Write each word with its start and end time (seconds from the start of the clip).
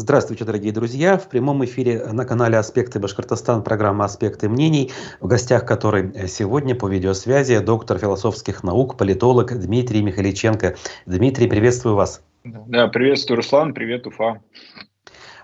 Здравствуйте, 0.00 0.46
дорогие 0.46 0.72
друзья. 0.72 1.18
В 1.18 1.28
прямом 1.28 1.62
эфире 1.66 2.02
на 2.06 2.24
канале 2.24 2.56
«Аспекты 2.56 2.98
Башкортостан» 2.98 3.62
программа 3.62 4.06
«Аспекты 4.06 4.48
мнений», 4.48 4.92
в 5.20 5.26
гостях 5.26 5.66
которой 5.66 6.26
сегодня 6.26 6.74
по 6.74 6.88
видеосвязи 6.88 7.58
доктор 7.58 7.98
философских 7.98 8.64
наук, 8.64 8.96
политолог 8.96 9.52
Дмитрий 9.60 10.00
Михаличенко. 10.00 10.76
Дмитрий, 11.04 11.48
приветствую 11.48 11.96
вас. 11.96 12.24
Да, 12.44 12.88
приветствую, 12.88 13.36
Руслан, 13.36 13.74
привет, 13.74 14.06
Уфа. 14.06 14.40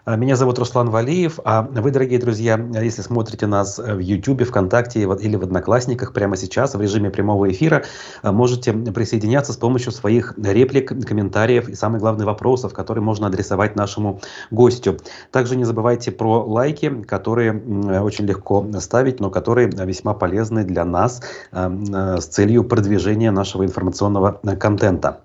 А, 0.08 0.14
меня 0.14 0.36
зовут 0.36 0.56
Руслан 0.60 0.88
Валиев, 0.90 1.40
а 1.44 1.62
вы, 1.62 1.90
дорогие 1.90 2.20
друзья, 2.20 2.64
если 2.80 3.02
смотрите 3.02 3.48
нас 3.48 3.76
в 3.78 3.98
YouTube, 3.98 4.44
ВКонтакте 4.44 5.00
или 5.00 5.34
в 5.34 5.42
Одноклассниках 5.42 6.12
прямо 6.12 6.36
сейчас 6.36 6.76
в 6.76 6.80
режиме 6.80 7.10
прямого 7.10 7.50
эфира, 7.50 7.82
а, 8.22 8.30
можете 8.30 8.72
присоединяться 8.72 9.52
с 9.52 9.56
помощью 9.56 9.90
своих 9.90 10.34
реплик, 10.38 10.92
комментариев 11.04 11.68
и, 11.68 11.74
самое 11.74 11.98
главное, 11.98 12.24
вопросов, 12.24 12.72
которые 12.72 13.02
можно 13.02 13.26
адресовать 13.26 13.74
нашему 13.74 14.20
гостю. 14.52 14.96
Также 15.32 15.56
не 15.56 15.64
забывайте 15.64 16.12
про 16.12 16.44
лайки, 16.44 17.02
которые 17.02 17.52
очень 18.00 18.26
легко 18.26 18.64
ставить, 18.78 19.18
но 19.18 19.30
которые 19.30 19.68
весьма 19.68 20.14
полезны 20.14 20.62
для 20.62 20.84
нас 20.84 21.20
а, 21.50 22.20
с 22.20 22.26
целью 22.26 22.62
продвижения 22.62 23.32
нашего 23.32 23.64
информационного 23.64 24.40
контента. 24.56 25.22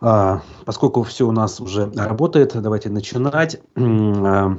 А, 0.00 0.42
поскольку 0.64 1.02
все 1.02 1.26
у 1.26 1.32
нас 1.32 1.60
уже 1.60 1.90
работает, 1.96 2.60
давайте 2.60 2.88
начинать. 2.88 3.60
А, 3.76 4.58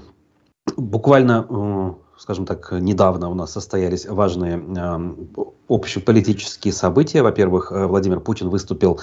буквально, 0.76 1.48
э, 1.50 1.94
скажем 2.18 2.46
так, 2.46 2.72
недавно 2.74 3.30
у 3.30 3.36
нас 3.36 3.52
состоялись 3.54 4.06
важные 4.06 4.62
а, 4.78 5.02
общеполитические 5.70 6.74
события. 6.74 7.22
Во-первых, 7.22 7.72
э, 7.72 7.86
Владимир 7.86 8.20
Путин 8.20 8.50
выступил 8.50 9.00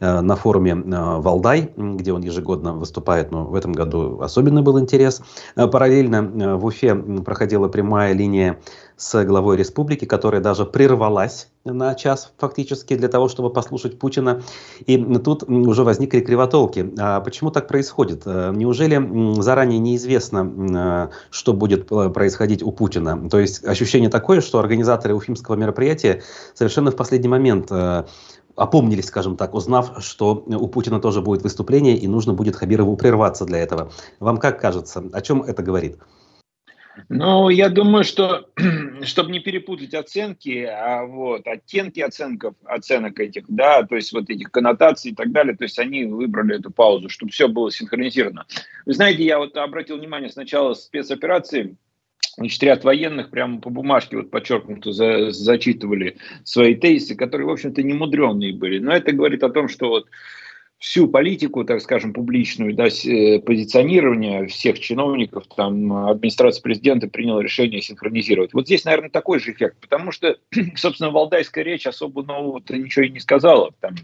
э, 0.00 0.20
на 0.20 0.36
форуме 0.36 0.74
Валдай, 0.74 1.72
где 1.76 2.12
он 2.12 2.20
ежегодно 2.20 2.74
выступает, 2.74 3.30
но 3.30 3.44
в 3.44 3.54
этом 3.54 3.72
году 3.72 4.20
особенно 4.20 4.62
был 4.62 4.78
интерес. 4.78 5.22
Параллельно 5.54 6.56
в 6.58 6.66
Уфе 6.66 6.94
проходила 6.94 7.68
прямая 7.68 8.12
линия 8.12 8.58
с 8.98 9.24
главой 9.24 9.56
республики, 9.56 10.04
которая 10.04 10.42
даже 10.42 10.66
прервалась 10.66 11.48
на 11.64 11.94
час 11.94 12.32
фактически 12.36 12.96
для 12.96 13.08
того, 13.08 13.28
чтобы 13.28 13.50
послушать 13.50 13.98
Путина. 13.98 14.42
И 14.86 14.98
тут 15.18 15.44
уже 15.44 15.84
возникли 15.84 16.20
кривотолки. 16.20 16.92
А 16.98 17.20
почему 17.20 17.52
так 17.52 17.68
происходит? 17.68 18.22
Э, 18.26 18.52
неужели 18.52 19.40
заранее 19.40 19.78
неизвестно, 19.78 21.08
э, 21.10 21.14
что 21.30 21.52
будет 21.52 21.90
э, 21.92 22.10
происходить 22.10 22.62
у 22.64 22.72
Путина? 22.72 23.30
То 23.30 23.38
есть 23.38 23.64
ощущение 23.64 24.10
такое, 24.10 24.40
что 24.40 24.58
организаторы 24.58 25.14
уфимского 25.14 25.54
мероприятия 25.54 26.22
совершенно 26.54 26.90
в 26.90 26.96
последний 26.96 27.28
момент 27.28 27.70
опомнились, 28.56 29.06
скажем 29.06 29.36
так, 29.36 29.54
узнав, 29.54 29.92
что 30.02 30.34
у 30.34 30.66
Путина 30.66 30.98
тоже 30.98 31.22
будет 31.22 31.42
выступление 31.42 31.96
и 31.96 32.08
нужно 32.08 32.32
будет 32.32 32.56
Хабирову 32.56 32.96
прерваться 32.96 33.44
для 33.44 33.58
этого. 33.58 33.92
Вам 34.18 34.38
как 34.38 34.60
кажется, 34.60 35.04
о 35.12 35.20
чем 35.20 35.42
это 35.42 35.62
говорит? 35.62 35.98
Ну, 37.08 37.48
я 37.48 37.68
думаю, 37.68 38.04
что, 38.04 38.50
чтобы 39.02 39.30
не 39.30 39.40
перепутать 39.40 39.94
оценки, 39.94 40.64
а 40.64 41.04
вот 41.04 41.46
оттенки 41.46 42.00
оценков, 42.00 42.54
оценок 42.64 43.20
этих, 43.20 43.44
да, 43.48 43.82
то 43.82 43.96
есть 43.96 44.12
вот 44.12 44.28
этих 44.30 44.50
коннотаций 44.50 45.12
и 45.12 45.14
так 45.14 45.32
далее, 45.32 45.56
то 45.56 45.64
есть 45.64 45.78
они 45.78 46.04
выбрали 46.04 46.58
эту 46.58 46.70
паузу, 46.70 47.08
чтобы 47.08 47.32
все 47.32 47.48
было 47.48 47.70
синхронизировано. 47.70 48.46
Вы 48.86 48.94
знаете, 48.94 49.24
я 49.24 49.38
вот 49.38 49.56
обратил 49.56 49.98
внимание 49.98 50.30
сначала 50.30 50.74
спецоперации, 50.74 51.76
Значит, 52.36 52.62
ряд 52.62 52.84
военных 52.84 53.30
прямо 53.30 53.60
по 53.60 53.68
бумажке 53.68 54.16
вот 54.16 54.30
подчеркнуто 54.30 54.92
за, 54.92 55.32
зачитывали 55.32 56.18
свои 56.44 56.76
тезисы, 56.76 57.16
которые, 57.16 57.48
в 57.48 57.50
общем-то, 57.50 57.82
не 57.82 57.94
мудренные 57.94 58.54
были. 58.54 58.78
Но 58.78 58.92
это 58.92 59.10
говорит 59.10 59.42
о 59.42 59.50
том, 59.50 59.68
что 59.68 59.88
вот 59.88 60.06
всю 60.78 61.08
политику, 61.08 61.64
так 61.64 61.80
скажем, 61.80 62.12
публичную, 62.12 62.74
да, 62.74 62.86
э, 62.86 63.40
позиционирование 63.40 64.46
всех 64.46 64.78
чиновников, 64.78 65.44
там, 65.56 65.92
администрация 66.08 66.62
президента 66.62 67.08
приняла 67.08 67.42
решение 67.42 67.82
синхронизировать. 67.82 68.54
Вот 68.54 68.66
здесь, 68.66 68.84
наверное, 68.84 69.10
такой 69.10 69.40
же 69.40 69.52
эффект, 69.52 69.78
потому 69.80 70.12
что, 70.12 70.36
собственно, 70.76 71.10
валдайская 71.10 71.64
речь 71.64 71.86
особо 71.86 72.22
нового-то 72.22 72.76
ничего 72.76 73.06
и 73.06 73.10
не 73.10 73.18
сказала. 73.18 73.72
Там, 73.80 73.96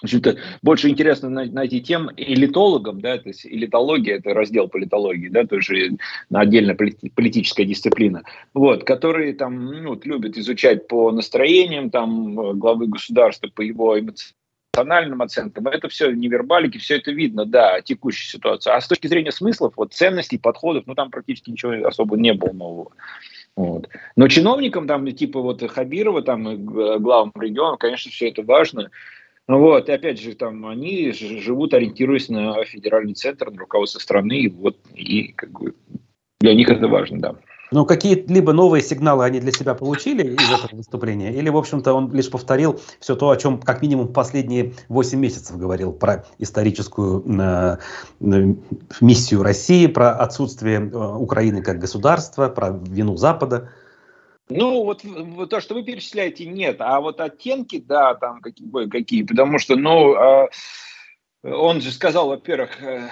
в 0.00 0.04
общем-то, 0.04 0.36
больше 0.62 0.88
интересно 0.88 1.30
найти 1.30 1.80
тем 1.80 2.10
элитологам, 2.16 3.00
да, 3.00 3.18
то 3.18 3.30
есть 3.30 3.46
элитология– 3.46 4.16
это 4.18 4.34
раздел 4.34 4.68
политологии, 4.68 5.28
да, 5.28 5.46
тоже 5.46 5.96
отдельная 6.30 6.76
политическая 6.76 7.64
дисциплина, 7.64 8.22
вот, 8.52 8.84
которые 8.84 9.32
там 9.34 9.64
ну, 9.64 9.98
любят 10.04 10.36
изучать 10.36 10.86
по 10.86 11.10
настроениям 11.10 11.90
там 11.90 12.58
главы 12.58 12.86
государства, 12.86 13.48
по 13.48 13.62
его 13.62 13.98
эмоциональным 13.98 14.43
эмоциональным 14.74 15.22
оценкам, 15.22 15.68
это 15.68 15.88
все 15.88 16.10
невербалики, 16.10 16.78
все 16.78 16.96
это 16.96 17.12
видно, 17.12 17.44
да, 17.44 17.80
текущая 17.80 18.28
ситуация. 18.28 18.74
А 18.74 18.80
с 18.80 18.88
точки 18.88 19.06
зрения 19.06 19.32
смыслов, 19.32 19.74
вот 19.76 19.94
ценностей, 19.94 20.38
подходов, 20.38 20.84
ну 20.86 20.94
там 20.94 21.10
практически 21.10 21.50
ничего 21.50 21.86
особо 21.86 22.16
не 22.16 22.34
было 22.34 22.52
нового. 22.52 22.92
Вот. 23.56 23.88
Но 24.16 24.28
чиновникам, 24.28 24.86
там, 24.86 25.10
типа 25.12 25.40
вот 25.40 25.62
Хабирова, 25.62 26.22
там, 26.22 26.48
и 26.48 26.56
главам 26.56 27.32
региона, 27.38 27.76
конечно, 27.76 28.10
все 28.10 28.28
это 28.30 28.42
важно. 28.42 28.90
Вот, 29.46 29.88
и 29.90 29.92
опять 29.92 30.20
же, 30.20 30.34
там, 30.34 30.66
они 30.66 31.12
живут, 31.12 31.74
ориентируясь 31.74 32.30
на 32.30 32.64
федеральный 32.64 33.12
центр, 33.12 33.50
на 33.50 33.58
руководство 33.58 33.98
страны, 33.98 34.40
и 34.40 34.48
вот, 34.48 34.78
и 34.94 35.32
как 35.32 35.50
бы 35.50 35.74
для 36.40 36.54
них 36.54 36.70
это 36.70 36.88
важно, 36.88 37.20
да. 37.20 37.34
Но 37.74 37.84
какие-либо 37.84 38.52
новые 38.52 38.84
сигналы 38.84 39.24
они 39.24 39.40
для 39.40 39.50
себя 39.50 39.74
получили 39.74 40.36
из 40.36 40.48
этого 40.48 40.76
выступления? 40.76 41.32
Или, 41.34 41.48
в 41.48 41.56
общем-то, 41.56 41.92
он 41.92 42.12
лишь 42.12 42.30
повторил 42.30 42.80
все 43.00 43.16
то, 43.16 43.30
о 43.30 43.36
чем, 43.36 43.60
как 43.60 43.82
минимум, 43.82 44.12
последние 44.12 44.74
8 44.88 45.18
месяцев 45.18 45.58
говорил 45.58 45.92
про 45.92 46.24
историческую 46.38 47.24
э, 47.26 47.78
э, 48.20 48.54
миссию 49.00 49.42
России, 49.42 49.88
про 49.88 50.12
отсутствие 50.12 50.88
э, 50.88 51.16
Украины 51.16 51.62
как 51.62 51.80
государства, 51.80 52.48
про 52.48 52.70
вину 52.70 53.16
Запада? 53.16 53.70
Ну, 54.48 54.84
вот, 54.84 55.02
вот 55.02 55.50
то, 55.50 55.60
что 55.60 55.74
вы 55.74 55.82
перечисляете, 55.82 56.46
нет. 56.46 56.76
А 56.78 57.00
вот 57.00 57.20
оттенки, 57.20 57.82
да, 57.84 58.14
там 58.14 58.40
какие, 58.40 58.88
какие 58.88 59.24
потому 59.24 59.58
что, 59.58 59.74
ну, 59.74 60.14
э, 60.14 60.48
он 61.44 61.82
же 61.82 61.90
сказал, 61.90 62.28
во-первых, 62.28 62.82
э, 62.82 63.08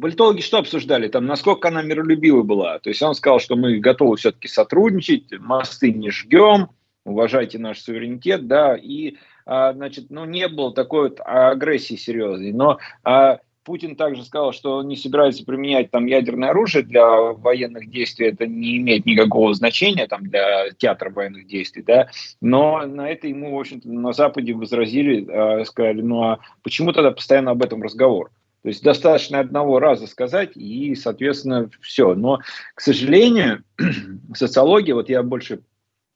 политологи 0.00 0.40
что 0.40 0.58
обсуждали, 0.58 1.08
там, 1.08 1.26
насколько 1.26 1.68
она 1.68 1.82
миролюбива 1.82 2.42
была. 2.42 2.78
То 2.78 2.88
есть 2.88 3.02
он 3.02 3.14
сказал, 3.14 3.38
что 3.38 3.54
мы 3.54 3.78
готовы 3.78 4.16
все-таки 4.16 4.48
сотрудничать, 4.48 5.30
мосты 5.38 5.92
не 5.92 6.10
жгем, 6.10 6.70
уважайте 7.04 7.58
наш 7.58 7.80
суверенитет, 7.80 8.46
да, 8.46 8.76
и, 8.76 9.16
а, 9.44 9.74
значит, 9.74 10.06
ну, 10.08 10.24
не 10.24 10.48
было 10.48 10.72
такой 10.72 11.10
вот 11.10 11.20
агрессии 11.22 11.96
серьезной. 11.96 12.52
Но 12.52 12.78
а, 13.04 13.40
Путин 13.66 13.96
также 13.96 14.24
сказал, 14.24 14.52
что 14.52 14.76
он 14.76 14.86
не 14.86 14.96
собирается 14.96 15.44
применять 15.44 15.90
там 15.90 16.06
ядерное 16.06 16.50
оружие 16.50 16.84
для 16.84 17.04
военных 17.04 17.90
действий, 17.90 18.28
это 18.28 18.46
не 18.46 18.78
имеет 18.78 19.04
никакого 19.06 19.52
значения 19.54 20.06
там 20.06 20.28
для 20.28 20.70
театра 20.78 21.10
военных 21.10 21.48
действий, 21.48 21.82
да, 21.82 22.08
но 22.40 22.86
на 22.86 23.10
это 23.10 23.26
ему, 23.26 23.56
в 23.56 23.58
общем-то, 23.58 23.90
на 23.90 24.12
Западе 24.12 24.54
возразили, 24.54 25.26
э, 25.28 25.64
сказали, 25.64 26.00
ну 26.00 26.22
а 26.22 26.38
почему 26.62 26.92
тогда 26.92 27.10
постоянно 27.10 27.50
об 27.50 27.62
этом 27.62 27.82
разговор? 27.82 28.30
То 28.62 28.68
есть 28.68 28.84
достаточно 28.84 29.40
одного 29.40 29.80
раза 29.80 30.06
сказать, 30.06 30.56
и, 30.56 30.94
соответственно, 30.94 31.68
все. 31.80 32.14
Но, 32.14 32.40
к 32.74 32.80
сожалению, 32.80 33.64
социология, 34.34 34.94
вот 34.94 35.08
я 35.08 35.24
больше 35.24 35.60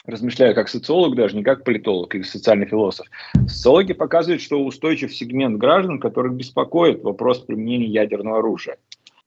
размышляю 0.07 0.55
как 0.55 0.69
социолог 0.69 1.15
даже, 1.15 1.37
не 1.37 1.43
как 1.43 1.65
политолог 1.65 2.15
или 2.15 2.23
социальный 2.23 2.67
философ. 2.67 3.07
Социологи 3.47 3.93
показывают, 3.93 4.43
что 4.43 4.65
устойчив 4.65 5.15
сегмент 5.15 5.59
граждан, 5.59 6.01
которых 6.01 6.35
беспокоит 6.35 7.03
вопрос 7.03 7.41
применения 7.41 7.87
ядерного 7.87 8.39
оружия. 8.39 8.77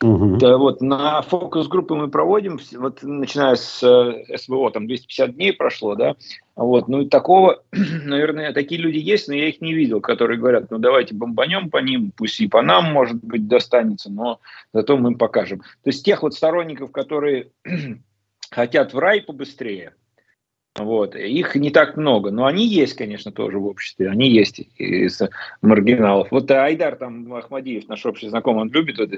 Угу. 0.03 0.37
Да, 0.37 0.57
вот 0.57 0.81
на 0.81 1.21
фокус-группы 1.21 1.95
мы 1.95 2.09
проводим, 2.09 2.59
вот 2.73 3.03
начиная 3.03 3.55
с 3.55 3.81
э, 3.81 4.37
СВО, 4.37 4.69
там 4.69 4.85
250 4.85 5.35
дней 5.35 5.53
прошло, 5.53 5.95
да, 5.95 6.17
вот, 6.57 6.89
ну 6.89 7.03
и 7.03 7.07
такого, 7.07 7.63
наверное, 7.71 8.51
такие 8.51 8.81
люди 8.81 8.97
есть, 8.97 9.29
но 9.29 9.33
я 9.33 9.47
их 9.47 9.61
не 9.61 9.73
видел, 9.73 10.01
которые 10.01 10.37
говорят, 10.37 10.71
ну 10.71 10.77
давайте 10.77 11.15
бомбанем 11.15 11.69
по 11.69 11.77
ним, 11.77 12.11
пусть 12.17 12.41
и 12.41 12.49
по 12.49 12.61
нам, 12.61 12.91
может 12.91 13.23
быть, 13.23 13.47
достанется, 13.47 14.11
но 14.11 14.41
зато 14.73 14.97
мы 14.97 15.11
им 15.11 15.17
покажем. 15.17 15.59
То 15.59 15.89
есть 15.89 16.03
тех 16.03 16.21
вот 16.21 16.33
сторонников, 16.33 16.91
которые 16.91 17.51
хотят 18.51 18.93
в 18.93 18.99
рай 18.99 19.21
побыстрее, 19.21 19.93
вот. 20.75 21.15
Их 21.15 21.55
не 21.55 21.69
так 21.69 21.97
много, 21.97 22.31
но 22.31 22.45
они 22.45 22.65
есть, 22.65 22.95
конечно, 22.95 23.31
тоже 23.31 23.59
в 23.59 23.67
обществе. 23.67 24.09
Они 24.09 24.27
есть 24.29 24.59
из 24.77 25.21
маргиналов. 25.61 26.31
Вот 26.31 26.49
Айдар 26.49 26.95
там 26.95 27.31
Ахмадиев, 27.33 27.87
наш 27.87 28.05
общий 28.05 28.27
знакомый, 28.27 28.63
он 28.63 28.69
любит 28.71 28.97
вот 28.97 29.11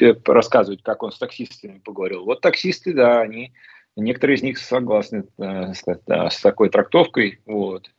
это, 0.00 0.32
рассказывать, 0.32 0.82
как 0.82 1.02
он 1.02 1.12
с 1.12 1.18
таксистами 1.18 1.80
поговорил. 1.84 2.24
Вот 2.24 2.40
таксисты, 2.40 2.94
да, 2.94 3.20
они, 3.20 3.52
некоторые 3.94 4.36
из 4.36 4.42
них 4.42 4.56
согласны 4.56 5.24
э, 5.38 5.74
с, 5.74 5.84
да, 6.06 6.30
с 6.30 6.40
такой 6.40 6.70
трактовкой. 6.70 7.40
Вот. 7.44 7.90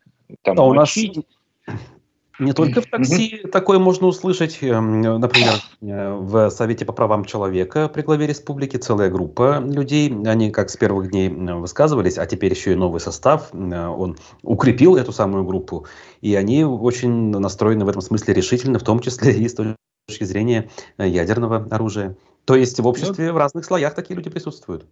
Там 0.41 0.59
а 0.59 0.63
у 0.63 0.73
нас 0.73 0.97
не 2.39 2.53
только 2.53 2.81
в 2.81 2.85
такси 2.85 3.41
такое 3.51 3.79
можно 3.79 4.07
услышать, 4.07 4.59
эм, 4.61 5.01
например, 5.01 5.53
в 5.81 6.49
Совете 6.49 6.85
по 6.85 6.93
правам 6.93 7.25
человека 7.25 7.89
при 7.89 8.01
главе 8.01 8.27
республики 8.27 8.77
целая 8.77 9.09
группа 9.09 9.59
людей, 9.59 10.09
они 10.25 10.51
как 10.51 10.69
с 10.69 10.77
первых 10.77 11.09
дней 11.09 11.29
высказывались, 11.29 12.17
а 12.17 12.25
теперь 12.25 12.53
еще 12.53 12.73
и 12.73 12.75
новый 12.75 12.99
состав, 12.99 13.49
он 13.53 14.17
укрепил 14.43 14.95
эту 14.95 15.11
самую 15.11 15.45
группу, 15.45 15.87
и 16.21 16.35
они 16.35 16.63
очень 16.63 17.31
настроены 17.31 17.85
в 17.85 17.89
этом 17.89 18.01
смысле 18.01 18.33
решительно, 18.33 18.79
в 18.79 18.83
том 18.83 18.99
числе 18.99 19.33
и 19.33 19.47
с 19.47 19.55
точки 19.55 20.23
зрения 20.23 20.69
э, 20.97 21.07
ядерного 21.07 21.67
оружия. 21.69 22.15
То 22.45 22.55
есть 22.55 22.79
в 22.79 22.87
обществе 22.87 23.27
ну, 23.27 23.33
в 23.33 23.37
разных 23.37 23.65
слоях 23.65 23.93
такие 23.93 24.15
люди 24.15 24.29
присутствуют? 24.29 24.85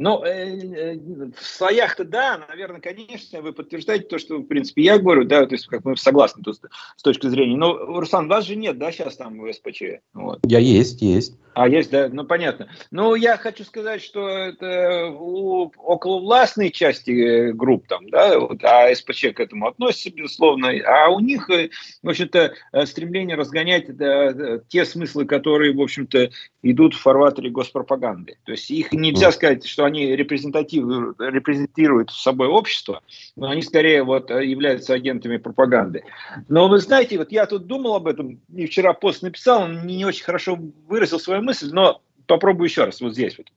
Ну, 0.00 0.24
э, 0.24 0.58
э, 0.58 0.96
в 0.96 1.44
слоях-то 1.44 2.04
да, 2.04 2.46
наверное, 2.48 2.80
конечно, 2.80 3.42
вы 3.42 3.52
подтверждаете 3.52 4.06
то, 4.06 4.18
что, 4.18 4.38
в 4.38 4.44
принципе, 4.44 4.82
я 4.82 4.98
говорю, 4.98 5.24
да, 5.24 5.44
то 5.44 5.54
есть 5.54 5.66
как 5.66 5.84
мы 5.84 5.94
согласны 5.94 6.42
тут 6.42 6.56
с 6.96 7.02
точки 7.02 7.26
зрения. 7.26 7.56
Но, 7.56 7.76
Руслан, 7.76 8.26
вас 8.26 8.46
же 8.46 8.56
нет, 8.56 8.78
да, 8.78 8.92
сейчас 8.92 9.16
там 9.16 9.38
в 9.38 9.52
СПЧ? 9.52 9.82
Вот. 10.14 10.40
Я 10.46 10.58
есть, 10.58 11.02
есть. 11.02 11.36
А, 11.52 11.68
есть, 11.68 11.90
да, 11.90 12.08
ну 12.10 12.24
понятно. 12.24 12.68
Ну, 12.90 13.14
я 13.14 13.36
хочу 13.36 13.64
сказать, 13.64 14.02
что 14.02 14.26
это 14.26 15.10
у 15.10 15.70
околовластной 15.84 16.70
части 16.70 17.10
э, 17.10 17.52
групп 17.52 17.86
там, 17.86 18.08
да, 18.08 18.38
вот, 18.38 18.64
а 18.64 18.94
СПЧ 18.94 19.34
к 19.34 19.40
этому 19.40 19.68
относится, 19.68 20.10
безусловно, 20.10 20.70
а 20.86 21.10
у 21.10 21.20
них, 21.20 21.48
в 21.48 22.08
общем-то, 22.08 22.54
стремление 22.86 23.36
разгонять 23.36 23.94
да, 23.94 24.60
те 24.68 24.86
смыслы, 24.86 25.26
которые, 25.26 25.74
в 25.74 25.80
общем-то, 25.82 26.30
идут 26.62 26.94
в 26.94 27.00
фарватере 27.00 27.50
госпропаганды. 27.50 28.38
То 28.44 28.52
есть 28.52 28.70
их 28.70 28.92
нельзя 28.92 29.32
сказать, 29.32 29.66
что 29.66 29.79
они 29.84 30.16
репрезентативно 30.16 31.14
репрезентируют 31.18 32.10
собой 32.10 32.48
общество, 32.48 33.02
но 33.36 33.50
они 33.50 33.62
скорее 33.62 34.02
вот 34.02 34.30
являются 34.30 34.94
агентами 34.94 35.36
пропаганды. 35.36 36.04
Но 36.48 36.68
вы 36.68 36.78
знаете, 36.78 37.18
вот 37.18 37.32
я 37.32 37.46
тут 37.46 37.66
думал 37.66 37.94
об 37.94 38.06
этом, 38.06 38.40
и 38.54 38.66
вчера 38.66 38.92
пост 38.92 39.22
написал, 39.22 39.68
не 39.68 40.04
очень 40.04 40.24
хорошо 40.24 40.58
выразил 40.86 41.18
свою 41.18 41.42
мысль, 41.42 41.70
но 41.72 42.02
попробую 42.26 42.68
еще 42.68 42.84
раз, 42.84 43.00
вот 43.00 43.14
здесь 43.14 43.36
вот, 43.38 43.48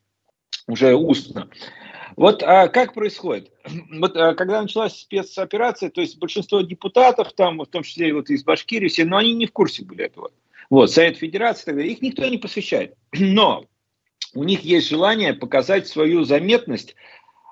уже 0.67 0.95
устно. 0.95 1.49
Вот 2.15 2.43
а, 2.43 2.67
как 2.67 2.93
происходит? 2.93 3.51
Вот 3.91 4.15
а, 4.15 4.33
когда 4.35 4.61
началась 4.61 4.99
спецоперация, 4.99 5.89
то 5.89 6.01
есть 6.01 6.19
большинство 6.19 6.61
депутатов, 6.61 7.33
там, 7.33 7.59
в 7.59 7.65
том 7.67 7.83
числе 7.83 8.13
вот 8.13 8.29
из 8.29 8.43
Башкирии, 8.43 8.87
все, 8.87 9.05
но 9.05 9.17
они 9.17 9.33
не 9.33 9.45
в 9.45 9.51
курсе 9.51 9.83
были 9.83 10.05
этого. 10.05 10.31
Вот, 10.69 10.91
Совет 10.91 11.17
Федерации, 11.17 11.65
тогда, 11.65 11.83
их 11.83 12.01
никто 12.01 12.25
не 12.25 12.37
посвящает. 12.37 12.95
Но 13.13 13.65
у 14.33 14.43
них 14.43 14.61
есть 14.61 14.89
желание 14.89 15.33
показать 15.33 15.87
свою 15.87 16.23
заметность, 16.23 16.95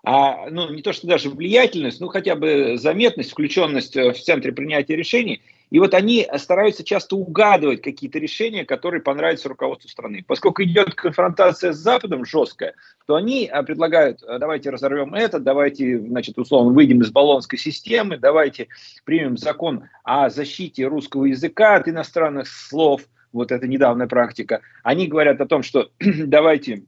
а, 0.03 0.50
ну, 0.50 0.73
не 0.73 0.81
то 0.81 0.94
что 0.94 1.07
даже 1.07 1.29
влиятельность, 1.29 2.01
ну, 2.01 2.07
хотя 2.07 2.35
бы 2.35 2.77
заметность, 2.77 3.31
включенность 3.31 3.95
в 3.95 4.13
центре 4.13 4.51
принятия 4.51 4.95
решений– 4.95 5.41
и 5.71 5.79
вот 5.79 5.94
они 5.94 6.27
стараются 6.38 6.83
часто 6.83 7.15
угадывать 7.15 7.81
какие-то 7.81 8.19
решения, 8.19 8.65
которые 8.65 9.01
понравятся 9.01 9.47
руководству 9.47 9.89
страны. 9.89 10.23
Поскольку 10.27 10.63
идет 10.63 10.94
конфронтация 10.95 11.71
с 11.71 11.77
Западом 11.77 12.25
жесткая, 12.25 12.75
то 13.07 13.15
они 13.15 13.47
а, 13.47 13.63
предлагают, 13.63 14.21
«А, 14.24 14.38
давайте 14.38 14.69
разорвем 14.69 15.15
это, 15.15 15.39
давайте, 15.39 15.97
значит, 15.97 16.38
условно, 16.38 16.74
выйдем 16.74 17.01
из 17.01 17.09
баллонской 17.09 17.57
системы, 17.57 18.17
давайте 18.17 18.67
примем 19.06 19.38
закон 19.38 19.85
о 20.03 20.29
защите 20.29 20.85
русского 20.88 21.25
языка 21.25 21.75
от 21.75 21.88
иностранных 21.88 22.47
слов, 22.50 23.03
вот 23.31 23.51
это 23.51 23.67
недавняя 23.67 24.07
практика. 24.07 24.61
Они 24.83 25.07
говорят 25.07 25.41
о 25.41 25.47
том, 25.47 25.63
что 25.63 25.91
давайте 25.99 26.83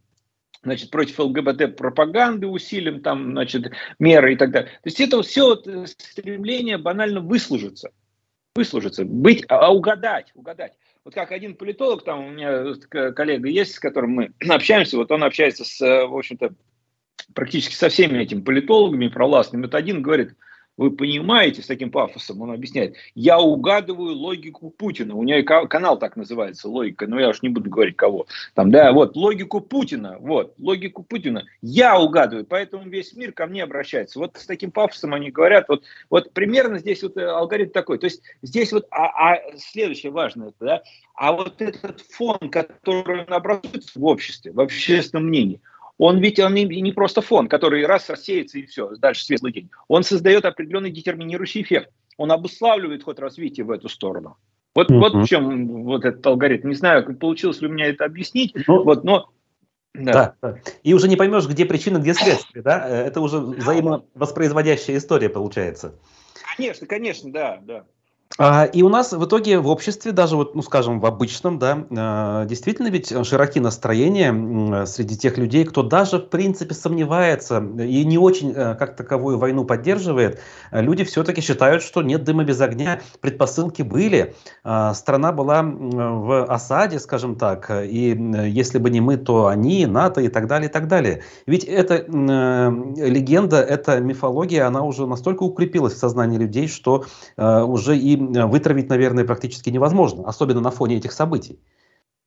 значит, 0.64 0.92
против 0.92 1.20
ЛГБТ 1.20 1.76
пропаганды 1.76 2.48
усилим 2.48 3.02
там, 3.02 3.32
значит, 3.32 3.72
меры 4.00 4.34
и 4.34 4.36
так 4.38 4.52
далее. 4.52 4.70
То 4.70 4.88
есть 4.88 5.02
это 5.02 5.22
все 5.22 5.56
э, 5.56 5.86
стремление 5.88 6.78
банально 6.78 7.20
выслужиться 7.20 7.92
выслужиться, 8.56 9.06
быть, 9.06 9.44
а, 9.50 9.68
а 9.68 9.70
угадать, 9.70 10.32
угадать. 10.36 10.74
Вот 11.04 11.14
как 11.14 11.32
один 11.32 11.56
политолог, 11.56 12.04
там 12.04 12.26
у 12.26 12.30
меня 12.30 12.74
коллега 13.12 13.50
есть, 13.50 13.76
с 13.76 13.80
которым 13.80 14.12
мы 14.12 14.32
общаемся, 14.50 14.98
вот 14.98 15.12
он 15.12 15.24
общается 15.24 15.66
с, 15.66 15.82
э, 15.82 16.06
в 16.06 16.16
общем-то, 16.16 16.54
практически 17.34 17.74
со 17.74 17.90
всеми 17.90 18.20
этими 18.20 18.42
политологами 18.42 19.08
провластными. 19.08 19.64
Вот 19.64 19.76
один 19.76 20.02
говорит, 20.02 20.36
вы 20.78 20.92
понимаете, 20.92 21.62
с 21.62 21.68
таким 21.68 21.92
пафосом 21.92 22.42
он 22.42 22.52
объясняет, 22.52 22.96
я 23.14 23.40
угадываю 23.40 24.16
логику 24.16 24.72
Путина. 24.72 25.16
У 25.16 25.24
него 25.24 25.68
канал 25.68 26.00
так 26.00 26.16
называется, 26.16 26.68
логика, 26.68 27.06
но 27.08 27.20
я 27.20 27.30
уж 27.30 27.42
не 27.42 27.50
буду 27.50 27.70
говорить 27.70 27.96
кого. 27.96 28.26
Там, 28.56 28.72
да, 28.72 28.92
вот, 28.92 29.16
логику 29.16 29.62
Путина, 29.62 30.18
вот, 30.20 30.56
логику 30.58 31.04
Путина 31.04 31.46
я 31.62 32.00
угадываю, 32.00 32.46
поэтому 32.46 32.90
весь 32.90 33.14
мир 33.16 33.34
ко 33.34 33.46
мне 33.46 33.64
обращается. 33.64 34.20
Вот 34.20 34.38
с 34.38 34.46
таким 34.46 34.72
пафосом 34.72 35.14
они 35.14 35.32
говорят, 35.32 35.70
вот, 35.70 35.84
вот 36.10 36.34
примерно 36.34 36.80
здесь 36.80 37.04
вот 37.04 37.18
э, 37.18 37.26
алгоритм 37.26 37.72
такой. 37.72 38.00
То 38.00 38.06
есть 38.06 38.24
здесь 38.42 38.72
вот, 38.72 38.88
а, 38.90 39.34
а 39.34 39.42
следующее 39.58 40.12
важное, 40.12 40.54
да, 40.60 40.82
а 41.16 41.34
вот 41.34 41.62
этот 41.62 42.02
фон, 42.02 42.50
который 42.50 43.24
образуется 43.26 44.00
в 44.00 44.06
обществе, 44.06 44.52
в 44.52 44.60
общественном 44.60 45.28
мнении– 45.28 45.62
он 45.98 46.20
ведь 46.20 46.40
он 46.40 46.54
не, 46.54 46.92
просто 46.92 47.22
фон, 47.22 47.48
который 47.48 47.86
раз 47.86 48.10
рассеется 48.10 48.60
и 48.60 48.66
все, 48.66 48.96
дальше 48.98 49.26
светлый 49.26 49.54
день. 49.54 49.70
Он 49.88 50.04
создает 50.04 50.46
определенный 50.46 50.92
детерминирующий 50.92 51.62
эффект. 51.62 51.92
Он 52.18 52.32
обуславливает 52.32 53.04
ход 53.04 53.20
развития 53.20 53.64
в 53.64 53.72
эту 53.72 53.90
сторону. 53.90 54.38
Вот, 54.76 54.90
mm-hmm. 54.90 55.00
вот 55.00 55.14
в 55.14 55.26
чем 55.28 55.84
вот 55.84 56.04
этот 56.04 56.26
алгоритм. 56.26 56.70
Не 56.70 56.76
знаю, 56.76 57.16
получилось 57.16 57.62
ли 57.62 57.68
у 57.68 57.72
меня 57.72 57.88
это 57.88 58.06
объяснить, 58.06 58.56
ну, 58.68 58.84
вот, 58.84 59.04
но 59.04 59.30
да. 59.94 60.12
Да, 60.12 60.36
да. 60.42 60.58
И 60.82 60.94
уже 60.94 61.08
не 61.08 61.16
поймешь, 61.16 61.48
где 61.48 61.66
причина, 61.66 62.00
где 62.00 62.16
следствие, 62.16 62.64
да? 62.64 62.88
Это 62.88 63.22
уже 63.22 63.38
взаимовоспроизводящая 63.38 64.98
история 64.98 65.30
получается. 65.30 65.94
Конечно, 66.58 66.88
конечно, 66.88 67.32
да, 67.32 67.60
да. 67.62 67.86
А, 68.40 68.66
и 68.66 68.82
у 68.82 68.90
нас 68.90 69.12
в 69.14 69.24
итоге 69.26 69.60
в 69.60 69.68
обществе, 69.68 70.12
даже 70.12 70.36
вот, 70.36 70.56
ну 70.56 70.64
скажем, 70.64 71.00
в 71.00 71.06
обычном, 71.06 71.60
да, 71.60 71.86
а, 71.96 72.46
действительно 72.46 72.88
ведь 72.88 73.14
широки 73.26 73.60
настроения 73.60 74.86
среди 74.86 75.16
тех 75.16 75.38
людей, 75.38 75.66
кто 75.66 75.84
даже 75.84 76.18
в 76.18 76.30
принципе 76.30 76.74
сомневается 76.74 77.60
и 77.60 78.04
не 78.06 78.18
очень 78.18 78.52
э, 78.52 78.76
как 78.76 78.96
таковую 78.96 79.38
войну 79.38 79.66
поддерживает, 79.66 80.40
люди 80.72 81.04
все-таки 81.04 81.42
считают, 81.42 81.84
что 81.84 82.02
нет 82.02 82.24
дыма 82.24 82.44
без 82.44 82.60
огня, 82.60 83.02
предпосылки 83.22 83.84
были, 83.84 84.36
а, 84.64 84.94
страна 84.94 85.32
была 85.32 85.62
в 85.64 86.46
осаде, 86.46 87.00
скажем 87.00 87.36
так, 87.36 87.70
и 87.70 88.18
если 88.48 88.80
бы 88.80 88.90
не 88.90 89.02
мы, 89.02 89.18
то 89.18 89.48
они, 89.48 89.86
НАТО 89.86 90.22
и 90.22 90.28
так 90.28 90.48
далее, 90.48 90.70
и 90.70 90.72
так 90.72 90.88
далее. 90.88 91.22
Ведь 91.46 91.66
эта 91.66 91.96
э, 91.96 92.06
легенда, 92.08 93.58
эта 93.62 94.00
мифология, 94.00 94.66
она 94.66 94.82
уже 94.82 95.06
настолько 95.06 95.44
укрепилась 95.44 95.94
в 95.94 95.98
сознании 95.98 96.38
людей, 96.38 96.68
что 96.68 97.06
э, 97.38 97.62
уже 97.62 97.98
и 97.98 98.23
вытравить, 98.32 98.90
наверное, 98.90 99.26
практически 99.26 99.70
невозможно, 99.70 100.28
особенно 100.28 100.62
на 100.62 100.72
фоне 100.72 100.98
этих 100.98 101.12
событий. 101.12 101.60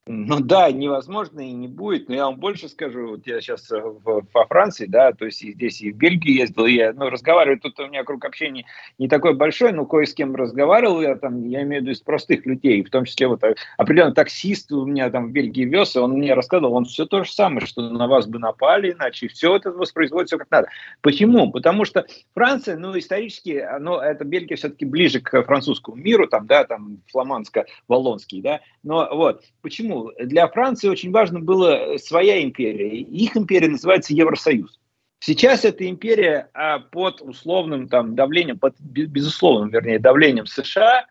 Ну 0.08 0.38
да, 0.38 0.70
невозможно 0.70 1.40
и 1.40 1.50
не 1.50 1.66
будет, 1.66 2.08
но 2.08 2.14
я 2.14 2.26
вам 2.26 2.36
больше 2.36 2.68
скажу, 2.68 3.08
вот 3.08 3.26
я 3.26 3.40
сейчас 3.40 3.68
э, 3.72 3.80
в, 3.80 4.24
во 4.32 4.46
Франции, 4.46 4.86
да, 4.86 5.10
то 5.10 5.24
есть 5.24 5.42
и 5.42 5.52
здесь 5.52 5.80
и 5.80 5.90
в 5.90 5.96
Бельгию 5.96 6.36
ездил, 6.36 6.66
я 6.66 6.92
ну, 6.92 7.10
разговариваю, 7.10 7.58
тут 7.58 7.80
у 7.80 7.88
меня 7.88 8.04
круг 8.04 8.24
общения 8.24 8.66
не 8.98 9.08
такой 9.08 9.34
большой, 9.34 9.72
но 9.72 9.84
кое 9.84 10.06
с 10.06 10.14
кем 10.14 10.36
разговаривал, 10.36 11.02
я 11.02 11.16
там, 11.16 11.42
я 11.48 11.62
имею 11.62 11.82
в 11.82 11.84
виду 11.86 11.90
из 11.90 12.00
простых 12.02 12.46
людей, 12.46 12.84
в 12.84 12.90
том 12.90 13.04
числе 13.04 13.26
вот 13.26 13.42
э, 13.42 13.56
определенный 13.78 14.14
таксист 14.14 14.70
у 14.70 14.86
меня 14.86 15.10
там 15.10 15.26
в 15.26 15.32
Бельгии 15.32 15.64
вез, 15.64 15.96
он 15.96 16.12
мне 16.12 16.34
рассказывал, 16.34 16.74
он 16.74 16.84
все 16.84 17.04
то 17.04 17.24
же 17.24 17.32
самое, 17.32 17.66
что 17.66 17.90
на 17.90 18.06
вас 18.06 18.28
бы 18.28 18.38
напали 18.38 18.92
иначе, 18.92 19.26
все 19.26 19.56
это 19.56 19.72
воспроизводит 19.72 20.28
все 20.28 20.38
как 20.38 20.52
надо. 20.52 20.68
Почему? 21.00 21.50
Потому 21.50 21.84
что 21.84 22.06
Франция, 22.32 22.76
ну 22.76 22.96
исторически, 22.96 23.66
ну 23.80 23.96
это 23.96 24.24
Бельгия 24.24 24.54
все-таки 24.54 24.84
ближе 24.84 25.18
к 25.18 25.42
французскому 25.42 25.96
миру, 25.96 26.28
там, 26.28 26.46
да, 26.46 26.62
там 26.62 27.00
фламандско-валлонский, 27.12 28.40
да, 28.40 28.60
но 28.84 29.08
вот, 29.10 29.42
почему? 29.62 29.95
Для 30.18 30.48
Франции 30.48 30.88
очень 30.88 31.10
важно 31.10 31.40
было 31.40 31.96
своя 31.98 32.42
империя. 32.42 33.00
Их 33.00 33.36
империя 33.36 33.68
называется 33.68 34.14
Евросоюз. 34.14 34.78
Сейчас 35.18 35.64
эта 35.64 35.88
империя 35.88 36.50
а, 36.52 36.78
под 36.78 37.20
условным 37.20 37.88
там, 37.88 38.14
давлением, 38.14 38.58
под 38.58 38.78
безусловным, 38.80 39.70
вернее, 39.70 39.98
давлением 39.98 40.46
США, 40.46 41.06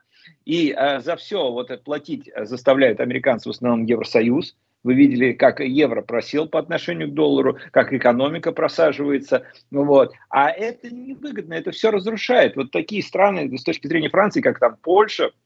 и 0.45 0.71
а, 0.71 0.99
за 0.99 1.15
все 1.15 1.51
вот 1.51 1.71
это 1.71 1.83
платить 1.83 2.29
заставляют 2.43 2.99
американцы 2.99 3.49
в 3.49 3.51
основном 3.51 3.85
Евросоюз. 3.85 4.55
Вы 4.83 4.93
видели, 4.93 5.31
как 5.33 5.59
евро 5.61 6.03
просел 6.03 6.47
по 6.47 6.59
отношению 6.59 7.09
к 7.09 7.15
доллару, 7.15 7.57
как 7.71 7.91
экономика 7.91 8.51
просаживается. 8.51 9.47
Вот. 9.71 10.13
А 10.29 10.51
это 10.51 10.93
невыгодно, 10.93 11.55
это 11.55 11.71
все 11.71 11.89
разрушает. 11.89 12.55
Вот 12.55 12.69
такие 12.69 13.01
страны 13.01 13.57
с 13.57 13.63
точки 13.63 13.87
зрения 13.87 14.09
Франции, 14.09 14.41
как 14.41 14.59
там 14.59 14.77
Польша, 14.79 15.31
Э, 15.31 15.44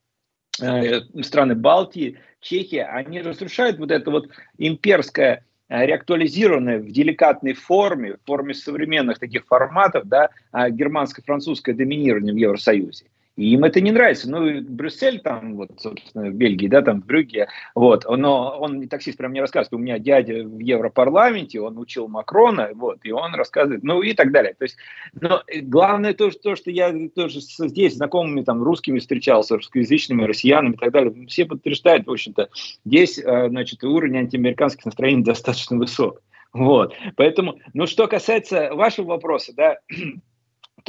страны 1.23 1.55
Балтии, 1.55 2.17
Чехия, 2.41 2.83
они 2.83 3.21
разрушают 3.21 3.79
вот 3.79 3.91
это 3.91 4.11
вот 4.11 4.29
имперское 4.57 5.43
э, 5.67 5.85
реактуализированное 5.85 6.79
в 6.79 6.89
деликатной 6.89 7.53
форме, 7.53 8.15
в 8.15 8.25
форме 8.25 8.53
современных 8.53 9.19
таких 9.19 9.45
форматов, 9.45 10.07
да, 10.07 10.29
а 10.51 10.69
германско-французское 10.69 11.75
доминирование 11.75 12.33
в 12.33 12.37
Евросоюзе. 12.37 13.05
И 13.39 13.53
им 13.53 13.63
это 13.63 13.79
не 13.79 13.91
нравится. 13.91 14.29
Ну, 14.29 14.61
Брюссель 14.61 15.21
там, 15.21 15.55
вот, 15.55 15.69
собственно, 15.77 16.29
в 16.29 16.33
Бельгии, 16.33 16.67
да, 16.67 16.81
там 16.81 17.01
в 17.01 17.05
Брюгге, 17.05 17.47
вот, 17.73 18.05
но 18.05 18.57
он, 18.59 18.89
таксист 18.89 19.17
прям 19.17 19.31
мне 19.31 19.39
рассказывает, 19.39 19.73
у 19.73 19.77
меня 19.77 19.97
дядя 19.97 20.43
в 20.43 20.59
Европарламенте, 20.59 21.61
он 21.61 21.77
учил 21.77 22.09
Макрона, 22.09 22.71
вот, 22.73 22.99
и 23.03 23.11
он 23.11 23.33
рассказывает, 23.35 23.81
ну, 23.81 24.01
и 24.01 24.13
так 24.13 24.33
далее. 24.33 24.55
То 24.55 24.63
есть, 24.63 24.75
но 25.13 25.41
главное 25.61 26.13
то, 26.13 26.31
что, 26.31 26.41
то, 26.41 26.55
что 26.57 26.69
я 26.69 26.93
тоже 27.15 27.39
здесь 27.39 27.95
знакомыми 27.95 28.43
там 28.43 28.61
русскими 28.61 28.99
встречался, 28.99 29.55
русскоязычными, 29.55 30.23
россиянами 30.23 30.73
и 30.73 30.77
так 30.77 30.91
далее, 30.91 31.25
все 31.27 31.45
подтверждают, 31.45 32.07
в 32.07 32.11
общем-то, 32.11 32.49
здесь, 32.83 33.17
э, 33.17 33.47
значит, 33.47 33.81
уровень 33.85 34.17
антиамериканских 34.17 34.83
настроений 34.83 35.23
достаточно 35.23 35.77
высок. 35.77 36.21
Вот, 36.51 36.93
поэтому, 37.15 37.59
ну, 37.73 37.87
что 37.87 38.07
касается 38.07 38.73
вашего 38.73 39.05
вопроса, 39.09 39.53
да, 39.55 39.77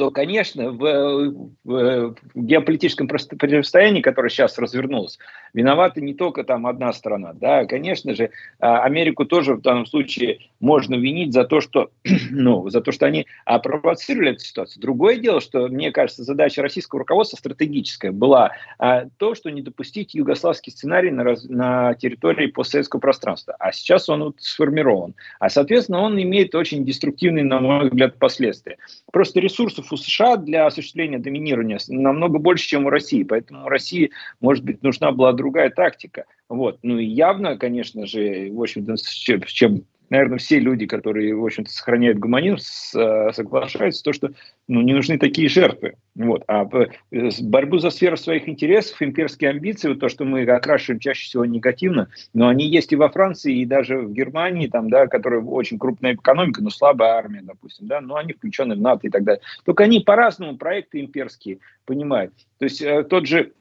то, 0.01 0.09
конечно, 0.09 0.71
в, 0.71 0.79
в, 0.79 1.55
в 1.63 2.15
геополитическом 2.33 3.07
противостоянии, 3.07 4.01
которое 4.01 4.29
сейчас 4.29 4.57
развернулось, 4.57 5.19
виновата 5.53 6.01
не 6.01 6.15
только 6.15 6.43
там 6.43 6.65
одна 6.65 6.91
страна. 6.91 7.33
Да, 7.33 7.65
конечно 7.65 8.15
же, 8.15 8.31
а, 8.59 8.81
Америку 8.81 9.25
тоже 9.25 9.53
в 9.53 9.61
данном 9.61 9.85
случае 9.85 10.39
можно 10.59 10.95
винить 10.95 11.33
за 11.33 11.43
то, 11.43 11.61
что, 11.61 11.91
ну, 12.31 12.67
за 12.69 12.81
то, 12.81 12.91
что 12.91 13.05
они 13.05 13.27
а, 13.45 13.59
провоцировали 13.59 14.31
эту 14.31 14.39
ситуацию. 14.39 14.81
Другое 14.81 15.17
дело, 15.17 15.39
что, 15.39 15.67
мне 15.67 15.91
кажется, 15.91 16.23
задача 16.23 16.63
российского 16.63 17.01
руководства 17.01 17.37
стратегическая 17.37 18.11
была 18.11 18.53
а, 18.79 19.05
то, 19.17 19.35
что 19.35 19.51
не 19.51 19.61
допустить 19.61 20.15
югославский 20.15 20.71
сценарий 20.71 21.11
на, 21.11 21.23
раз, 21.23 21.43
на 21.43 21.93
территории 21.93 22.47
постсоветского 22.47 22.99
пространства. 22.99 23.55
А 23.59 23.71
сейчас 23.71 24.09
он 24.09 24.23
вот 24.23 24.35
сформирован. 24.39 25.13
А, 25.39 25.49
соответственно, 25.49 26.01
он 26.01 26.19
имеет 26.19 26.55
очень 26.55 26.83
деструктивные, 26.85 27.43
на 27.43 27.59
мой 27.59 27.89
взгляд, 27.89 28.17
последствия. 28.17 28.77
Просто 29.11 29.39
ресурсов 29.39 29.90
у 29.91 29.97
США 29.97 30.37
для 30.37 30.65
осуществления 30.65 31.19
доминирования 31.19 31.79
намного 31.87 32.39
больше, 32.39 32.67
чем 32.67 32.85
у 32.85 32.89
России. 32.89 33.23
Поэтому 33.23 33.67
России, 33.67 34.11
может 34.39 34.63
быть, 34.63 34.83
нужна 34.83 35.11
была 35.11 35.33
другая 35.33 35.69
тактика. 35.69 36.25
Вот. 36.49 36.79
Ну 36.83 36.97
и 36.97 37.05
явно, 37.05 37.57
конечно 37.57 38.05
же, 38.05 38.49
в 38.51 38.61
общем-то, 38.61 38.97
с 38.97 39.07
чем 39.07 39.83
наверное, 40.11 40.37
все 40.37 40.59
люди, 40.59 40.85
которые, 40.85 41.33
в 41.33 41.43
общем-то, 41.43 41.71
сохраняют 41.71 42.19
гуманизм, 42.19 42.59
э, 42.95 43.31
соглашаются, 43.33 44.03
то, 44.03 44.11
что 44.11 44.31
ну, 44.67 44.81
не 44.81 44.93
нужны 44.93 45.17
такие 45.17 45.47
жертвы. 45.47 45.95
Вот. 46.15 46.43
А 46.47 46.67
э, 47.11 47.29
борьбу 47.41 47.79
за 47.79 47.89
сферу 47.89 48.17
своих 48.17 48.47
интересов, 48.47 49.01
имперские 49.01 49.49
амбиции, 49.49 49.87
вот 49.87 49.99
то, 50.01 50.09
что 50.09 50.25
мы 50.25 50.43
окрашиваем 50.43 50.99
чаще 50.99 51.23
всего 51.23 51.45
негативно, 51.45 52.09
но 52.33 52.49
они 52.49 52.67
есть 52.67 52.91
и 52.91 52.97
во 52.97 53.09
Франции, 53.09 53.59
и 53.59 53.65
даже 53.65 53.99
в 53.99 54.11
Германии, 54.11 54.67
там, 54.67 54.89
да, 54.89 55.07
которая 55.07 55.41
очень 55.41 55.79
крупная 55.79 56.15
экономика, 56.15 56.61
но 56.61 56.69
слабая 56.69 57.13
армия, 57.13 57.41
допустим, 57.41 57.87
да, 57.87 58.01
но 58.01 58.17
они 58.17 58.33
включены 58.33 58.75
в 58.75 58.81
НАТО 58.81 59.07
и 59.07 59.09
так 59.09 59.23
далее. 59.23 59.41
Только 59.63 59.85
они 59.85 60.01
по-разному 60.01 60.57
проекты 60.57 60.99
имперские 60.99 61.59
понимают. 61.85 62.33
То 62.59 62.65
есть 62.65 62.81
э, 62.81 63.03
тот 63.03 63.27
же 63.27 63.53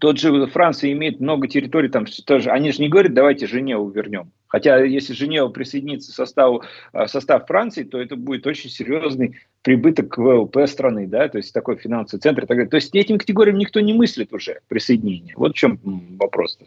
тот 0.00 0.18
же 0.18 0.46
Франция 0.46 0.92
имеет 0.92 1.20
много 1.20 1.48
территорий, 1.48 1.88
там 1.88 2.06
тоже, 2.26 2.50
они 2.50 2.72
же 2.72 2.80
не 2.80 2.88
говорят, 2.88 3.14
давайте 3.14 3.46
Женеву 3.46 3.88
вернем. 3.90 4.32
Хотя, 4.52 4.84
если 4.84 5.14
Женева 5.14 5.48
присоединится 5.48 6.12
к 6.12 6.14
составу, 6.14 6.62
э, 6.92 7.06
состав 7.06 7.46
Франции, 7.46 7.84
то 7.84 7.98
это 7.98 8.16
будет 8.16 8.46
очень 8.46 8.68
серьезный 8.68 9.40
прибыток 9.62 10.18
ВВП 10.18 10.66
страны, 10.66 11.06
да, 11.06 11.28
то 11.28 11.38
есть 11.38 11.52
такой 11.52 11.76
финансовый 11.76 12.20
центр 12.20 12.44
и 12.44 12.46
так 12.46 12.56
далее. 12.56 12.70
То 12.70 12.76
есть 12.76 12.94
этим 12.94 13.18
категориям 13.18 13.58
никто 13.58 13.80
не 13.80 13.92
мыслит 13.92 14.32
уже 14.32 14.60
присоединение. 14.68 15.34
Вот 15.36 15.52
в 15.52 15.56
чем 15.56 15.78
вопрос-то. 16.18 16.64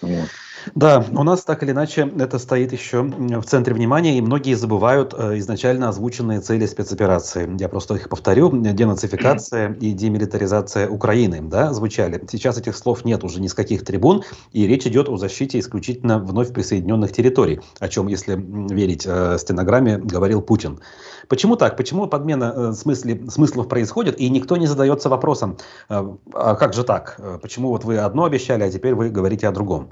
Вот. 0.00 0.28
Да, 0.74 1.04
у 1.12 1.22
нас 1.24 1.42
так 1.44 1.62
или 1.62 1.72
иначе 1.72 2.10
это 2.18 2.38
стоит 2.38 2.72
еще 2.72 3.02
в 3.02 3.42
центре 3.42 3.74
внимания, 3.74 4.18
и 4.18 4.20
многие 4.20 4.54
забывают 4.54 5.12
э, 5.16 5.38
изначально 5.38 5.88
озвученные 5.88 6.40
цели 6.40 6.66
спецоперации. 6.66 7.48
Я 7.58 7.68
просто 7.68 7.94
их 7.96 8.08
повторю. 8.08 8.50
Денацификация 8.52 9.72
и 9.74 9.92
демилитаризация 9.92 10.88
Украины, 10.88 11.40
да, 11.42 11.72
звучали. 11.72 12.22
Сейчас 12.30 12.58
этих 12.58 12.76
слов 12.76 13.04
нет 13.04 13.24
уже 13.24 13.40
ни 13.40 13.48
с 13.48 13.54
каких 13.54 13.84
трибун, 13.84 14.22
и 14.52 14.66
речь 14.66 14.86
идет 14.86 15.08
о 15.08 15.16
защите 15.16 15.58
исключительно 15.58 16.18
вновь 16.18 16.52
присоединенных 16.52 17.12
территорий, 17.12 17.60
о 17.80 17.88
чем, 17.88 18.06
если 18.06 18.36
верить 18.72 19.04
э, 19.04 19.38
стенограмме, 19.38 19.98
говорил 19.98 20.42
Путин. 20.42 20.78
Почему 21.28 21.56
так? 21.56 21.76
Почему 21.76 22.06
подмена 22.06 22.31
э, 22.40 22.72
смысле, 22.72 23.30
смыслов 23.30 23.68
происходит, 23.68 24.20
и 24.20 24.28
никто 24.30 24.56
не 24.56 24.66
задается 24.66 25.08
вопросом, 25.08 25.56
э, 25.88 26.16
а 26.32 26.54
как 26.54 26.74
же 26.74 26.84
так? 26.84 27.16
Э, 27.18 27.38
почему 27.40 27.68
вот 27.68 27.84
вы 27.84 27.98
одно 27.98 28.24
обещали, 28.24 28.62
а 28.62 28.70
теперь 28.70 28.94
вы 28.94 29.10
говорите 29.10 29.48
о 29.48 29.52
другом? 29.52 29.90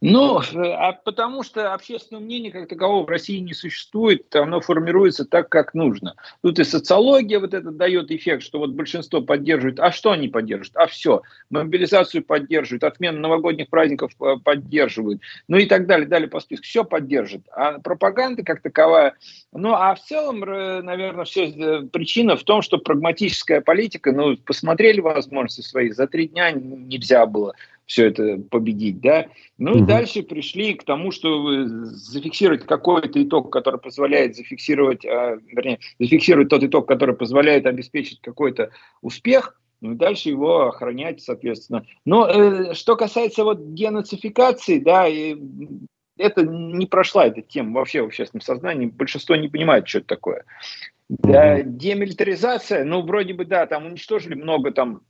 Ну, 0.00 0.40
а 0.54 0.92
потому 0.92 1.42
что 1.42 1.74
общественное 1.74 2.22
мнение 2.22 2.52
как 2.52 2.68
такового 2.68 3.04
в 3.04 3.08
России 3.08 3.38
не 3.38 3.54
существует, 3.54 4.34
оно 4.34 4.60
формируется 4.60 5.24
так, 5.24 5.48
как 5.48 5.74
нужно. 5.74 6.14
Тут 6.42 6.58
и 6.58 6.64
социология 6.64 7.40
вот 7.40 7.54
это 7.54 7.70
дает 7.70 8.10
эффект, 8.10 8.42
что 8.42 8.58
вот 8.58 8.70
большинство 8.70 9.20
поддерживает. 9.20 9.80
А 9.80 9.90
что 9.90 10.12
они 10.12 10.28
поддерживают? 10.28 10.76
А 10.76 10.86
все. 10.86 11.22
Мобилизацию 11.50 12.24
поддерживают, 12.24 12.84
отмену 12.84 13.20
новогодних 13.20 13.68
праздников 13.68 14.12
э, 14.20 14.36
поддерживают, 14.42 15.20
ну 15.48 15.56
и 15.56 15.66
так 15.66 15.86
далее, 15.86 16.06
далее 16.06 16.28
по 16.28 16.40
списку. 16.40 16.64
Все 16.64 16.84
поддержит. 16.84 17.42
А 17.52 17.78
пропаганда 17.78 18.42
как 18.42 18.62
таковая... 18.62 19.14
Ну, 19.52 19.72
а 19.72 19.94
в 19.94 20.00
целом, 20.00 20.40
наверное, 20.40 21.24
все 21.24 21.50
э, 21.50 21.82
причина 21.82 22.36
в 22.36 22.44
том, 22.44 22.62
что 22.62 22.78
прагматическая 22.78 23.60
политика, 23.60 24.12
ну, 24.12 24.36
посмотрели 24.36 25.00
возможности 25.00 25.60
свои, 25.60 25.90
за 25.90 26.06
три 26.06 26.28
дня 26.28 26.50
нельзя 26.52 27.26
было 27.26 27.54
все 27.88 28.08
это 28.08 28.38
победить, 28.50 29.00
да. 29.00 29.28
Ну 29.56 29.72
угу. 29.72 29.78
и 29.78 29.82
дальше 29.82 30.22
пришли 30.22 30.74
к 30.74 30.84
тому, 30.84 31.10
что 31.10 31.64
зафиксировать 31.64 32.64
какой-то 32.66 33.20
итог, 33.20 33.50
который 33.50 33.80
позволяет 33.80 34.36
зафиксировать, 34.36 35.06
а, 35.06 35.38
вернее, 35.46 35.80
зафиксировать 35.98 36.50
тот 36.50 36.62
итог, 36.62 36.86
который 36.86 37.16
позволяет 37.16 37.66
обеспечить 37.66 38.20
какой-то 38.20 38.70
успех, 39.00 39.58
ну 39.80 39.92
и 39.92 39.96
дальше 39.96 40.28
его 40.28 40.68
охранять, 40.68 41.22
соответственно. 41.22 41.86
Но 42.04 42.28
э, 42.28 42.74
что 42.74 42.94
касается 42.94 43.42
вот 43.42 43.72
денацификации, 43.72 44.78
да, 44.80 45.08
и 45.08 45.36
это 46.18 46.42
не 46.42 46.84
прошла 46.84 47.26
эта 47.26 47.40
тема 47.40 47.78
вообще 47.78 48.02
в 48.02 48.06
общественном 48.06 48.42
сознании. 48.42 48.86
Большинство 48.86 49.34
не 49.34 49.48
понимает, 49.48 49.88
что 49.88 49.98
это 49.98 50.08
такое. 50.08 50.44
Да, 51.08 51.62
демилитаризация, 51.62 52.84
ну, 52.84 53.00
вроде 53.00 53.32
бы, 53.32 53.46
да, 53.46 53.66
там 53.66 53.86
уничтожили 53.86 54.34
много 54.34 54.72
там 54.72 55.00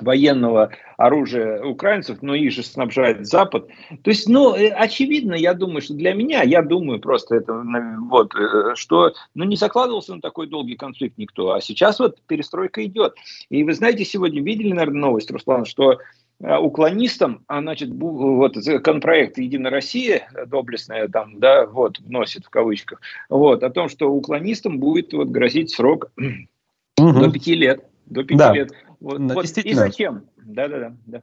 военного 0.00 0.70
оружия 0.96 1.62
украинцев, 1.62 2.18
но 2.22 2.34
их 2.34 2.52
же 2.52 2.62
снабжает 2.62 3.26
Запад. 3.26 3.68
То 4.02 4.10
есть, 4.10 4.28
ну, 4.28 4.54
э, 4.54 4.68
очевидно, 4.68 5.34
я 5.34 5.54
думаю, 5.54 5.82
что 5.82 5.94
для 5.94 6.14
меня, 6.14 6.42
я 6.42 6.62
думаю 6.62 7.00
просто 7.00 7.36
это, 7.36 7.62
вот, 8.08 8.34
э, 8.34 8.74
что, 8.74 9.12
ну, 9.34 9.44
не 9.44 9.56
закладывался 9.56 10.14
на 10.14 10.20
такой 10.20 10.46
долгий 10.46 10.76
конфликт 10.76 11.18
никто, 11.18 11.52
а 11.52 11.60
сейчас 11.60 11.98
вот 11.98 12.20
перестройка 12.26 12.84
идет. 12.84 13.14
И 13.50 13.62
вы 13.64 13.74
знаете, 13.74 14.04
сегодня 14.04 14.42
видели, 14.42 14.72
наверное, 14.72 15.00
новость, 15.00 15.30
Руслан, 15.30 15.64
что 15.64 15.98
э, 16.40 16.56
уклонистам, 16.56 17.44
а 17.46 17.60
значит, 17.60 17.90
вот 17.92 18.56
законопроект 18.56 19.38
«Единая 19.38 19.70
Россия», 19.70 20.28
доблестная 20.46 21.08
там, 21.08 21.38
да, 21.40 21.66
вот, 21.66 22.00
носит 22.06 22.46
в 22.46 22.50
кавычках, 22.50 23.00
вот, 23.28 23.62
о 23.62 23.70
том, 23.70 23.88
что 23.88 24.10
уклонистам 24.10 24.78
будет 24.78 25.12
вот 25.12 25.28
грозить 25.28 25.70
срок 25.70 26.10
угу. 26.16 27.12
до 27.20 27.30
пяти 27.30 27.54
лет. 27.54 27.84
До 28.06 28.22
пяти 28.22 28.38
да. 28.38 28.54
лет. 28.54 28.72
Вот, 29.06 29.20
вот. 29.20 29.58
И 29.58 29.74
зачем? 29.74 30.24
Да-да-да. 30.36 30.96
да. 31.06 31.22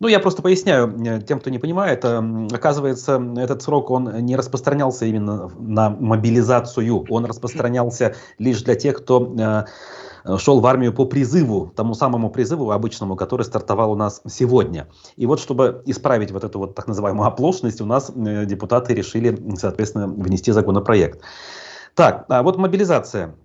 Ну, 0.00 0.08
я 0.08 0.18
просто 0.18 0.42
поясняю 0.42 0.92
э, 1.06 1.20
тем, 1.20 1.38
кто 1.38 1.50
не 1.50 1.60
понимает. 1.60 2.04
Э, 2.04 2.20
оказывается, 2.50 3.22
этот 3.36 3.62
срок, 3.62 3.90
он 3.90 4.12
не 4.24 4.34
распространялся 4.34 5.06
именно 5.06 5.48
на 5.56 5.90
мобилизацию. 5.90 7.04
Он 7.08 7.24
распространялся 7.24 8.16
лишь 8.40 8.62
для 8.62 8.74
тех, 8.74 8.96
кто 8.96 9.32
э, 9.38 10.38
шел 10.38 10.58
в 10.58 10.66
армию 10.66 10.92
по 10.92 11.04
призыву, 11.04 11.72
тому 11.76 11.94
самому 11.94 12.28
призыву 12.30 12.72
обычному, 12.72 13.14
который 13.14 13.42
стартовал 13.42 13.92
у 13.92 13.94
нас 13.94 14.20
сегодня. 14.26 14.88
И 15.16 15.24
вот, 15.26 15.38
чтобы 15.38 15.84
исправить 15.86 16.32
вот 16.32 16.42
эту 16.42 16.58
вот 16.58 16.74
так 16.74 16.88
называемую 16.88 17.28
оплошность, 17.28 17.80
у 17.80 17.86
нас 17.86 18.10
депутаты 18.12 18.94
решили, 18.94 19.38
соответственно, 19.56 20.08
внести 20.08 20.50
законопроект. 20.50 21.20
Так, 21.94 22.24
а 22.28 22.42
вот 22.42 22.56
мобилизация. 22.56 23.36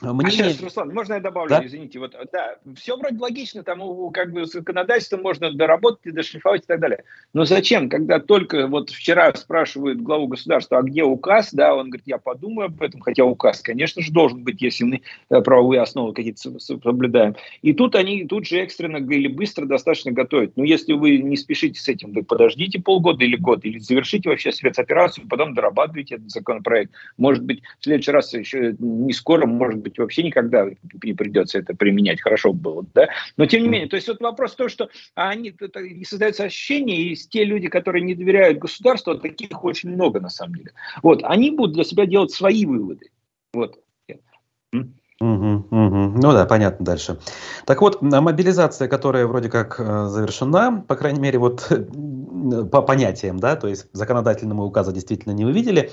Мне... 0.00 0.28
А 0.28 0.30
сейчас, 0.30 0.60
Руслан, 0.62 0.94
можно 0.94 1.14
я 1.14 1.20
добавлю, 1.20 1.50
да? 1.50 1.66
извините, 1.66 1.98
вот, 1.98 2.16
да, 2.32 2.56
все 2.76 2.96
вроде 2.96 3.18
логично, 3.18 3.62
там, 3.62 3.80
как 4.12 4.32
бы, 4.32 4.46
законодательство 4.46 5.18
можно 5.18 5.52
доработать 5.52 6.06
и 6.06 6.10
дошлифовать 6.10 6.62
и 6.62 6.66
так 6.66 6.80
далее. 6.80 7.04
Но 7.34 7.44
зачем, 7.44 7.88
когда 7.88 8.18
только, 8.18 8.66
вот 8.66 8.90
вчера 8.90 9.32
спрашивают 9.34 10.00
главу 10.00 10.26
государства, 10.26 10.78
а 10.78 10.82
где 10.82 11.02
указ, 11.02 11.52
да, 11.52 11.74
он 11.74 11.90
говорит, 11.90 12.06
я 12.06 12.18
подумаю 12.18 12.66
об 12.66 12.80
этом, 12.82 13.00
хотя 13.00 13.24
указ, 13.24 13.60
конечно 13.60 14.00
же, 14.02 14.10
должен 14.10 14.42
быть, 14.42 14.62
если 14.62 14.84
мы 14.84 15.02
э, 15.28 15.40
правовые 15.42 15.82
основы 15.82 16.14
какие-то 16.14 16.58
соблюдаем. 16.58 17.36
И 17.62 17.74
тут 17.74 17.94
они, 17.94 18.26
тут 18.26 18.46
же 18.46 18.58
экстренно 18.58 18.96
или 18.96 19.28
быстро 19.28 19.66
достаточно 19.66 20.12
готовят. 20.12 20.56
Но 20.56 20.64
если 20.64 20.94
вы 20.94 21.18
не 21.18 21.36
спешите 21.36 21.78
с 21.80 21.88
этим, 21.88 22.12
вы 22.12 22.22
подождите 22.22 22.80
полгода 22.80 23.24
или 23.24 23.36
год, 23.36 23.64
или 23.64 23.78
завершите 23.78 24.30
вообще 24.30 24.52
спецоперацию, 24.52 25.28
потом 25.28 25.54
дорабатывайте 25.54 26.16
этот 26.16 26.30
законопроект. 26.30 26.92
Может 27.18 27.44
быть, 27.44 27.62
в 27.78 27.84
следующий 27.84 28.12
раз 28.12 28.32
еще 28.32 28.74
не 28.78 29.12
скоро, 29.12 29.46
может 29.46 29.80
быть, 29.80 29.89
быть, 29.90 29.98
вообще 29.98 30.22
никогда 30.22 30.66
не 31.02 31.12
придется 31.12 31.58
это 31.58 31.74
применять, 31.74 32.20
хорошо 32.20 32.52
было, 32.52 32.84
да. 32.94 33.08
Но 33.36 33.46
тем 33.46 33.62
не 33.62 33.68
менее, 33.68 33.88
то 33.88 33.96
есть 33.96 34.08
вот 34.08 34.20
вопрос 34.20 34.52
в 34.52 34.56
том, 34.56 34.68
что 34.68 34.88
они, 35.14 35.54
это, 35.58 35.80
создается 36.04 36.44
ощущение, 36.44 36.98
и 36.98 37.14
те 37.14 37.44
люди, 37.44 37.68
которые 37.68 38.02
не 38.02 38.14
доверяют 38.14 38.58
государству, 38.58 39.18
таких 39.18 39.64
очень 39.64 39.90
много 39.90 40.20
на 40.20 40.30
самом 40.30 40.54
деле. 40.54 40.72
Вот, 41.02 41.22
они 41.24 41.50
будут 41.50 41.74
для 41.74 41.84
себя 41.84 42.06
делать 42.06 42.30
свои 42.30 42.64
выводы. 42.66 43.10
Вот. 43.52 43.78
Угу, 45.20 45.66
угу. 45.70 46.18
Ну 46.18 46.32
да, 46.32 46.46
понятно 46.46 46.86
дальше. 46.86 47.18
Так 47.66 47.82
вот, 47.82 48.00
мобилизация, 48.00 48.88
которая 48.88 49.26
вроде 49.26 49.50
как 49.50 49.78
э, 49.78 50.06
завершена, 50.06 50.82
по 50.88 50.96
крайней 50.96 51.20
мере, 51.20 51.38
вот 51.38 51.68
по 52.72 52.80
понятиям, 52.80 53.38
да, 53.38 53.56
то 53.56 53.68
есть 53.68 53.88
законодательного 53.92 54.62
указа 54.62 54.92
действительно 54.92 55.32
не 55.32 55.44
увидели. 55.44 55.92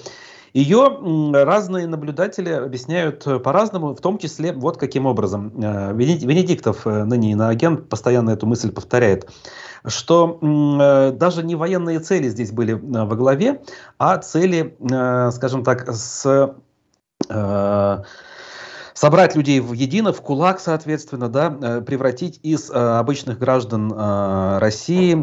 Ее 0.54 1.00
разные 1.34 1.88
наблюдатели 1.88 2.50
объясняют 2.50 3.26
э, 3.28 3.40
по-разному, 3.40 3.94
в 3.94 4.02
том 4.02 4.18
числе 4.18 4.54
вот 4.54 4.78
каким 4.78 5.06
образом. 5.06 5.52
Э, 5.62 5.94
Венедиктов, 5.94 6.88
э, 6.88 7.04
ныне 7.04 7.32
иноагент, 7.32 7.90
постоянно 7.90 8.32
эту 8.32 8.46
мысль 8.48 8.72
повторяет, 8.72 9.30
что 9.86 10.40
даже 11.18 11.44
не 11.44 11.56
военные 11.56 12.00
цели 12.00 12.30
здесь 12.30 12.52
были 12.52 12.74
во 12.74 13.16
главе, 13.16 13.62
а 13.98 14.18
цели, 14.18 14.76
скажем 15.32 15.64
так, 15.64 15.88
с 15.94 16.56
собрать 18.98 19.36
людей 19.36 19.60
в 19.60 19.74
едино, 19.74 20.12
в 20.12 20.22
кулак, 20.22 20.60
соответственно, 20.60 21.30
да, 21.30 21.56
э, 21.62 21.82
превратить 21.82 22.40
из 22.42 22.72
э, 22.72 22.74
обычных 22.74 23.38
граждан 23.38 23.94
э, 23.94 24.58
России 24.58 25.14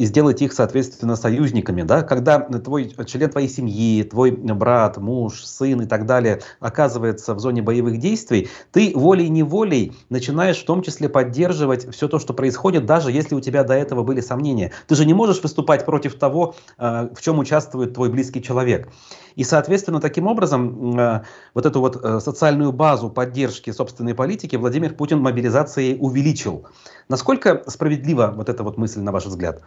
и 0.00 0.04
сделать 0.04 0.42
их, 0.42 0.52
соответственно, 0.52 1.16
союзниками, 1.16 1.82
да, 1.82 2.02
когда 2.02 2.40
твой 2.40 2.94
член 3.06 3.30
твоей 3.30 3.48
семьи, 3.48 4.02
твой 4.02 4.32
брат, 4.32 4.98
муж, 4.98 5.44
сын 5.44 5.80
и 5.80 5.86
так 5.86 6.06
далее 6.06 6.42
оказывается 6.60 7.34
в 7.34 7.40
зоне 7.40 7.62
боевых 7.62 7.98
действий, 7.98 8.48
ты 8.72 8.92
волей-неволей 8.94 9.94
начинаешь 10.10 10.58
в 10.58 10.66
том 10.66 10.82
числе 10.82 11.08
поддерживать 11.08 11.92
все 11.94 12.08
то, 12.08 12.18
что 12.18 12.34
происходит, 12.34 12.86
даже 12.86 13.10
если 13.10 13.34
у 13.34 13.40
тебя 13.40 13.64
до 13.64 13.74
этого 13.74 14.02
были 14.02 14.20
сомнения. 14.20 14.72
Ты 14.86 14.94
же 14.94 15.06
не 15.06 15.14
можешь 15.14 15.42
выступать 15.42 15.86
против 15.86 16.14
того, 16.16 16.54
в 16.76 17.16
чем 17.20 17.38
участвует 17.38 17.94
твой 17.94 18.10
близкий 18.10 18.42
человек. 18.42 18.88
И, 19.40 19.44
соответственно, 19.44 20.02
таким 20.02 20.26
образом, 20.26 21.00
э, 21.00 21.22
вот 21.54 21.64
эту 21.64 21.80
вот 21.80 21.96
э, 21.96 22.20
социальную 22.20 22.72
базу 22.72 23.08
поддержки 23.08 23.70
собственной 23.70 24.14
политики 24.14 24.54
Владимир 24.56 24.92
Путин 24.92 25.20
мобилизацией 25.20 25.96
увеличил. 25.98 26.66
Насколько 27.08 27.62
справедлива 27.66 28.34
вот 28.36 28.50
эта 28.50 28.62
вот 28.62 28.76
мысль, 28.76 29.00
на 29.00 29.12
ваш 29.12 29.24
взгляд? 29.24 29.62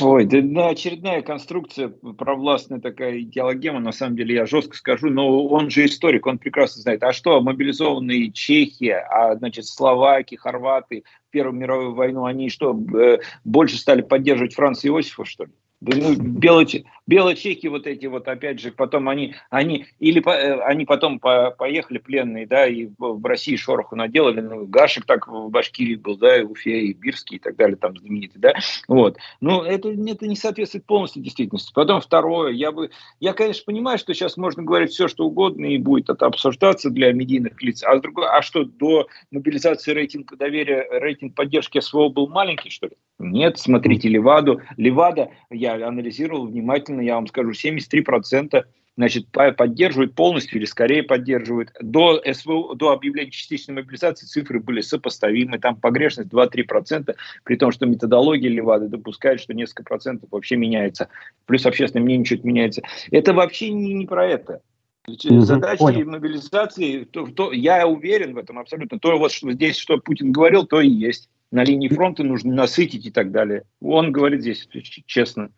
Ой, 0.00 0.26
да, 0.26 0.68
очередная 0.68 1.22
конструкция 1.22 1.88
провластная 1.88 2.78
такая 2.78 3.18
идеологема, 3.18 3.80
на 3.80 3.90
самом 3.90 4.14
деле 4.14 4.36
я 4.36 4.46
жестко 4.46 4.76
скажу, 4.76 5.10
но 5.10 5.44
он 5.44 5.70
же 5.70 5.86
историк, 5.86 6.28
он 6.28 6.38
прекрасно 6.38 6.82
знает, 6.82 7.02
а 7.02 7.12
что, 7.12 7.40
мобилизованные 7.40 8.30
Чехия, 8.30 9.04
а 9.10 9.34
значит 9.34 9.66
Словаки, 9.66 10.36
Хорваты, 10.36 11.02
Первую 11.30 11.56
мировую 11.56 11.94
войну, 11.94 12.26
они 12.26 12.48
что, 12.48 12.78
э, 12.96 13.18
больше 13.42 13.76
стали 13.76 14.02
поддерживать 14.02 14.54
Франца 14.54 14.86
Иосифа, 14.86 15.24
что 15.24 15.46
ли? 15.46 15.50
Белочи, 15.80 16.84
белочеки 17.06 17.66
вот 17.66 17.86
эти 17.86 18.04
вот, 18.04 18.28
опять 18.28 18.60
же, 18.60 18.70
потом 18.70 19.08
они, 19.08 19.34
они 19.48 19.86
или 19.98 20.20
по, 20.20 20.30
э, 20.30 20.60
они 20.60 20.84
потом 20.84 21.18
по, 21.18 21.52
поехали 21.52 21.96
пленные, 21.96 22.46
да, 22.46 22.66
и 22.66 22.88
в, 22.98 23.24
России 23.24 23.56
шороху 23.56 23.96
наделали, 23.96 24.40
ну, 24.40 24.66
Гашек 24.66 25.06
так 25.06 25.26
в 25.26 25.48
Башкирии 25.48 25.96
был, 25.96 26.18
да, 26.18 26.38
и 26.38 26.42
Уфе, 26.42 26.80
и 26.82 26.92
Бирский, 26.92 27.36
и 27.36 27.40
так 27.40 27.56
далее, 27.56 27.76
там 27.76 27.96
знаменитый, 27.96 28.40
да, 28.40 28.54
вот. 28.88 29.16
Ну, 29.40 29.62
это, 29.62 29.90
это 29.90 30.26
не 30.26 30.36
соответствует 30.36 30.84
полностью 30.84 31.22
действительности. 31.22 31.72
Потом 31.74 32.02
второе, 32.02 32.52
я 32.52 32.72
бы, 32.72 32.90
я, 33.18 33.32
конечно, 33.32 33.64
понимаю, 33.64 33.98
что 33.98 34.12
сейчас 34.12 34.36
можно 34.36 34.62
говорить 34.62 34.90
все, 34.90 35.08
что 35.08 35.24
угодно, 35.24 35.64
и 35.64 35.78
будет 35.78 36.10
это 36.10 36.26
обсуждаться 36.26 36.90
для 36.90 37.12
медийных 37.12 37.60
лиц, 37.62 37.82
а 37.84 37.96
с 37.96 38.02
другой, 38.02 38.26
а 38.28 38.42
что, 38.42 38.64
до 38.64 39.08
мобилизации 39.30 39.92
рейтинга 39.92 40.36
доверия, 40.36 40.86
рейтинг 40.90 41.34
поддержки 41.34 41.80
СВО 41.80 42.10
был 42.10 42.28
маленький, 42.28 42.68
что 42.68 42.86
ли? 42.86 42.92
Нет, 43.18 43.58
смотрите 43.58 44.08
Леваду. 44.08 44.62
Левада, 44.76 45.30
я 45.50 45.69
анализировал 45.74 46.46
внимательно, 46.46 47.00
я 47.00 47.14
вам 47.14 47.26
скажу, 47.26 47.50
73% 47.50 48.64
значит, 48.96 49.28
поддерживают 49.30 50.14
полностью 50.14 50.58
или 50.58 50.66
скорее 50.66 51.02
поддерживают. 51.02 51.70
До, 51.80 52.20
СВО, 52.32 52.74
до 52.74 52.90
объявления 52.90 53.30
частичной 53.30 53.76
мобилизации 53.76 54.26
цифры 54.26 54.60
были 54.60 54.82
сопоставимы. 54.82 55.58
Там 55.58 55.76
погрешность 55.76 56.28
2-3%, 56.28 57.14
при 57.44 57.56
том, 57.56 57.72
что 57.72 57.86
методология 57.86 58.50
Левады 58.50 58.88
допускает, 58.88 59.40
что 59.40 59.54
несколько 59.54 59.84
процентов 59.84 60.28
вообще 60.30 60.56
меняется. 60.56 61.08
Плюс 61.46 61.64
общественное 61.64 62.04
мнение 62.04 62.26
чуть 62.26 62.44
меняется. 62.44 62.82
Это 63.10 63.32
вообще 63.32 63.70
не, 63.70 63.94
не 63.94 64.06
про 64.06 64.26
это. 64.26 64.60
Задачи 65.06 65.78
Понял. 65.78 66.10
мобилизации, 66.10 67.04
то, 67.04 67.26
то, 67.26 67.52
я 67.52 67.86
уверен 67.86 68.34
в 68.34 68.38
этом 68.38 68.58
абсолютно. 68.58 68.98
То, 68.98 69.18
вот, 69.18 69.32
что 69.32 69.50
здесь, 69.50 69.78
что 69.78 69.98
Путин 69.98 70.30
говорил, 70.30 70.66
то 70.66 70.80
и 70.80 70.88
есть 70.88 71.30
на 71.50 71.64
линии 71.64 71.88
фронта 71.88 72.22
нужно 72.22 72.54
насытить 72.54 73.06
и 73.06 73.10
так 73.10 73.32
далее. 73.32 73.64
Он 73.80 74.12
говорит 74.12 74.42
здесь 74.42 74.68
честно. 75.06 75.50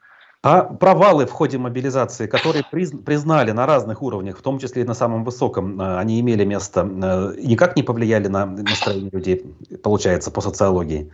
А 0.45 0.65
провалы 0.65 1.27
в 1.27 1.31
ходе 1.31 1.57
мобилизации, 1.59 2.27
которые 2.27 2.65
признали 2.65 3.53
на 3.53 3.65
разных 3.65 4.03
уровнях, 4.03 4.39
в 4.39 4.43
том 4.43 4.59
числе 4.59 4.83
и 4.83 4.85
на 4.85 4.95
самом 4.95 5.23
высоком, 5.23 5.81
э, 5.81 5.99
они 5.99 6.19
имели 6.19 6.45
место, 6.45 6.81
э, 6.81 7.41
никак 7.41 7.77
не 7.77 7.85
повлияли 7.85 8.27
на 8.27 8.47
настроение 8.47 9.11
людей, 9.13 9.45
получается, 9.85 10.33
по 10.33 10.41
социологии? 10.41 11.13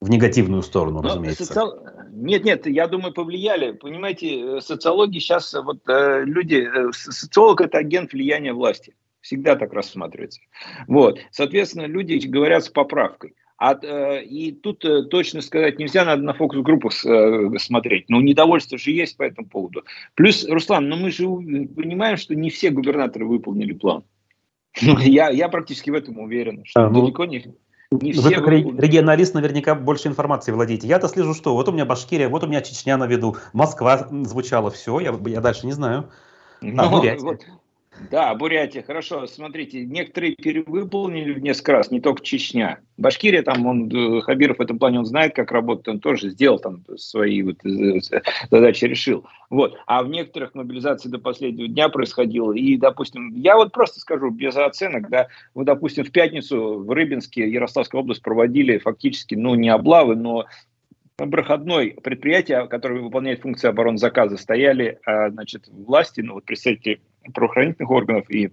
В 0.00 0.08
негативную 0.08 0.62
сторону, 0.62 1.00
Но 1.00 1.08
разумеется. 1.08 1.46
Соци... 1.46 1.80
Нет, 2.12 2.44
нет, 2.44 2.66
я 2.66 2.86
думаю, 2.86 3.12
повлияли. 3.12 3.72
Понимаете, 3.72 4.60
социологии 4.60 5.18
сейчас 5.18 5.52
вот 5.54 5.88
э, 5.88 6.22
люди, 6.24 6.68
э, 6.72 6.92
социолог 6.92 7.60
это 7.60 7.78
агент 7.78 8.12
влияния 8.12 8.52
власти. 8.52 8.94
Всегда 9.20 9.56
так 9.56 9.72
рассматривается. 9.72 10.40
Вот. 10.86 11.18
Соответственно, 11.32 11.86
люди 11.86 12.24
говорят 12.26 12.64
с 12.64 12.68
поправкой. 12.68 13.34
А, 13.64 13.78
э, 13.82 14.24
и 14.24 14.52
тут 14.52 14.84
э, 14.84 15.04
точно 15.04 15.40
сказать 15.40 15.78
нельзя, 15.78 16.04
надо 16.04 16.22
на 16.22 16.34
фокус-группах 16.34 16.92
э, 17.06 17.58
смотреть. 17.58 18.10
Но 18.10 18.20
недовольство 18.20 18.76
же 18.76 18.90
есть 18.90 19.16
по 19.16 19.22
этому 19.22 19.48
поводу. 19.48 19.84
Плюс, 20.14 20.46
Руслан, 20.46 20.86
ну 20.86 20.96
мы 20.96 21.10
же 21.10 21.24
понимаем, 21.24 22.18
что 22.18 22.34
не 22.34 22.50
все 22.50 22.68
губернаторы 22.68 23.24
выполнили 23.24 23.72
план. 23.72 24.04
Я, 25.00 25.30
я 25.30 25.48
практически 25.48 25.88
в 25.88 25.94
этом 25.94 26.18
уверен, 26.18 26.62
что 26.66 26.86
а, 26.86 26.90
ну, 26.90 27.02
далеко 27.02 27.24
не, 27.24 27.54
не 27.92 28.12
все... 28.12 28.20
Вы 28.20 28.30
как 28.32 28.44
выполнили. 28.44 28.80
регионалист 28.82 29.32
наверняка 29.32 29.74
больше 29.74 30.08
информации 30.08 30.52
владеете. 30.52 30.86
Я-то 30.86 31.08
слежу, 31.08 31.32
что 31.32 31.54
вот 31.54 31.66
у 31.68 31.72
меня 31.72 31.86
Башкирия, 31.86 32.28
вот 32.28 32.44
у 32.44 32.46
меня 32.46 32.60
Чечня 32.60 32.98
на 32.98 33.06
виду, 33.06 33.36
Москва 33.54 34.08
звучала, 34.24 34.70
все, 34.72 35.00
я, 35.00 35.18
я 35.26 35.40
дальше 35.40 35.64
не 35.64 35.72
знаю. 35.72 36.10
А, 36.60 36.66
ну, 36.66 37.00
вот, 37.20 37.40
да, 38.10 38.34
Бурятия, 38.34 38.82
хорошо. 38.82 39.26
Смотрите, 39.26 39.84
некоторые 39.84 40.34
перевыполнили 40.34 41.38
несколько 41.38 41.72
раз, 41.72 41.90
не 41.90 42.00
только 42.00 42.22
Чечня. 42.22 42.80
Башкирия, 42.96 43.42
там 43.42 43.66
он, 43.66 43.88
э, 43.88 44.20
Хабиров 44.20 44.58
в 44.58 44.60
этом 44.60 44.78
плане, 44.78 44.98
он 44.98 45.06
знает, 45.06 45.34
как 45.34 45.52
работать, 45.52 45.88
он 45.88 46.00
тоже 46.00 46.30
сделал 46.30 46.58
там 46.58 46.84
свои 46.96 47.42
вот 47.42 47.64
э, 47.64 48.00
задачи, 48.50 48.84
решил. 48.84 49.26
Вот. 49.48 49.76
А 49.86 50.02
в 50.02 50.08
некоторых 50.08 50.54
мобилизации 50.54 51.08
до 51.08 51.18
последнего 51.18 51.68
дня 51.68 51.88
происходило. 51.88 52.52
И, 52.52 52.76
допустим, 52.76 53.32
я 53.34 53.56
вот 53.56 53.72
просто 53.72 54.00
скажу, 54.00 54.30
без 54.30 54.56
оценок, 54.56 55.08
да, 55.08 55.28
вы, 55.54 55.64
допустим, 55.64 56.04
в 56.04 56.10
пятницу 56.10 56.84
в 56.84 56.90
Рыбинске, 56.90 57.48
Ярославская 57.48 58.00
область 58.00 58.22
проводили 58.22 58.78
фактически, 58.78 59.34
ну, 59.34 59.54
не 59.54 59.68
облавы, 59.68 60.16
но 60.16 60.46
проходной 61.16 61.96
предприятия, 62.02 62.66
которые 62.66 63.02
выполняют 63.02 63.40
функции 63.40 63.68
оборонзаказа, 63.68 64.36
стояли, 64.36 64.98
а, 65.04 65.30
значит, 65.30 65.68
власти, 65.68 66.20
ну, 66.20 66.34
вот 66.34 66.44
представители 66.44 67.00
правоохранительных 67.32 67.90
органов 67.90 68.30
и 68.30 68.50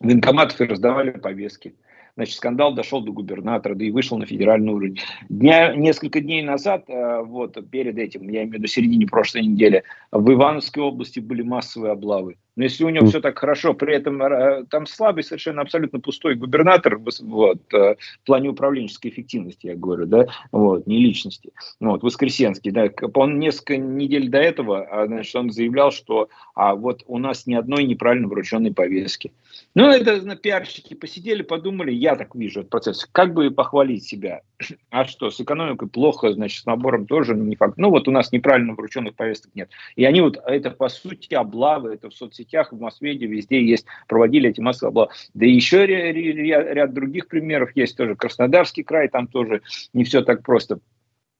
военкоматов 0.00 0.60
и 0.60 0.64
раздавали 0.64 1.10
повестки. 1.10 1.74
Значит, 2.16 2.36
скандал 2.36 2.74
дошел 2.74 3.00
до 3.00 3.10
губернатора, 3.10 3.74
да 3.74 3.84
и 3.84 3.90
вышел 3.90 4.18
на 4.18 4.26
федеральный 4.26 4.72
уровень. 4.72 5.00
Дня, 5.28 5.74
несколько 5.74 6.20
дней 6.20 6.42
назад, 6.42 6.84
э, 6.88 7.22
вот 7.24 7.58
перед 7.70 7.98
этим, 7.98 8.28
я 8.28 8.42
имею 8.42 8.50
в 8.50 8.54
виду 8.54 8.66
середине 8.68 9.06
прошлой 9.06 9.42
недели, 9.42 9.82
в 10.12 10.32
Ивановской 10.32 10.82
области 10.82 11.18
были 11.18 11.42
массовые 11.42 11.92
облавы. 11.92 12.36
Но 12.56 12.64
если 12.64 12.84
у 12.84 12.88
него 12.88 13.06
все 13.06 13.20
так 13.20 13.38
хорошо, 13.38 13.74
при 13.74 13.94
этом 13.94 14.22
э, 14.22 14.64
там 14.70 14.86
слабый, 14.86 15.24
совершенно 15.24 15.62
абсолютно 15.62 16.00
пустой 16.00 16.36
губернатор 16.36 16.98
вот, 16.98 17.74
э, 17.74 17.96
в 18.22 18.26
плане 18.26 18.50
управленческой 18.50 19.10
эффективности, 19.10 19.66
я 19.66 19.74
говорю, 19.74 20.06
да, 20.06 20.26
вот, 20.52 20.86
не 20.86 20.98
личности. 20.98 21.50
Вот, 21.80 22.02
Воскресенский, 22.02 22.70
да, 22.70 22.88
он 23.14 23.38
несколько 23.38 23.76
недель 23.76 24.28
до 24.28 24.38
этого, 24.38 24.82
а, 24.84 25.06
значит, 25.06 25.34
он 25.34 25.50
заявлял, 25.50 25.90
что 25.90 26.28
а 26.54 26.74
вот 26.74 27.02
у 27.06 27.18
нас 27.18 27.46
ни 27.46 27.54
одной 27.54 27.84
неправильно 27.84 28.28
врученной 28.28 28.72
повестки. 28.72 29.32
Ну, 29.74 29.88
это 29.88 30.22
на 30.22 30.36
пиарщики 30.36 30.94
посидели, 30.94 31.42
подумали, 31.42 31.92
я 31.92 32.16
так 32.16 32.34
вижу 32.34 32.60
этот 32.60 32.70
процесс, 32.70 33.08
как 33.10 33.34
бы 33.34 33.50
похвалить 33.50 34.04
себя. 34.04 34.42
А 34.90 35.04
что, 35.04 35.30
с 35.30 35.40
экономикой 35.40 35.88
плохо, 35.88 36.32
значит, 36.32 36.62
с 36.62 36.66
набором 36.66 37.06
тоже 37.06 37.34
не 37.34 37.56
факт. 37.56 37.74
Ну, 37.76 37.90
вот 37.90 38.08
у 38.08 38.10
нас 38.10 38.32
неправильно 38.32 38.74
врученных 38.74 39.14
повесток 39.14 39.54
нет. 39.54 39.70
И 39.96 40.04
они 40.04 40.20
вот, 40.20 40.38
это 40.46 40.70
по 40.70 40.88
сути 40.88 41.34
облавы, 41.34 41.94
это 41.94 42.10
в 42.10 42.14
соцсетях, 42.14 42.72
в 42.72 42.80
Москве, 42.80 43.14
везде 43.14 43.64
есть, 43.64 43.86
проводили 44.08 44.50
эти 44.50 44.60
массовые 44.60 44.90
облавы. 44.90 45.10
Да 45.34 45.46
еще 45.46 45.86
ряд, 45.86 46.66
ряд 46.74 46.94
других 46.94 47.28
примеров 47.28 47.70
есть 47.74 47.96
тоже. 47.96 48.14
Краснодарский 48.14 48.82
край, 48.82 49.08
там 49.08 49.26
тоже 49.26 49.62
не 49.92 50.04
все 50.04 50.22
так 50.22 50.42
просто. 50.42 50.78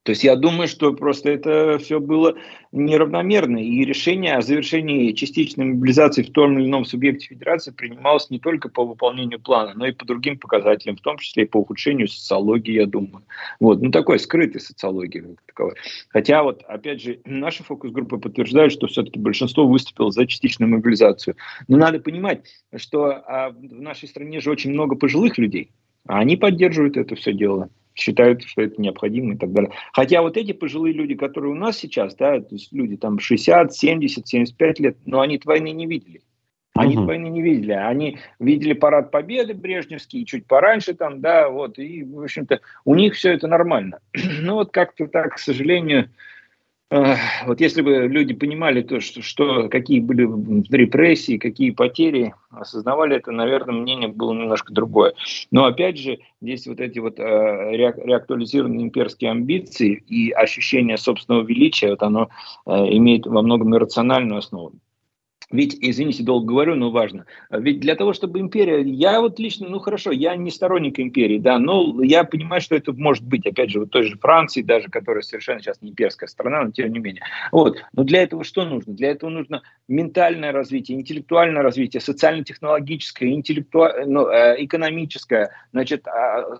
То 0.05 0.11
есть 0.11 0.23
я 0.23 0.35
думаю, 0.35 0.67
что 0.67 0.93
просто 0.93 1.31
это 1.31 1.79
все 1.79 1.99
было 1.99 2.35
неравномерно, 2.71 3.57
и 3.57 3.83
решение 3.83 4.35
о 4.35 4.43
завершении 4.43 5.13
частичной 5.13 5.65
мобилизации 5.65 6.21
в 6.21 6.31
том 6.31 6.59
или 6.59 6.67
ином 6.67 6.85
субъекте 6.85 7.25
федерации 7.25 7.71
принималось 7.71 8.29
не 8.29 8.37
только 8.37 8.69
по 8.69 8.85
выполнению 8.85 9.39
плана, 9.39 9.73
но 9.73 9.87
и 9.87 9.91
по 9.91 10.05
другим 10.05 10.37
показателям, 10.37 10.97
в 10.97 11.01
том 11.01 11.17
числе 11.17 11.45
и 11.45 11.47
по 11.47 11.57
ухудшению 11.57 12.07
социологии, 12.07 12.73
я 12.73 12.85
думаю. 12.85 13.23
Вот, 13.59 13.81
ну 13.81 13.89
такой 13.89 14.19
скрытой 14.19 14.61
социологии. 14.61 15.37
Хотя 16.09 16.43
вот, 16.43 16.61
опять 16.67 17.01
же, 17.01 17.19
наши 17.25 17.63
фокус-группы 17.63 18.19
подтверждают, 18.19 18.73
что 18.73 18.85
все-таки 18.85 19.17
большинство 19.17 19.67
выступило 19.67 20.11
за 20.11 20.27
частичную 20.27 20.69
мобилизацию. 20.69 21.35
Но 21.67 21.77
надо 21.77 21.99
понимать, 21.99 22.45
что 22.75 23.05
а, 23.07 23.49
в 23.49 23.81
нашей 23.81 24.07
стране 24.07 24.39
же 24.39 24.51
очень 24.51 24.69
много 24.69 24.95
пожилых 24.95 25.39
людей, 25.39 25.71
а 26.07 26.19
они 26.19 26.37
поддерживают 26.37 26.95
это 26.95 27.15
все 27.15 27.33
дело 27.33 27.71
считают, 27.95 28.43
что 28.43 28.61
это 28.61 28.79
необходимо 28.79 29.33
и 29.33 29.37
так 29.37 29.51
далее. 29.51 29.71
Хотя 29.93 30.21
вот 30.21 30.37
эти 30.37 30.51
пожилые 30.51 30.93
люди, 30.93 31.15
которые 31.15 31.53
у 31.53 31.55
нас 31.55 31.77
сейчас, 31.77 32.15
да, 32.15 32.39
то 32.39 32.53
есть 32.53 32.71
люди 32.71 32.97
там 32.97 33.19
60, 33.19 33.73
70, 33.73 34.27
75 34.27 34.79
лет, 34.79 34.97
но 35.05 35.21
они 35.21 35.39
войны 35.43 35.71
не 35.71 35.87
видели. 35.87 36.21
Они 36.75 36.97
угу. 36.97 37.05
войны 37.05 37.27
не 37.27 37.41
видели. 37.41 37.71
Они 37.71 38.19
видели 38.37 38.73
парад 38.73 39.09
Победы 39.09 39.53
Брежневский, 39.53 40.25
чуть 40.25 40.45
пораньше 40.45 40.93
там, 40.93 41.21
да, 41.21 41.49
вот, 41.49 41.79
и, 41.79 42.03
в 42.03 42.21
общем-то, 42.21 42.59
у 42.83 42.95
них 42.95 43.15
все 43.15 43.31
это 43.31 43.47
нормально. 43.47 43.99
ну 44.41 44.55
вот 44.55 44.71
как-то 44.71 45.07
так, 45.07 45.35
к 45.35 45.39
сожалению, 45.39 46.09
вот 46.91 47.61
если 47.61 47.81
бы 47.81 48.07
люди 48.07 48.33
понимали 48.35 48.81
то, 48.81 48.99
что, 48.99 49.21
что 49.23 49.69
какие 49.69 49.99
были 49.99 50.23
репрессии, 50.75 51.37
какие 51.37 51.71
потери, 51.71 52.35
осознавали 52.51 53.17
это, 53.17 53.31
наверное, 53.31 53.73
мнение 53.73 54.07
было 54.07 54.33
немножко 54.33 54.71
другое. 54.71 55.13
Но 55.49 55.65
опять 55.65 55.97
же, 55.97 56.19
здесь 56.41 56.67
вот 56.67 56.79
эти 56.79 56.99
вот 56.99 57.19
э, 57.19 57.23
реактуализированные 57.23 58.83
имперские 58.83 59.31
амбиции 59.31 60.03
и 60.07 60.31
ощущение 60.31 60.97
собственного 60.97 61.43
величия, 61.43 61.89
вот 61.89 62.03
оно 62.03 62.29
э, 62.67 62.71
имеет 62.71 63.25
во 63.25 63.41
многом 63.41 63.75
иррациональную 63.75 64.37
основу. 64.37 64.73
Ведь, 65.51 65.77
извините, 65.79 66.23
долго 66.23 66.47
говорю, 66.47 66.75
но 66.75 66.89
важно. 66.89 67.25
Ведь 67.51 67.79
для 67.79 67.95
того, 67.95 68.13
чтобы 68.13 68.39
империя... 68.39 68.81
Я 68.81 69.21
вот 69.21 69.39
лично, 69.39 69.69
ну 69.69 69.79
хорошо, 69.79 70.11
я 70.11 70.35
не 70.35 70.49
сторонник 70.49 70.99
империи, 70.99 71.37
да, 71.37 71.59
но 71.59 72.03
я 72.03 72.23
понимаю, 72.23 72.61
что 72.61 72.75
это 72.75 72.93
может 72.93 73.23
быть, 73.23 73.45
опять 73.45 73.69
же, 73.69 73.79
вот 73.79 73.91
той 73.91 74.03
же 74.03 74.17
Франции, 74.17 74.61
даже 74.61 74.89
которая 74.89 75.21
совершенно 75.21 75.61
сейчас 75.61 75.81
не 75.81 75.91
имперская 75.91 76.27
страна, 76.27 76.63
но 76.63 76.71
тем 76.71 76.91
не 76.91 76.99
менее. 76.99 77.23
Вот. 77.51 77.77
Но 77.93 78.03
для 78.03 78.23
этого 78.23 78.43
что 78.43 78.65
нужно? 78.65 78.93
Для 78.93 79.11
этого 79.11 79.29
нужно 79.29 79.61
ментальное 79.87 80.51
развитие, 80.51 80.97
интеллектуальное 80.97 81.61
развитие, 81.61 82.01
социально-технологическое, 82.01 83.29
интеллекту... 83.29 83.87
ну, 84.05 84.27
э, 84.27 84.63
экономическое, 84.63 85.51
значит, 85.71 86.07
а, 86.07 86.57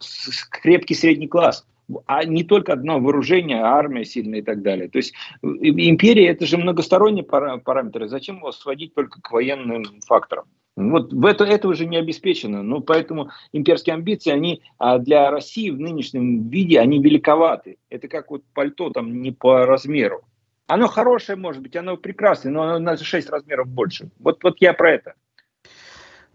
крепкий 0.61 0.93
средний 0.93 1.27
класс 1.27 1.65
а 2.05 2.23
не 2.23 2.43
только 2.43 2.73
одно 2.73 2.99
вооружение, 2.99 3.61
армия 3.61 4.05
сильная 4.05 4.39
и 4.39 4.43
так 4.43 4.61
далее. 4.61 4.89
То 4.89 4.97
есть 4.97 5.13
э, 5.41 5.47
империя 5.47 6.27
это 6.27 6.45
же 6.45 6.57
многосторонние 6.57 7.23
параметры. 7.23 8.07
Зачем 8.07 8.37
его 8.37 8.51
сводить 8.51 8.93
только 8.93 9.21
к 9.21 9.31
военным 9.31 9.83
факторам? 10.05 10.45
Вот 10.75 11.13
в 11.13 11.25
это, 11.25 11.45
это 11.45 11.67
уже 11.67 11.85
не 11.85 11.97
обеспечено. 11.97 12.61
Ну, 12.61 12.81
поэтому 12.81 13.29
имперские 13.53 13.93
амбиции, 13.93 14.31
они 14.31 14.61
а 14.77 14.97
для 14.99 15.31
России 15.31 15.69
в 15.69 15.79
нынешнем 15.79 16.49
виде, 16.49 16.79
они 16.79 16.99
великоваты. 16.99 17.77
Это 17.89 18.07
как 18.07 18.29
вот 18.29 18.43
пальто 18.53 18.89
там 18.89 19.21
не 19.21 19.31
по 19.31 19.65
размеру. 19.65 20.23
Оно 20.67 20.87
хорошее, 20.87 21.37
может 21.37 21.61
быть, 21.61 21.75
оно 21.75 21.95
прекрасное, 21.95 22.51
но 22.51 22.63
оно 22.63 22.79
на 22.79 22.97
6 22.97 23.29
размеров 23.29 23.67
больше. 23.67 24.09
Вот, 24.19 24.43
вот 24.43 24.55
я 24.59 24.73
про 24.73 24.91
это. 24.91 25.13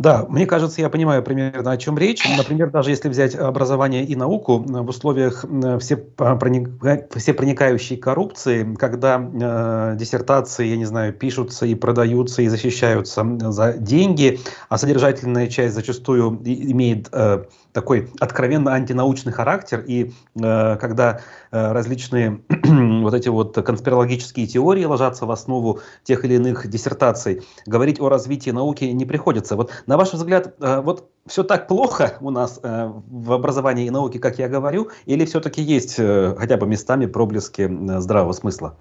Да, 0.01 0.25
мне 0.31 0.47
кажется, 0.47 0.81
я 0.81 0.89
понимаю 0.89 1.23
примерно, 1.23 1.73
о 1.73 1.77
чем 1.77 1.99
речь. 1.99 2.25
Например, 2.39 2.71
даже 2.71 2.89
если 2.89 3.11
взять 3.11 3.35
образование 3.35 4.03
и 4.03 4.17
науку 4.17 4.57
в 4.57 4.89
условиях 4.89 5.45
все, 5.79 6.03
все 7.17 7.35
проникающей 7.35 7.99
коррупции, 7.99 8.75
когда 8.77 9.21
э, 9.21 9.97
диссертации, 9.99 10.69
я 10.69 10.79
не 10.79 10.87
знаю, 10.87 11.13
пишутся 11.13 11.67
и 11.67 11.75
продаются 11.75 12.41
и 12.41 12.49
защищаются 12.49 13.27
за 13.51 13.75
деньги, 13.75 14.41
а 14.71 14.79
содержательная 14.79 15.49
часть 15.49 15.75
зачастую 15.75 16.41
имеет 16.47 17.11
э, 17.13 17.45
такой 17.72 18.11
откровенно 18.20 18.72
антинаучный 18.72 19.33
характер, 19.33 19.85
и 19.87 20.12
э, 20.40 20.76
когда 20.76 21.20
э, 21.50 21.72
различные 21.72 22.40
вот 22.48 23.14
эти 23.14 23.28
вот 23.28 23.54
конспирологические 23.54 24.46
теории 24.46 24.85
ложатся 24.85 25.26
в 25.26 25.30
основу 25.30 25.80
тех 26.02 26.24
или 26.24 26.35
иных 26.35 26.68
диссертаций, 26.68 27.42
говорить 27.66 28.00
о 28.00 28.09
развитии 28.09 28.50
науки 28.50 28.85
не 28.85 29.04
приходится. 29.04 29.56
Вот 29.56 29.70
на 29.87 29.96
ваш 29.96 30.12
взгляд, 30.12 30.54
э, 30.61 30.80
вот 30.80 31.11
все 31.26 31.42
так 31.42 31.68
плохо 31.68 32.16
у 32.20 32.30
нас 32.30 32.61
э, 32.62 32.92
в 33.09 33.33
образовании 33.33 33.87
и 33.87 33.90
науке, 33.90 34.18
как 34.18 34.38
я 34.38 34.48
говорю, 34.48 34.90
или 35.06 35.24
все-таки 35.24 35.62
есть 35.62 35.96
э, 35.98 36.35
хотя 36.38 36.56
бы 36.56 36.66
местами 36.66 37.06
проблески 37.06 37.62
э, 37.62 38.00
здравого 38.00 38.33
смысла? 38.33 38.76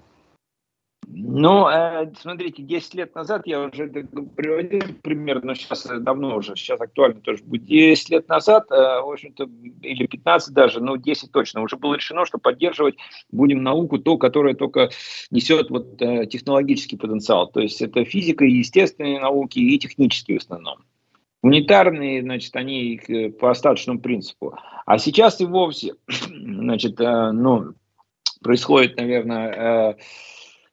Ну, 1.12 1.68
э, 1.68 2.12
смотрите, 2.22 2.62
10 2.62 2.94
лет 2.94 3.16
назад, 3.16 3.48
я 3.48 3.62
уже 3.62 3.88
приводил 3.88 4.82
пример, 5.02 5.44
но 5.44 5.56
сейчас 5.56 5.88
э, 5.88 5.98
давно 5.98 6.36
уже, 6.36 6.56
сейчас 6.56 6.80
актуально 6.80 7.20
тоже 7.22 7.44
будет. 7.44 7.66
10 7.66 8.10
лет 8.12 8.30
назад, 8.30 8.68
э, 8.70 8.76
в 8.76 9.12
общем-то, 9.12 9.50
или 9.82 10.06
15 10.06 10.54
даже, 10.54 10.84
но 10.84 10.98
10 10.98 11.32
точно, 11.32 11.64
уже 11.64 11.78
было 11.78 11.96
решено, 11.96 12.28
что 12.28 12.38
поддерживать 12.38 12.98
будем 13.32 13.64
науку, 13.64 13.98
то, 13.98 14.20
которая 14.20 14.54
только 14.54 14.92
несет 15.32 15.72
вот 15.72 15.98
технологический 15.98 16.96
потенциал. 16.96 17.50
То 17.50 17.60
есть 17.60 17.82
это 17.82 18.06
физика 18.06 18.46
и 18.46 18.52
естественные 18.52 19.20
науки, 19.20 19.58
и 19.58 19.80
технические 19.80 20.38
в 20.38 20.44
основном. 20.44 20.78
Унитарные, 21.42 22.22
значит, 22.22 22.56
они 22.56 23.02
по 23.40 23.50
остаточному 23.50 24.00
принципу. 24.00 24.56
А 24.86 25.00
сейчас 25.00 25.42
и 25.42 25.46
вовсе, 25.46 25.96
значит, 26.08 27.00
ну, 27.00 27.74
происходит, 28.44 28.98
наверное, 28.98 29.98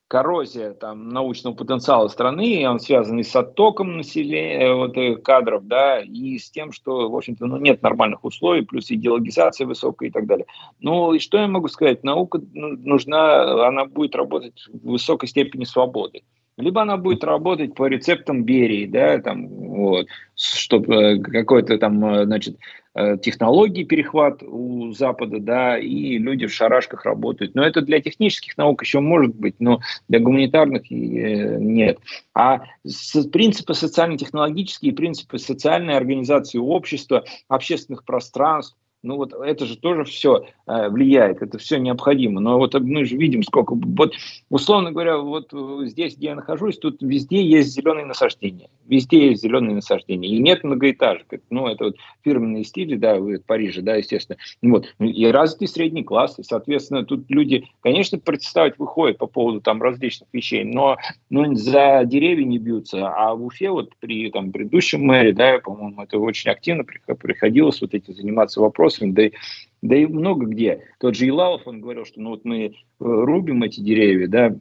коррозия 0.08 0.72
там, 0.72 1.08
научного 1.08 1.54
потенциала 1.54 2.08
страны, 2.08 2.62
и 2.62 2.66
он 2.66 2.80
связан 2.80 3.18
и 3.18 3.22
с 3.22 3.34
оттоком 3.34 3.96
населения, 3.96 4.60
э, 4.60 4.74
вот, 4.74 4.96
э, 4.96 5.16
кадров, 5.16 5.66
да, 5.66 6.00
и 6.00 6.38
с 6.38 6.50
тем, 6.50 6.72
что, 6.72 7.10
в 7.10 7.16
общем-то, 7.16 7.46
ну, 7.46 7.56
нет 7.56 7.82
нормальных 7.82 8.24
условий, 8.24 8.62
плюс 8.62 8.90
идеологизация 8.90 9.66
высокая 9.66 10.08
и 10.08 10.12
так 10.12 10.26
далее. 10.26 10.46
Ну, 10.80 11.12
и 11.12 11.18
что 11.18 11.38
я 11.38 11.48
могу 11.48 11.68
сказать? 11.68 12.04
Наука 12.04 12.40
ну, 12.52 12.76
нужна, 12.76 13.66
она 13.66 13.84
будет 13.84 14.14
работать 14.14 14.66
в 14.72 14.90
высокой 14.90 15.28
степени 15.28 15.64
свободы 15.64 16.22
либо 16.58 16.82
она 16.82 16.96
будет 16.96 17.22
работать 17.22 17.74
по 17.74 17.86
рецептам 17.86 18.44
Берии, 18.44 18.86
да, 18.86 19.18
там, 19.18 19.48
вот, 19.48 20.06
чтобы 20.36 20.94
э, 20.94 21.18
какой-то 21.18 21.78
там, 21.78 22.04
э, 22.04 22.24
значит, 22.24 22.58
э, 22.94 23.16
технологии 23.16 23.84
перехват 23.84 24.42
у 24.42 24.92
Запада, 24.92 25.40
да, 25.40 25.78
и 25.78 26.18
люди 26.18 26.46
в 26.46 26.52
шарашках 26.52 27.04
работают. 27.04 27.54
Но 27.54 27.64
это 27.64 27.80
для 27.80 28.00
технических 28.00 28.56
наук 28.58 28.82
еще 28.82 29.00
может 29.00 29.34
быть, 29.34 29.56
но 29.58 29.80
для 30.08 30.20
гуманитарных 30.20 30.90
нет. 30.90 31.98
А 32.34 32.64
принципы 33.32 33.74
социально-технологические, 33.74 34.92
принципы 34.92 35.38
социальной 35.38 35.96
организации 35.96 36.58
общества, 36.58 37.24
общественных 37.48 38.04
пространств, 38.04 38.76
ну 39.06 39.16
вот 39.16 39.32
это 39.32 39.64
же 39.64 39.78
тоже 39.78 40.04
все 40.04 40.46
э, 40.66 40.88
влияет, 40.88 41.40
это 41.40 41.58
все 41.58 41.78
необходимо. 41.78 42.40
Но 42.40 42.58
вот 42.58 42.74
мы 42.74 43.04
же 43.04 43.16
видим, 43.16 43.42
сколько... 43.42 43.74
Вот, 43.74 44.14
условно 44.50 44.90
говоря, 44.90 45.18
вот 45.18 45.52
э, 45.52 45.86
здесь, 45.86 46.16
где 46.16 46.28
я 46.28 46.34
нахожусь, 46.34 46.78
тут 46.78 47.00
везде 47.00 47.42
есть 47.42 47.70
зеленые 47.70 48.04
насаждения. 48.04 48.68
Везде 48.86 49.28
есть 49.28 49.42
зеленые 49.42 49.76
насаждения. 49.76 50.28
И 50.28 50.38
нет 50.38 50.64
многоэтажек. 50.64 51.40
Ну, 51.50 51.68
это 51.68 51.84
вот 51.84 51.96
фирменные 52.24 52.64
стили, 52.64 52.96
да, 52.96 53.16
в 53.16 53.38
Париже, 53.40 53.80
да, 53.80 53.96
естественно. 53.96 54.38
Вот. 54.62 54.86
И 54.98 55.26
развитый 55.26 55.68
средний 55.68 56.02
класс. 56.02 56.38
И, 56.38 56.42
соответственно, 56.42 57.04
тут 57.04 57.24
люди, 57.28 57.68
конечно, 57.80 58.18
протестовать 58.18 58.78
выходят 58.78 59.18
по 59.18 59.26
поводу 59.26 59.60
там 59.60 59.80
различных 59.80 60.28
вещей, 60.32 60.64
но 60.64 60.96
ну, 61.30 61.54
за 61.54 62.02
деревья 62.04 62.44
не 62.44 62.58
бьются. 62.58 63.08
А 63.08 63.34
в 63.34 63.44
Уфе 63.44 63.70
вот 63.70 63.90
при 64.00 64.30
там, 64.30 64.50
предыдущем 64.50 65.02
мэре, 65.02 65.32
да, 65.32 65.58
по-моему, 65.58 66.02
это 66.02 66.18
очень 66.18 66.50
активно 66.50 66.84
приходилось 66.84 67.80
вот 67.80 67.94
эти 67.94 68.10
заниматься 68.10 68.60
вопросами 68.60 68.95
вопросами, 68.96 69.12
да 69.12 69.26
и, 69.26 69.32
да 69.82 69.96
и 69.96 70.06
много 70.06 70.46
где. 70.46 70.84
Тот 71.00 71.14
же 71.14 71.26
Илалов, 71.26 71.66
он 71.66 71.80
говорил, 71.80 72.04
что 72.04 72.20
ну 72.20 72.30
вот 72.30 72.44
мы 72.44 72.66
э, 72.66 72.70
рубим 72.98 73.62
эти 73.62 73.80
деревья, 73.80 74.28
да, 74.28 74.56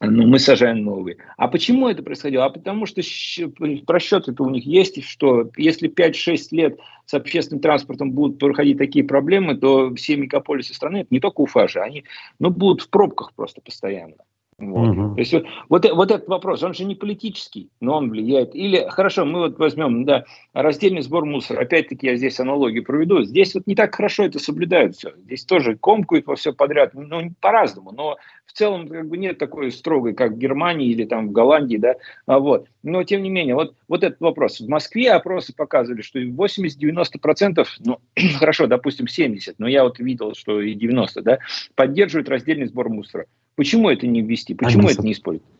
но 0.00 0.26
мы 0.26 0.38
сажаем 0.38 0.84
новые. 0.84 1.16
А 1.38 1.48
почему 1.48 1.88
это 1.88 2.02
происходило? 2.02 2.44
А 2.44 2.50
потому 2.50 2.84
что 2.84 3.00
просчеты-то 3.86 4.42
у 4.42 4.50
них 4.50 4.66
есть, 4.66 5.02
что 5.04 5.50
если 5.56 5.88
5-6 5.88 6.38
лет 6.50 6.78
с 7.06 7.14
общественным 7.14 7.62
транспортом 7.62 8.10
будут 8.10 8.38
проходить 8.38 8.76
такие 8.76 9.04
проблемы, 9.04 9.56
то 9.56 9.94
все 9.94 10.16
мегаполисы 10.16 10.74
страны, 10.74 10.98
это 10.98 11.08
не 11.10 11.20
только 11.20 11.40
Уфа 11.40 11.66
же, 11.66 11.80
они 11.80 12.04
ну, 12.38 12.50
будут 12.50 12.82
в 12.82 12.90
пробках 12.90 13.32
просто 13.34 13.62
постоянно. 13.62 14.16
Вот. 14.58 14.88
Угу. 14.88 15.14
То 15.16 15.20
есть 15.20 15.32
вот, 15.34 15.44
вот, 15.68 15.90
вот 15.92 16.10
этот 16.10 16.28
вопрос, 16.28 16.62
он 16.62 16.72
же 16.72 16.84
не 16.84 16.94
политический, 16.94 17.68
но 17.80 17.98
он 17.98 18.08
влияет. 18.08 18.54
Или, 18.54 18.86
хорошо, 18.88 19.26
мы 19.26 19.40
вот 19.40 19.58
возьмем, 19.58 20.06
да, 20.06 20.24
раздельный 20.54 21.02
сбор 21.02 21.26
мусора. 21.26 21.60
Опять-таки 21.60 22.06
я 22.06 22.16
здесь 22.16 22.40
аналогию 22.40 22.82
проведу. 22.82 23.22
Здесь 23.22 23.54
вот 23.54 23.66
не 23.66 23.74
так 23.74 23.94
хорошо 23.94 24.24
это 24.24 24.38
соблюдают 24.38 24.96
все. 24.96 25.12
Здесь 25.18 25.44
тоже 25.44 25.76
комкают 25.76 26.26
во 26.26 26.36
все 26.36 26.54
подряд, 26.54 26.94
ну, 26.94 27.32
по-разному. 27.40 27.92
Но 27.92 28.16
в 28.46 28.52
целом 28.52 28.88
как 28.88 29.06
бы 29.06 29.18
нет 29.18 29.36
такой 29.36 29.70
строгой, 29.70 30.14
как 30.14 30.32
в 30.32 30.38
Германии 30.38 30.88
или 30.88 31.04
там 31.04 31.28
в 31.28 31.32
Голландии, 31.32 31.76
да. 31.76 31.96
А 32.24 32.38
вот. 32.38 32.66
Но 32.82 33.04
тем 33.04 33.22
не 33.22 33.28
менее, 33.28 33.56
вот, 33.56 33.74
вот 33.88 34.04
этот 34.04 34.20
вопрос. 34.20 34.60
В 34.60 34.68
Москве 34.68 35.12
опросы 35.12 35.54
показывали, 35.54 36.00
что 36.00 36.18
80-90%, 36.18 37.66
ну, 37.84 37.98
хорошо, 38.38 38.68
допустим, 38.68 39.06
70, 39.06 39.58
но 39.58 39.68
я 39.68 39.84
вот 39.84 39.98
видел, 39.98 40.32
что 40.34 40.62
и 40.62 40.72
90, 40.72 41.20
да, 41.20 41.40
поддерживают 41.74 42.30
раздельный 42.30 42.68
сбор 42.68 42.88
мусора. 42.88 43.26
Почему 43.56 43.90
это 43.90 44.06
не 44.06 44.22
ввести? 44.22 44.54
Почему 44.54 44.88
это 44.88 45.02
не 45.02 45.12
использовать? 45.12 45.50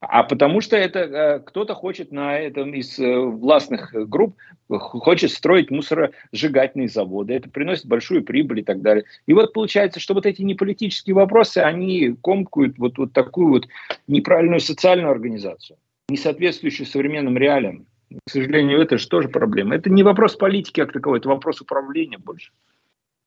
А 0.00 0.22
потому 0.22 0.62
что 0.62 0.76
это 0.76 1.00
э, 1.00 1.38
кто-то 1.40 1.74
хочет 1.74 2.10
на 2.10 2.38
этом 2.38 2.72
из 2.74 2.98
э, 2.98 3.18
властных 3.18 3.92
групп 4.08 4.34
хочет 4.78 5.30
строить 5.30 5.70
мусоросжигательные 5.70 6.88
заводы. 6.88 7.34
Это 7.34 7.50
приносит 7.50 7.86
большую 7.86 8.24
прибыль 8.24 8.60
и 8.60 8.62
так 8.62 8.80
далее. 8.82 9.04
И 9.26 9.32
вот 9.32 9.52
получается, 9.52 10.00
что 10.00 10.14
вот 10.14 10.26
эти 10.26 10.42
неполитические 10.42 11.14
вопросы, 11.14 11.58
они 11.58 12.16
комкают 12.22 12.78
вот, 12.78 12.98
вот 12.98 13.12
такую 13.12 13.48
вот 13.48 13.68
неправильную 14.06 14.60
социальную 14.60 15.10
организацию, 15.10 15.76
не 16.08 16.16
соответствующую 16.16 16.86
современным 16.86 17.36
реалиям. 17.36 17.86
К 18.26 18.30
сожалению, 18.30 18.80
это 18.80 18.98
же 18.98 19.08
тоже 19.08 19.28
проблема. 19.28 19.74
Это 19.74 19.90
не 19.90 20.02
вопрос 20.02 20.34
политики 20.34 20.80
как 20.80 20.92
таковой, 20.92 21.18
это 21.18 21.28
вопрос 21.28 21.60
управления 21.60 22.18
больше. 22.18 22.52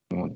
Вот. 0.09 0.33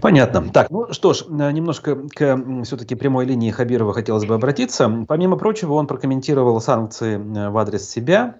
Понятно. 0.00 0.48
Так, 0.52 0.70
ну 0.70 0.92
что 0.92 1.14
ж, 1.14 1.24
э, 1.28 1.50
немножко 1.52 1.96
к 2.08 2.62
все-таки 2.64 2.94
прямой 2.94 3.26
линии 3.26 3.50
Хабирова 3.50 3.92
хотелось 3.92 4.24
бы 4.24 4.34
обратиться. 4.34 5.04
Помимо 5.08 5.36
прочего, 5.36 5.74
он 5.74 5.86
прокомментировал 5.86 6.60
санкции 6.60 7.16
э, 7.16 7.50
в 7.50 7.58
адрес 7.58 7.88
себя. 7.88 8.36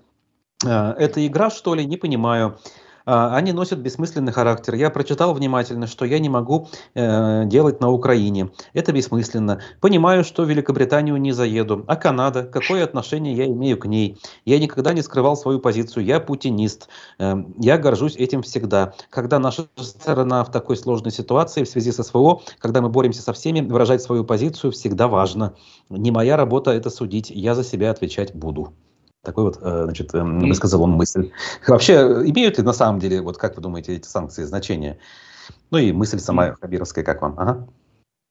Э, 0.64 0.92
это 0.92 1.26
игра, 1.26 1.50
что 1.50 1.74
ли? 1.74 1.84
Не 1.84 1.96
понимаю. 1.96 2.58
А, 3.04 3.36
они 3.36 3.52
носят 3.52 3.78
бессмысленный 3.78 4.32
характер. 4.32 4.74
Я 4.74 4.90
прочитал 4.90 5.34
внимательно, 5.34 5.86
что 5.86 6.04
я 6.04 6.18
не 6.18 6.28
могу 6.28 6.68
э, 6.94 7.44
делать 7.46 7.80
на 7.80 7.90
Украине. 7.90 8.50
Это 8.72 8.92
бессмысленно. 8.92 9.60
Понимаю, 9.80 10.24
что 10.24 10.44
в 10.44 10.50
Великобританию 10.50 11.16
не 11.16 11.32
заеду. 11.32 11.84
А 11.86 11.96
Канада? 11.96 12.44
Какое 12.44 12.84
отношение 12.84 13.34
я 13.34 13.46
имею 13.46 13.78
к 13.78 13.86
ней? 13.86 14.18
Я 14.44 14.58
никогда 14.58 14.92
не 14.92 15.02
скрывал 15.02 15.36
свою 15.36 15.58
позицию. 15.58 16.04
Я 16.04 16.20
путинист. 16.20 16.88
Э, 17.18 17.34
я 17.58 17.78
горжусь 17.78 18.16
этим 18.16 18.42
всегда. 18.42 18.94
Когда 19.10 19.38
наша 19.38 19.66
сторона 19.76 20.44
в 20.44 20.50
такой 20.50 20.76
сложной 20.76 21.12
ситуации 21.12 21.64
в 21.64 21.68
связи 21.68 21.92
с 21.92 22.02
СВО, 22.02 22.42
когда 22.58 22.80
мы 22.80 22.88
боремся 22.88 23.22
со 23.22 23.32
всеми, 23.32 23.60
выражать 23.60 24.02
свою 24.02 24.24
позицию 24.24 24.72
всегда 24.72 25.08
важно. 25.08 25.54
Не 25.90 26.10
моя 26.10 26.36
работа 26.36 26.70
это 26.70 26.90
судить. 26.90 27.30
Я 27.30 27.54
за 27.54 27.64
себя 27.64 27.90
отвечать 27.90 28.34
буду. 28.34 28.72
Такой 29.22 29.44
вот, 29.44 29.58
э, 29.62 29.84
значит, 29.84 30.12
эм, 30.14 30.40
высказал 30.40 30.82
он 30.82 30.92
мысль. 30.92 31.30
Вообще, 31.68 31.94
имеют 32.26 32.58
ли 32.58 32.64
на 32.64 32.72
самом 32.72 32.98
деле, 32.98 33.22
вот 33.22 33.38
как 33.38 33.54
вы 33.56 33.62
думаете, 33.62 33.94
эти 33.94 34.06
санкции 34.06 34.42
значение? 34.42 34.98
Ну 35.70 35.78
и 35.78 35.92
мысль 35.92 36.18
сама 36.18 36.56
Хабировская, 36.60 37.04
как 37.04 37.22
вам? 37.22 37.38
Ага. 37.38 37.68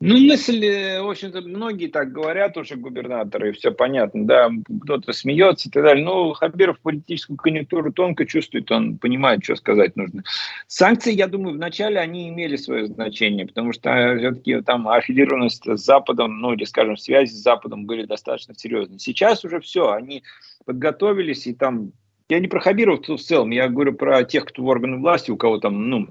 Ну, 0.03 0.17
мысль, 0.17 0.65
э, 0.65 0.99
в 0.99 1.09
общем-то, 1.11 1.41
многие 1.41 1.85
так 1.85 2.11
говорят 2.11 2.57
уже 2.57 2.75
губернаторы, 2.75 3.53
все 3.53 3.71
понятно, 3.71 4.25
да, 4.25 4.49
кто-то 4.83 5.13
смеется 5.13 5.69
и 5.69 5.71
так 5.71 5.83
далее. 5.83 6.03
Но 6.03 6.33
Хабиров 6.33 6.79
политическую 6.79 7.37
конъюнктуру 7.37 7.93
тонко 7.93 8.25
чувствует, 8.25 8.71
он 8.71 8.97
понимает, 8.97 9.43
что 9.43 9.55
сказать 9.55 9.95
нужно. 9.95 10.23
Санкции, 10.65 11.13
я 11.13 11.27
думаю, 11.27 11.55
вначале 11.55 11.99
они 11.99 12.29
имели 12.29 12.55
свое 12.55 12.87
значение, 12.87 13.45
потому 13.45 13.73
что 13.73 13.91
э, 13.91 14.17
все-таки 14.17 14.61
там 14.61 14.87
аффилированность 14.87 15.67
с 15.67 15.85
Западом, 15.85 16.39
ну, 16.39 16.53
или, 16.53 16.63
скажем, 16.63 16.97
связи 16.97 17.31
с 17.31 17.43
Западом 17.43 17.85
были 17.85 18.05
достаточно 18.05 18.55
серьезные. 18.57 18.97
Сейчас 18.97 19.45
уже 19.45 19.59
все, 19.59 19.91
они 19.91 20.23
подготовились, 20.65 21.47
и 21.47 21.53
там 21.53 21.91
я 22.29 22.39
не 22.39 22.47
про 22.47 22.61
Хабиров 22.61 23.07
в 23.07 23.17
целом, 23.17 23.51
я 23.51 23.67
говорю 23.67 23.93
про 23.93 24.23
тех, 24.23 24.45
кто 24.45 24.63
в 24.63 24.67
органы 24.67 24.97
власти, 24.97 25.31
у 25.31 25.37
кого 25.37 25.57
там, 25.57 25.89
ну, 25.89 26.07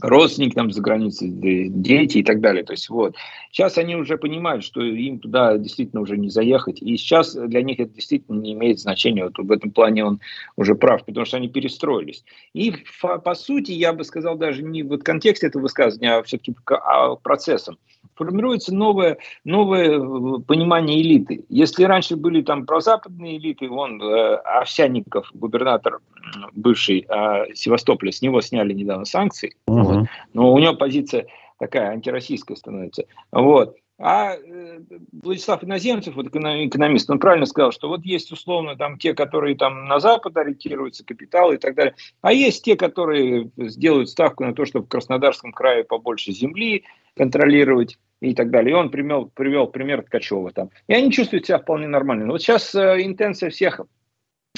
родственники 0.00 0.54
там 0.54 0.70
за 0.70 0.82
границей, 0.82 1.30
дети 1.30 2.18
и 2.18 2.22
так 2.22 2.40
далее. 2.40 2.64
То 2.64 2.72
есть 2.72 2.88
вот. 2.88 3.14
Сейчас 3.50 3.78
они 3.78 3.96
уже 3.96 4.18
понимают, 4.18 4.64
что 4.64 4.82
им 4.82 5.18
туда 5.18 5.56
действительно 5.56 6.02
уже 6.02 6.16
не 6.16 6.28
заехать. 6.28 6.82
И 6.82 6.96
сейчас 6.96 7.34
для 7.34 7.62
них 7.62 7.80
это 7.80 7.94
действительно 7.94 8.40
не 8.40 8.52
имеет 8.52 8.80
значения. 8.80 9.24
Вот 9.24 9.38
в 9.38 9.50
этом 9.50 9.70
плане 9.70 10.04
он 10.04 10.20
уже 10.56 10.74
прав, 10.74 11.04
потому 11.04 11.24
что 11.24 11.38
они 11.38 11.48
перестроились. 11.48 12.24
И 12.52 12.74
по 13.00 13.34
сути, 13.34 13.72
я 13.72 13.92
бы 13.92 14.04
сказал, 14.04 14.36
даже 14.36 14.62
не 14.62 14.82
в 14.82 14.98
контексте 14.98 15.46
этого 15.46 15.62
высказывания, 15.62 16.16
а 16.16 16.22
все-таки 16.22 16.54
а 16.66 17.14
процессом 17.16 17.78
формируется 18.16 18.74
новое, 18.74 19.18
новое 19.44 19.98
э, 19.98 20.40
понимание 20.46 21.00
элиты. 21.00 21.44
Если 21.48 21.84
раньше 21.84 22.16
были 22.16 22.42
там 22.42 22.66
прозападные 22.66 23.38
элиты, 23.38 23.68
вон 23.68 24.02
э, 24.02 24.36
Овсянников, 24.36 25.30
губернатор 25.34 26.00
бывший 26.52 27.06
э, 27.08 27.54
Севастополя, 27.54 28.10
с 28.10 28.22
него 28.22 28.40
сняли 28.40 28.72
недавно 28.72 29.04
санкции, 29.04 29.54
угу. 29.66 29.82
вот, 29.82 30.06
но 30.32 30.52
у 30.52 30.58
него 30.58 30.74
позиция 30.74 31.26
такая 31.58 31.90
антироссийская 31.90 32.56
становится. 32.56 33.04
Вот. 33.30 33.76
А 33.98 34.34
э, 34.34 34.80
Владислав 35.22 35.64
Иноземцев, 35.64 36.16
вот 36.16 36.26
экономист, 36.26 37.08
он 37.08 37.18
правильно 37.18 37.46
сказал, 37.46 37.72
что 37.72 37.88
вот 37.88 38.04
есть 38.04 38.30
условно 38.30 38.76
там 38.76 38.98
те, 38.98 39.14
которые 39.14 39.56
там 39.56 39.86
на 39.86 40.00
Запад 40.00 40.36
ориентируются, 40.36 41.04
капиталы 41.04 41.54
и 41.54 41.58
так 41.58 41.74
далее, 41.74 41.94
а 42.20 42.32
есть 42.32 42.62
те, 42.62 42.76
которые 42.76 43.50
сделают 43.56 44.10
ставку 44.10 44.44
на 44.44 44.54
то, 44.54 44.66
чтобы 44.66 44.84
в 44.84 44.88
Краснодарском 44.88 45.52
крае 45.52 45.84
побольше 45.84 46.32
земли 46.32 46.84
контролировать 47.16 47.98
и 48.20 48.34
так 48.34 48.50
далее. 48.50 48.72
И 48.72 48.74
он 48.74 48.90
привел, 48.90 49.26
привел 49.26 49.66
пример 49.66 50.02
Ткачева 50.02 50.50
там. 50.52 50.70
И 50.88 50.94
они 50.94 51.10
чувствуют 51.10 51.46
себя 51.46 51.58
вполне 51.58 51.86
нормально. 51.86 52.26
Но 52.26 52.32
вот 52.32 52.42
сейчас 52.42 52.74
э, 52.74 53.02
интенция 53.02 53.50
всех 53.50 53.80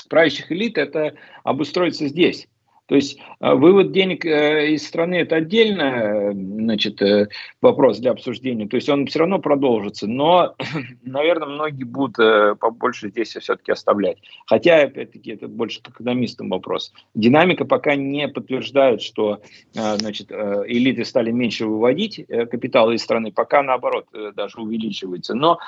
правящих 0.08 0.50
элит– 0.52 0.78
это 0.78 1.14
обустроиться 1.44 2.06
здесь. 2.06 2.48
То 2.88 2.94
есть 2.94 3.18
э, 3.40 3.54
вывод 3.54 3.92
денег 3.92 4.24
э, 4.24 4.70
из 4.72 4.86
страны– 4.86 5.14
это 5.16 5.36
отдельно 5.36 6.32
значит, 6.32 7.02
э, 7.02 7.28
вопрос 7.60 7.98
для 7.98 8.12
обсуждения. 8.12 8.66
То 8.66 8.76
есть 8.76 8.88
он 8.88 9.06
все 9.06 9.20
равно 9.20 9.38
продолжится, 9.38 10.06
но, 10.06 10.54
наверное, 11.02 11.48
многие 11.48 11.84
будут 11.84 12.16
побольше 12.58 13.10
здесь 13.10 13.36
все-таки 13.36 13.72
оставлять. 13.72 14.16
Хотя, 14.46 14.82
опять-таки, 14.82 15.32
это 15.32 15.48
больше 15.48 15.82
к 15.82 15.90
экономистам 15.90 16.48
вопрос. 16.48 16.94
Динамика 17.14 17.66
пока 17.66 17.94
не 17.94 18.26
подтверждает, 18.26 19.02
что 19.02 19.42
значит, 19.72 20.32
элиты 20.32 21.04
стали 21.04 21.30
меньше 21.30 21.66
выводить 21.66 22.24
капиталы 22.26 22.94
из 22.94 23.02
страны, 23.02 23.32
пока 23.32 23.62
наоборот 23.62 24.06
даже 24.34 24.60
увеличивается. 24.60 25.34
Но 25.34 25.58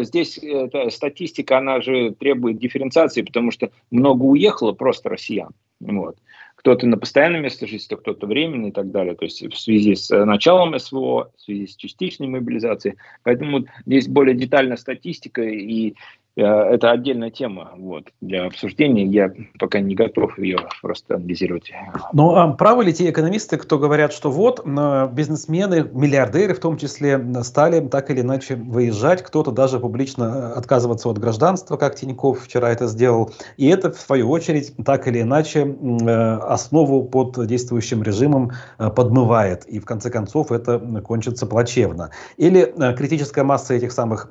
здесь 0.00 0.40
статистика, 0.88 1.58
она 1.58 1.82
же 1.82 2.12
требует 2.12 2.58
дифференциации, 2.58 3.22
потому 3.22 3.50
что 3.50 3.70
много 3.90 4.22
уехало 4.24 4.72
просто 4.72 5.10
россиян. 5.10 5.50
Вот 5.80 6.16
кто-то 6.62 6.86
на 6.86 6.96
постоянном 6.96 7.42
месте 7.42 7.66
жительства, 7.66 7.96
кто-то 7.96 8.26
временно 8.26 8.66
и 8.66 8.70
так 8.70 8.92
далее. 8.92 9.16
То 9.16 9.24
есть 9.24 9.42
в 9.42 9.58
связи 9.58 9.96
с 9.96 10.10
э, 10.12 10.24
началом 10.24 10.78
СВО, 10.78 11.32
в 11.36 11.40
связи 11.40 11.66
с 11.66 11.74
частичной 11.74 12.28
мобилизацией. 12.28 12.96
Поэтому 13.24 13.66
здесь 13.84 14.06
более 14.06 14.36
детальная 14.36 14.76
статистика 14.76 15.42
и 15.42 15.94
это 16.36 16.90
отдельная 16.90 17.30
тема 17.30 17.72
вот, 17.76 18.04
для 18.20 18.46
обсуждения. 18.46 19.04
Я 19.04 19.32
пока 19.58 19.80
не 19.80 19.94
готов 19.94 20.38
ее 20.38 20.58
просто 20.80 21.16
анализировать. 21.16 21.72
Ну, 22.12 22.34
а 22.34 22.48
правы 22.52 22.84
ли 22.84 22.92
те 22.92 23.10
экономисты, 23.10 23.58
кто 23.58 23.78
говорят, 23.78 24.12
что 24.12 24.30
вот 24.30 24.64
бизнесмены, 24.64 25.88
миллиардеры 25.92 26.54
в 26.54 26.60
том 26.60 26.78
числе, 26.78 27.22
стали 27.42 27.86
так 27.86 28.10
или 28.10 28.20
иначе 28.22 28.56
выезжать, 28.56 29.22
кто-то 29.22 29.50
даже 29.50 29.78
публично 29.78 30.24
э, 30.24 30.58
отказываться 30.58 31.08
от 31.08 31.18
гражданства, 31.18 31.76
как 31.76 31.96
Тиньков 31.96 32.42
вчера 32.44 32.70
это 32.70 32.86
сделал, 32.86 33.32
и 33.56 33.68
это, 33.68 33.92
в 33.92 34.00
свою 34.00 34.30
очередь, 34.30 34.72
так 34.84 35.06
или 35.08 35.20
иначе 35.22 35.60
э, 35.60 36.36
основу 36.38 37.04
под 37.04 37.46
действующим 37.46 38.02
режимом 38.02 38.52
подмывает, 38.78 39.64
и 39.66 39.78
в 39.78 39.84
конце 39.84 40.10
концов 40.10 40.50
это 40.52 40.78
кончится 40.78 41.46
плачевно. 41.46 42.10
Или 42.36 42.72
критическая 42.96 43.44
масса 43.44 43.74
этих 43.74 43.92
самых 43.92 44.30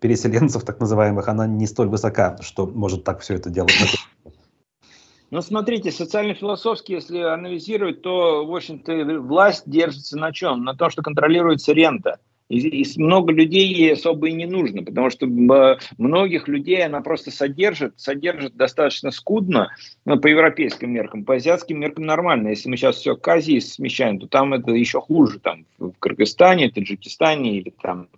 переселенцев, 0.00 0.64
так 0.64 0.80
называемых, 0.80 1.28
она 1.28 1.41
она 1.42 1.52
не 1.52 1.66
столь 1.66 1.88
высока, 1.88 2.38
что 2.40 2.66
может 2.66 3.04
так 3.04 3.20
все 3.20 3.34
это 3.34 3.50
делать. 3.50 3.72
Ну, 5.30 5.40
смотрите, 5.40 5.90
социально-философски, 5.90 6.92
если 6.92 7.20
анализировать, 7.20 8.02
то, 8.02 8.44
в 8.44 8.54
общем-то, 8.54 9.18
власть 9.20 9.62
держится 9.64 10.18
на 10.18 10.30
чем? 10.30 10.62
На 10.62 10.74
том, 10.74 10.90
что 10.90 11.02
контролируется 11.02 11.72
рента. 11.72 12.18
И, 12.50 12.82
и 12.82 13.00
много 13.00 13.32
людей 13.32 13.66
ей 13.66 13.94
особо 13.94 14.28
и 14.28 14.34
не 14.34 14.44
нужно, 14.44 14.82
потому 14.82 15.08
что 15.08 15.26
многих 15.96 16.48
людей 16.48 16.84
она 16.84 17.00
просто 17.00 17.30
содержит, 17.30 17.98
содержит 17.98 18.56
достаточно 18.56 19.10
скудно 19.10 19.70
ну, 20.04 20.20
по 20.20 20.26
европейским 20.26 20.90
меркам, 20.90 21.24
по 21.24 21.36
азиатским 21.36 21.80
меркам 21.80 22.04
нормально. 22.04 22.48
Если 22.48 22.68
мы 22.68 22.76
сейчас 22.76 22.96
все 22.96 23.16
к 23.16 23.26
Азии 23.26 23.58
смещаем, 23.58 24.18
то 24.18 24.26
там 24.26 24.52
это 24.52 24.72
еще 24.72 25.00
хуже, 25.00 25.38
там 25.38 25.64
в 25.78 25.92
Кыргызстане, 25.98 26.70
Таджикистане 26.70 27.56
или 27.56 27.72
там 27.80 28.08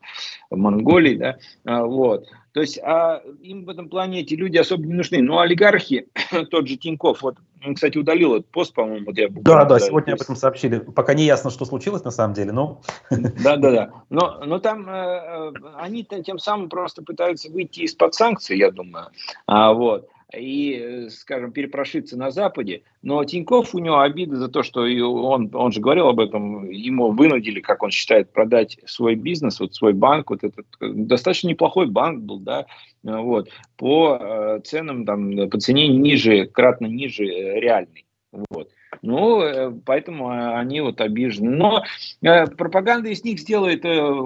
в 0.50 0.56
Монголии, 0.56 1.14
да, 1.14 1.36
а, 1.64 1.84
вот. 1.84 2.26
То 2.54 2.60
есть 2.60 2.78
а 2.78 3.20
им 3.42 3.64
в 3.64 3.68
этом 3.68 3.88
плане 3.88 4.20
эти 4.20 4.34
люди 4.34 4.56
особо 4.56 4.86
не 4.86 4.94
нужны. 4.94 5.20
Но 5.20 5.40
олигархи, 5.40 6.06
тот 6.50 6.68
же 6.68 6.76
Тиньков, 6.76 7.20
вот 7.22 7.36
он, 7.66 7.74
кстати, 7.74 7.98
удалил 7.98 8.36
этот 8.36 8.46
пост, 8.46 8.72
по-моему. 8.74 9.06
Вот 9.06 9.18
я 9.18 9.28
да, 9.28 9.64
да, 9.64 9.80
сегодня 9.80 10.12
об 10.12 10.20
этом 10.20 10.36
сообщили. 10.36 10.78
Пока 10.78 11.14
не 11.14 11.24
ясно, 11.24 11.50
что 11.50 11.64
случилось 11.64 12.04
на 12.04 12.12
самом 12.12 12.34
деле, 12.34 12.52
но... 12.52 12.80
Да, 13.10 13.56
да, 13.56 13.70
да. 13.70 13.90
Но, 14.08 14.40
но 14.44 14.60
там 14.60 14.88
э, 14.88 14.92
э 14.92 15.52
они 15.78 16.04
тем 16.04 16.38
самым 16.38 16.68
просто 16.68 17.02
пытаются 17.02 17.50
выйти 17.50 17.80
из-под 17.80 18.14
санкций, 18.14 18.56
я 18.56 18.70
думаю. 18.70 19.08
А, 19.46 19.72
вот 19.72 20.08
и, 20.38 20.78
э, 20.78 21.10
скажем, 21.10 21.52
перепрошиться 21.52 22.16
на 22.16 22.30
Западе. 22.30 22.82
Но 23.02 23.24
Тиньков, 23.24 23.74
у 23.74 23.78
него 23.78 24.00
обида 24.00 24.36
за 24.36 24.48
то, 24.48 24.62
что 24.62 24.82
он, 24.82 25.50
он 25.52 25.72
же 25.72 25.80
говорил 25.80 26.08
об 26.08 26.20
этом, 26.20 26.68
ему 26.70 27.10
вынудили, 27.10 27.60
как 27.60 27.82
он 27.82 27.90
считает, 27.90 28.32
продать 28.32 28.78
свой 28.86 29.14
бизнес, 29.14 29.60
вот 29.60 29.74
свой 29.74 29.92
банк, 29.92 30.30
вот 30.30 30.44
этот 30.44 30.66
э, 30.80 30.88
достаточно 30.88 31.48
неплохой 31.48 31.86
банк 31.86 32.22
был, 32.22 32.38
да, 32.38 32.66
вот, 33.02 33.50
по 33.76 34.18
э, 34.20 34.60
ценам, 34.64 35.04
там, 35.04 35.48
по 35.50 35.58
цене 35.58 35.88
ниже, 35.88 36.46
кратно 36.46 36.86
ниже 36.86 37.24
реальной. 37.24 38.03
Вот. 38.50 38.70
Ну, 39.02 39.42
э, 39.42 39.72
поэтому 39.84 40.30
э, 40.30 40.56
они 40.56 40.80
вот 40.80 41.00
обижены. 41.00 41.50
Но 41.50 41.84
э, 42.22 42.46
пропаганда 42.46 43.10
из 43.10 43.22
них 43.24 43.38
сделает 43.38 43.82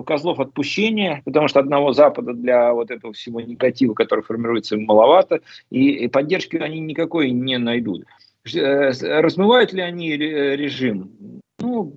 козлов 0.06 0.40
отпущения, 0.40 1.22
потому 1.24 1.48
что 1.48 1.60
одного 1.60 1.92
Запада 1.92 2.32
для 2.32 2.72
вот 2.72 2.90
этого 2.90 3.12
всего 3.12 3.40
негатива, 3.40 3.94
который 3.94 4.24
формируется, 4.24 4.76
маловато, 4.76 5.40
и, 5.70 6.08
поддержки 6.08 6.56
они 6.56 6.80
никакой 6.80 7.30
не 7.30 7.58
найдут. 7.58 8.04
Размывают 8.44 9.72
ли 9.72 9.82
они 9.82 10.16
режим? 10.16 11.10
Ну, 11.58 11.92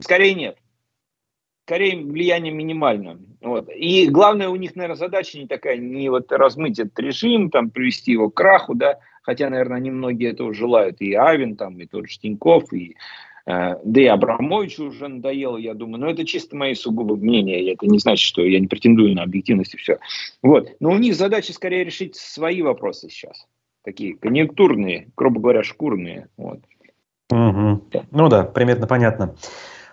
скорее 0.00 0.34
нет. 0.34 0.56
Скорее 1.66 2.02
влияние 2.02 2.52
минимально. 2.52 3.20
Вот. 3.40 3.68
И 3.72 4.08
главная 4.08 4.48
у 4.48 4.56
них, 4.56 4.74
наверное, 4.74 4.96
задача 4.96 5.38
не 5.38 5.46
такая, 5.46 5.76
не 5.76 6.08
вот 6.08 6.32
размыть 6.32 6.80
этот 6.80 6.98
режим, 6.98 7.50
там, 7.50 7.70
привести 7.70 8.12
его 8.12 8.30
к 8.30 8.34
краху, 8.34 8.74
да, 8.74 8.98
хотя, 9.22 9.48
наверное, 9.50 9.78
они 9.78 9.90
многие 9.90 10.30
этого 10.30 10.52
желают, 10.52 11.00
и 11.00 11.14
Авин, 11.14 11.56
там, 11.56 11.78
и 11.80 11.86
тот 11.86 12.08
же 12.08 12.18
Тиньков, 12.18 12.72
и 12.72 12.96
э, 13.46 13.76
да 13.82 14.00
и 14.00 14.06
Абрамовичу 14.06 14.86
уже 14.86 15.08
надоело, 15.08 15.56
я 15.56 15.74
думаю, 15.74 16.00
но 16.00 16.10
это 16.10 16.24
чисто 16.24 16.56
мои 16.56 16.74
сугубо 16.74 17.16
мнения, 17.16 17.72
это 17.72 17.86
не 17.86 17.98
значит, 17.98 18.24
что 18.24 18.42
я 18.42 18.60
не 18.60 18.66
претендую 18.66 19.14
на 19.14 19.22
объективность 19.22 19.74
и 19.74 19.78
все. 19.78 19.98
Вот. 20.42 20.68
Но 20.80 20.90
у 20.90 20.98
них 20.98 21.14
задача 21.14 21.52
скорее 21.52 21.84
решить 21.84 22.16
свои 22.16 22.62
вопросы 22.62 23.08
сейчас, 23.08 23.46
такие 23.82 24.16
конъюнктурные, 24.16 25.08
грубо 25.16 25.40
говоря, 25.40 25.62
шкурные. 25.62 26.28
Вот. 26.36 26.60
Угу. 27.30 27.82
Ну 28.10 28.28
да, 28.28 28.44
примерно 28.44 28.86
понятно. 28.86 29.34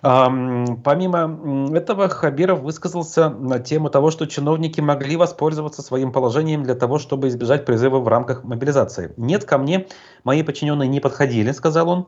Помимо 0.02 1.76
этого, 1.76 2.08
Хабиров 2.08 2.60
высказался 2.60 3.28
на 3.28 3.58
тему 3.58 3.90
того, 3.90 4.10
что 4.10 4.26
чиновники 4.26 4.80
могли 4.80 5.16
воспользоваться 5.16 5.82
своим 5.82 6.12
положением 6.12 6.62
для 6.62 6.74
того, 6.74 6.98
чтобы 6.98 7.28
избежать 7.28 7.66
призыва 7.66 7.98
в 7.98 8.08
рамках 8.08 8.44
мобилизации. 8.44 9.12
«Нет, 9.16 9.44
ко 9.44 9.58
мне 9.58 9.86
мои 10.24 10.42
подчиненные 10.42 10.88
не 10.88 11.00
подходили»,— 11.00 11.52
сказал 11.52 11.88
он. 11.88 12.06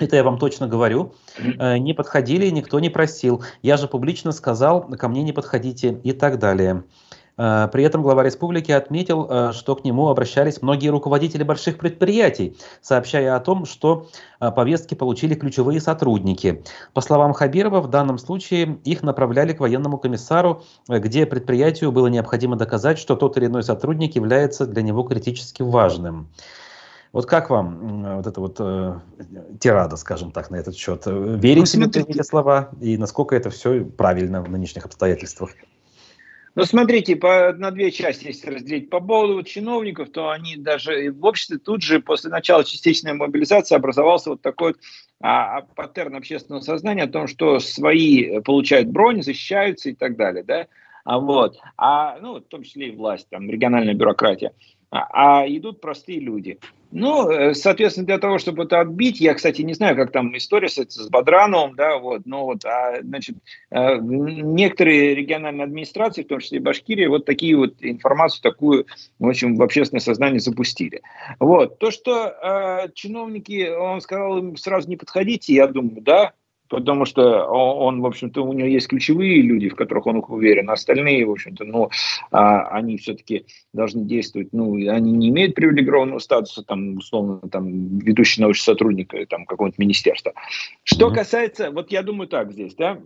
Это 0.00 0.16
я 0.16 0.24
вам 0.24 0.38
точно 0.38 0.66
говорю. 0.66 1.12
Э, 1.58 1.76
не 1.76 1.92
подходили, 1.92 2.48
никто 2.48 2.80
не 2.80 2.88
просил. 2.88 3.44
Я 3.60 3.76
же 3.76 3.86
публично 3.86 4.32
сказал, 4.32 4.82
ко 4.82 5.08
мне 5.08 5.22
не 5.22 5.32
подходите 5.32 6.00
и 6.02 6.12
так 6.12 6.38
далее. 6.38 6.84
Э, 7.40 7.68
при 7.72 7.84
этом 7.84 8.02
глава 8.02 8.22
республики 8.22 8.70
отметил, 8.70 9.26
э, 9.28 9.52
что 9.54 9.74
к 9.74 9.82
нему 9.82 10.08
обращались 10.08 10.60
многие 10.60 10.88
руководители 10.88 11.42
больших 11.42 11.78
предприятий, 11.78 12.58
сообщая 12.82 13.34
о 13.34 13.40
том, 13.40 13.64
что 13.64 14.08
э, 14.40 14.50
повестки 14.50 14.94
получили 14.94 15.34
ключевые 15.34 15.80
сотрудники. 15.80 16.62
По 16.92 17.00
словам 17.00 17.32
Хабирова, 17.32 17.80
в 17.80 17.88
данном 17.88 18.18
случае 18.18 18.78
их 18.84 19.02
направляли 19.02 19.54
к 19.54 19.60
военному 19.60 19.96
комиссару, 19.96 20.64
где 20.86 21.24
предприятию 21.24 21.92
было 21.92 22.08
необходимо 22.08 22.56
доказать, 22.56 22.98
что 22.98 23.16
тот 23.16 23.38
или 23.38 23.46
иной 23.46 23.62
сотрудник 23.62 24.16
является 24.16 24.66
для 24.66 24.82
него 24.82 25.02
критически 25.04 25.62
важным. 25.62 26.28
Вот 27.12 27.24
как 27.24 27.48
вам 27.48 28.16
вот 28.16 28.26
эта 28.26 28.40
вот 28.40 28.56
э, 28.60 28.98
тирада, 29.58 29.96
скажем 29.96 30.30
так, 30.30 30.50
на 30.50 30.56
этот 30.56 30.76
счет? 30.76 31.04
Верите 31.06 31.78
ну, 31.78 31.86
ли 31.86 32.02
в 32.02 32.08
эти 32.08 32.22
слова 32.22 32.68
и 32.80 32.98
насколько 32.98 33.34
это 33.34 33.48
все 33.48 33.80
правильно 33.80 34.42
в 34.42 34.50
нынешних 34.50 34.84
обстоятельствах? 34.84 35.50
Ну, 36.56 36.64
смотрите, 36.64 37.14
по, 37.14 37.52
на 37.52 37.70
две 37.70 37.92
части, 37.92 38.26
если 38.26 38.50
разделить. 38.50 38.90
По 38.90 39.00
поводу 39.00 39.42
чиновников, 39.44 40.10
то 40.10 40.30
они 40.30 40.56
даже 40.56 41.12
в 41.12 41.24
обществе 41.24 41.58
тут 41.58 41.82
же 41.82 42.00
после 42.00 42.30
начала 42.30 42.64
частичной 42.64 43.12
мобилизации 43.12 43.76
образовался 43.76 44.30
вот 44.30 44.42
такой 44.42 44.74
а, 45.20 45.58
а, 45.58 45.60
паттерн 45.62 46.16
общественного 46.16 46.62
сознания 46.62 47.04
о 47.04 47.08
том, 47.08 47.28
что 47.28 47.60
свои 47.60 48.40
получают 48.40 48.88
бронь, 48.88 49.22
защищаются 49.22 49.90
и 49.90 49.94
так 49.94 50.16
далее, 50.16 50.42
да, 50.42 50.66
а 51.04 51.18
вот, 51.18 51.58
а, 51.76 52.18
ну, 52.20 52.36
в 52.36 52.44
том 52.44 52.62
числе 52.62 52.88
и 52.88 52.96
власть, 52.96 53.28
там, 53.30 53.48
региональная 53.48 53.94
бюрократия, 53.94 54.52
а, 54.90 55.42
а 55.42 55.48
идут 55.48 55.80
простые 55.80 56.20
люди. 56.20 56.58
Ну, 56.92 57.30
э, 57.30 57.54
соответственно, 57.54 58.06
для 58.06 58.18
того, 58.18 58.38
чтобы 58.38 58.64
это 58.64 58.80
отбить, 58.80 59.20
я, 59.20 59.34
кстати, 59.34 59.62
не 59.62 59.74
знаю, 59.74 59.94
как 59.94 60.10
там 60.10 60.36
история 60.36 60.68
с, 60.68 60.74
с 60.76 61.08
Бодрановым, 61.08 61.76
да, 61.76 61.98
вот, 61.98 62.22
но 62.24 62.46
вот, 62.46 62.64
а, 62.64 63.00
значит, 63.00 63.36
э, 63.70 63.98
некоторые 64.00 65.14
региональные 65.14 65.64
администрации, 65.64 66.24
в 66.24 66.26
том 66.26 66.40
числе 66.40 66.58
и 66.58 66.60
Башкирия, 66.60 67.08
вот 67.08 67.26
такие 67.26 67.56
вот 67.56 67.74
информацию 67.80 68.42
такую, 68.42 68.86
в 69.20 69.28
общем, 69.28 69.54
в 69.54 69.62
общественное 69.62 70.00
сознание 70.00 70.40
запустили. 70.40 71.02
Вот, 71.38 71.78
то, 71.78 71.92
что 71.92 72.26
э, 72.26 72.88
чиновники, 72.94 73.70
он 73.70 74.00
сказал 74.00 74.38
им 74.38 74.56
сразу 74.56 74.88
не 74.88 74.96
подходите, 74.96 75.54
я 75.54 75.68
думаю, 75.68 76.02
да, 76.02 76.32
потому 76.70 77.04
что 77.04 77.44
он, 77.46 78.00
в 78.00 78.06
общем-то, 78.06 78.42
у 78.42 78.52
него 78.52 78.68
есть 78.68 78.88
ключевые 78.88 79.42
люди, 79.42 79.68
в 79.68 79.74
которых 79.74 80.06
он 80.06 80.24
уверен, 80.26 80.70
а 80.70 80.74
остальные, 80.74 81.26
в 81.26 81.32
общем-то, 81.32 81.64
ну, 81.64 81.90
а, 82.30 82.68
они 82.68 82.96
все-таки 82.96 83.44
должны 83.72 84.04
действовать, 84.04 84.48
ну, 84.52 84.74
они 84.74 85.12
не 85.12 85.28
имеют 85.28 85.54
привилегированного 85.54 86.20
статуса, 86.20 86.62
там, 86.62 86.96
условно, 86.96 87.40
там, 87.50 87.98
ведущий 87.98 88.40
научный 88.40 88.62
сотрудник 88.62 89.12
там, 89.28 89.44
какого-нибудь 89.44 89.78
министерства. 89.78 90.32
Что 90.84 91.10
касается, 91.10 91.70
вот 91.72 91.90
я 91.90 92.02
думаю 92.02 92.28
так 92.28 92.52
здесь, 92.52 92.74
да, 92.76 93.00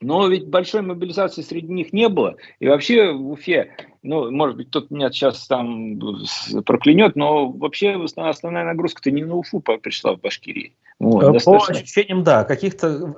но 0.00 0.28
ведь 0.28 0.46
большой 0.46 0.82
мобилизации 0.82 1.42
среди 1.42 1.72
них 1.72 1.92
не 1.92 2.08
было. 2.08 2.36
И 2.58 2.68
вообще 2.68 3.12
в 3.12 3.30
Уфе, 3.30 3.74
ну, 4.02 4.30
может 4.30 4.56
быть, 4.56 4.68
кто-то 4.68 4.94
меня 4.94 5.10
сейчас 5.10 5.46
там 5.46 6.00
проклянет, 6.64 7.16
но 7.16 7.50
вообще 7.50 7.98
основная 8.16 8.64
нагрузка-то 8.64 9.10
не 9.10 9.24
на 9.24 9.34
Уфу 9.36 9.60
пришла 9.60 10.14
в 10.14 10.20
Башкирии. 10.20 10.72
Вот, 11.00 11.20
По 11.20 11.32
достаточно... 11.32 11.74
ощущениям, 11.76 12.24
да, 12.24 12.44
каких-то 12.44 13.14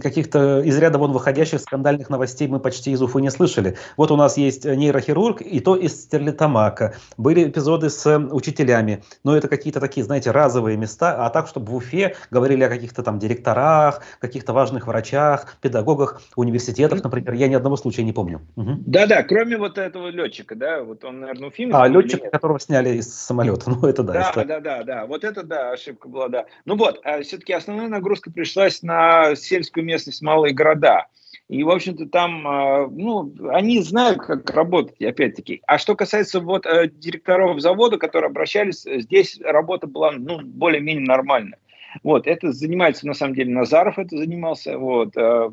каких 0.00 0.28
из 0.28 0.78
ряда 0.78 0.98
вон 0.98 1.10
выходящих 1.10 1.60
скандальных 1.60 2.10
новостей 2.10 2.46
мы 2.46 2.60
почти 2.60 2.92
из 2.92 3.02
Уфы 3.02 3.20
не 3.20 3.30
слышали. 3.30 3.76
Вот 3.96 4.12
у 4.12 4.16
нас 4.16 4.36
есть 4.36 4.64
нейрохирург, 4.64 5.42
и 5.42 5.58
то 5.58 5.74
из 5.74 6.02
Стерлитамака. 6.02 6.94
Были 7.16 7.48
эпизоды 7.48 7.90
с 7.90 8.18
учителями, 8.30 9.02
но 9.24 9.36
это 9.36 9.48
какие-то 9.48 9.80
такие, 9.80 10.04
знаете, 10.04 10.30
разовые 10.30 10.76
места, 10.76 11.26
а 11.26 11.30
так, 11.30 11.48
чтобы 11.48 11.72
в 11.72 11.74
Уфе 11.74 12.14
говорили 12.30 12.62
о 12.62 12.68
каких-то 12.68 13.02
там 13.02 13.18
директорах, 13.18 14.02
каких-то 14.20 14.52
важных 14.52 14.86
врачах, 14.86 15.56
педагогах 15.60 16.22
университетов, 16.36 17.02
например, 17.02 17.34
я 17.34 17.48
ни 17.48 17.54
одного 17.54 17.76
случая 17.76 18.04
не 18.04 18.12
помню. 18.12 18.42
Да-да, 18.54 19.18
угу. 19.20 19.28
кроме 19.28 19.56
вот 19.56 19.76
этого 19.76 20.07
летчика, 20.10 20.54
да, 20.54 20.82
вот 20.82 21.04
он, 21.04 21.20
наверное, 21.20 21.48
Уфиме. 21.48 21.74
А, 21.74 21.86
летчика, 21.88 22.30
которого 22.30 22.58
сняли 22.60 22.96
из 22.96 23.12
самолета, 23.12 23.70
ну 23.70 23.86
это 23.86 24.02
да. 24.02 24.32
Да-да-да, 24.34 25.06
вот 25.06 25.24
это 25.24 25.42
да, 25.42 25.72
ошибка 25.72 26.08
была, 26.08 26.28
да. 26.28 26.46
Ну 26.64 26.76
вот, 26.76 27.00
а 27.04 27.22
все-таки 27.22 27.52
основная 27.52 27.88
нагрузка 27.88 28.30
пришлась 28.30 28.82
на 28.82 29.34
сельскую 29.36 29.84
местность, 29.84 30.22
малые 30.22 30.54
города. 30.54 31.06
И, 31.48 31.64
в 31.64 31.70
общем-то, 31.70 32.06
там, 32.06 32.46
а, 32.46 32.86
ну, 32.88 33.32
они 33.50 33.82
знают, 33.82 34.18
как 34.18 34.50
работать, 34.50 35.00
опять-таки. 35.00 35.62
А 35.66 35.78
что 35.78 35.96
касается 35.96 36.40
вот 36.40 36.66
э, 36.66 36.88
директоров 36.88 37.60
завода, 37.60 37.96
которые 37.96 38.28
обращались, 38.28 38.82
здесь 38.82 39.40
работа 39.42 39.86
была, 39.86 40.12
ну, 40.12 40.40
более-менее 40.42 41.06
нормальная. 41.06 41.58
Вот, 42.02 42.26
это 42.26 42.52
занимается, 42.52 43.06
на 43.06 43.14
самом 43.14 43.34
деле, 43.34 43.52
Назаров 43.52 43.98
это 43.98 44.16
занимался, 44.16 44.78
вот, 44.78 45.16
э, 45.16 45.48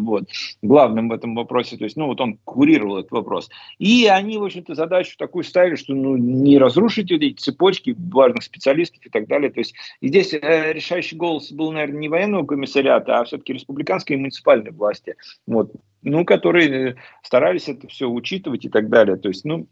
вот, 0.00 0.24
главным 0.62 1.08
в 1.08 1.12
этом 1.12 1.34
вопросе, 1.34 1.76
то 1.76 1.84
есть, 1.84 1.96
ну, 1.96 2.06
вот 2.06 2.20
он 2.20 2.38
курировал 2.44 2.98
этот 2.98 3.12
вопрос. 3.12 3.50
И 3.78 4.06
они, 4.06 4.38
в 4.38 4.44
общем-то, 4.44 4.74
задачу 4.74 5.16
такую 5.16 5.44
ставили, 5.44 5.76
что, 5.76 5.94
ну, 5.94 6.16
не 6.16 6.58
разрушить 6.58 7.10
вот 7.10 7.22
эти 7.22 7.34
цепочки 7.34 7.94
важных 7.98 8.44
специалистов 8.44 9.04
и 9.04 9.10
так 9.10 9.26
далее. 9.26 9.50
То 9.50 9.60
есть, 9.60 9.74
и 10.00 10.08
здесь 10.08 10.34
э, 10.34 10.72
решающий 10.72 11.16
голос 11.16 11.52
был, 11.52 11.72
наверное, 11.72 12.00
не 12.00 12.08
военного 12.08 12.46
комиссариата, 12.46 13.18
а 13.18 13.24
все-таки 13.24 13.52
республиканской 13.52 14.16
и 14.16 14.18
муниципальной 14.18 14.72
власти, 14.72 15.16
вот, 15.46 15.72
ну, 16.02 16.24
которые 16.24 16.96
старались 17.22 17.68
это 17.68 17.86
все 17.88 18.08
учитывать 18.08 18.64
и 18.64 18.68
так 18.68 18.88
далее. 18.88 19.16
То 19.16 19.28
есть, 19.28 19.44
ну, 19.44 19.66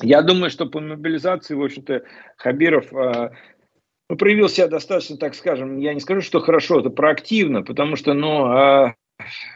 я 0.00 0.22
думаю, 0.22 0.50
что 0.50 0.66
по 0.66 0.80
мобилизации, 0.80 1.54
в 1.54 1.62
общем-то, 1.62 2.02
Хабиров 2.36 2.92
э, 2.92 3.30
проявил 4.16 4.48
себя 4.48 4.68
достаточно, 4.68 5.16
так 5.16 5.34
скажем, 5.34 5.78
я 5.78 5.94
не 5.94 6.00
скажу, 6.00 6.22
что 6.22 6.40
хорошо, 6.40 6.80
это 6.80 6.90
проактивно, 6.90 7.62
потому 7.62 7.96
что, 7.96 8.14
ну, 8.14 8.46
а, 8.46 8.94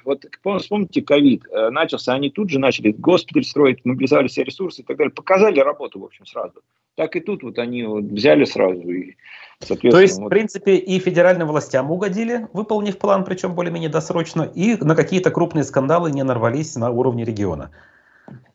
вот 0.04 0.26
вспомните, 0.58 1.02
ковид 1.02 1.44
э, 1.50 1.70
начался, 1.70 2.12
они 2.12 2.30
тут 2.30 2.50
же 2.50 2.58
начали 2.58 2.92
госпиталь 2.92 3.44
строить, 3.44 3.84
мобилизовали 3.84 4.28
все 4.28 4.44
ресурсы 4.44 4.82
и 4.82 4.84
так 4.84 4.96
далее, 4.96 5.12
показали 5.12 5.60
работу, 5.60 6.00
в 6.00 6.04
общем, 6.04 6.26
сразу. 6.26 6.60
Так 6.96 7.16
и 7.16 7.20
тут 7.20 7.42
вот 7.42 7.58
они 7.58 7.84
вот 7.84 8.04
взяли 8.04 8.44
сразу 8.44 8.82
и, 8.82 9.16
соответственно... 9.60 9.92
То 9.92 10.00
есть, 10.00 10.18
вот... 10.18 10.26
в 10.26 10.28
принципе, 10.28 10.76
и 10.76 10.98
федеральным 10.98 11.48
властям 11.48 11.90
угодили, 11.90 12.48
выполнив 12.52 12.98
план, 12.98 13.24
причем 13.24 13.54
более-менее 13.54 13.90
досрочно, 13.90 14.42
и 14.42 14.76
на 14.76 14.94
какие-то 14.94 15.30
крупные 15.30 15.64
скандалы 15.64 16.10
не 16.10 16.24
нарвались 16.24 16.76
на 16.76 16.90
уровне 16.90 17.24
региона. 17.24 17.70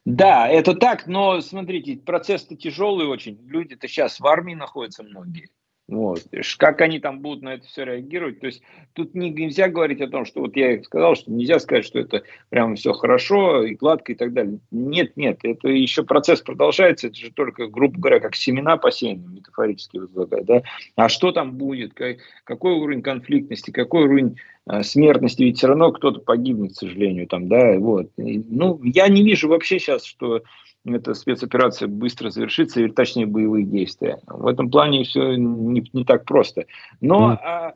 Да, 0.06 0.48
это 0.48 0.74
так, 0.74 1.08
но 1.08 1.42
смотрите, 1.42 1.98
процесс-то 1.98 2.56
тяжелый 2.56 3.08
очень. 3.08 3.40
Люди-то 3.46 3.88
сейчас 3.88 4.20
в 4.20 4.28
армии 4.28 4.54
находятся 4.54 5.04
многие. 5.04 5.50
Вот. 5.88 6.20
Как 6.58 6.82
они 6.82 7.00
там 7.00 7.22
будут 7.22 7.44
на 7.44 7.54
это 7.54 7.66
все 7.66 7.86
реагировать? 7.86 8.42
То 8.42 8.48
есть 8.48 8.62
тут 8.94 9.16
нельзя 9.16 9.70
говорить 9.70 10.02
о 10.02 10.10
том, 10.10 10.26
что 10.26 10.42
вот 10.42 10.56
я 10.58 10.84
сказал, 10.84 11.16
что 11.16 11.32
нельзя 11.32 11.60
сказать, 11.60 11.86
что 11.86 12.00
это 12.00 12.24
прям 12.50 12.76
все 12.76 12.92
хорошо 12.92 13.64
и 13.64 13.76
гладко 13.76 14.12
и 14.12 14.16
так 14.16 14.34
далее. 14.34 14.60
Нет, 14.70 15.16
нет, 15.16 15.40
это 15.44 15.70
еще 15.70 16.04
процесс 16.04 16.42
продолжается, 16.42 17.08
это 17.08 17.16
же 17.16 17.32
только, 17.32 17.68
грубо 17.68 18.00
говоря, 18.00 18.20
как 18.20 18.36
семена 18.36 18.76
посеяны, 18.76 19.24
метафорически 19.28 19.98
возлагать, 19.98 20.46
да? 20.46 20.62
А 20.98 21.08
что 21.08 21.32
там 21.32 21.54
будет, 21.54 21.94
как, 21.94 22.18
какой 22.44 22.74
уровень 22.74 23.02
конфликтности, 23.02 23.72
какой 23.72 24.04
уровень 24.04 24.36
смертности, 24.84 25.44
ведь 25.44 25.58
все 25.58 25.68
равно 25.68 25.92
кто-то 25.92 26.20
погибнет, 26.20 26.74
к 26.74 26.76
сожалению, 26.76 27.28
там, 27.28 27.48
да, 27.48 27.78
вот. 27.80 28.10
Ну, 28.18 28.82
я 28.84 29.08
не 29.08 29.24
вижу 29.24 29.48
вообще 29.48 29.80
сейчас, 29.80 30.04
что 30.04 30.42
эта 30.86 31.14
спецоперация 31.14 31.88
быстро 31.88 32.30
завершится, 32.30 32.80
или 32.80 32.90
точнее 32.90 33.26
боевые 33.26 33.66
действия. 33.66 34.20
В 34.28 34.48
этом 34.48 34.70
плане 34.70 35.04
все 35.04 35.36
не, 35.36 35.88
не 35.94 36.04
так 36.06 36.26
просто. 36.26 36.66
Но, 37.02 37.34
mm. 37.34 37.38
а, 37.44 37.74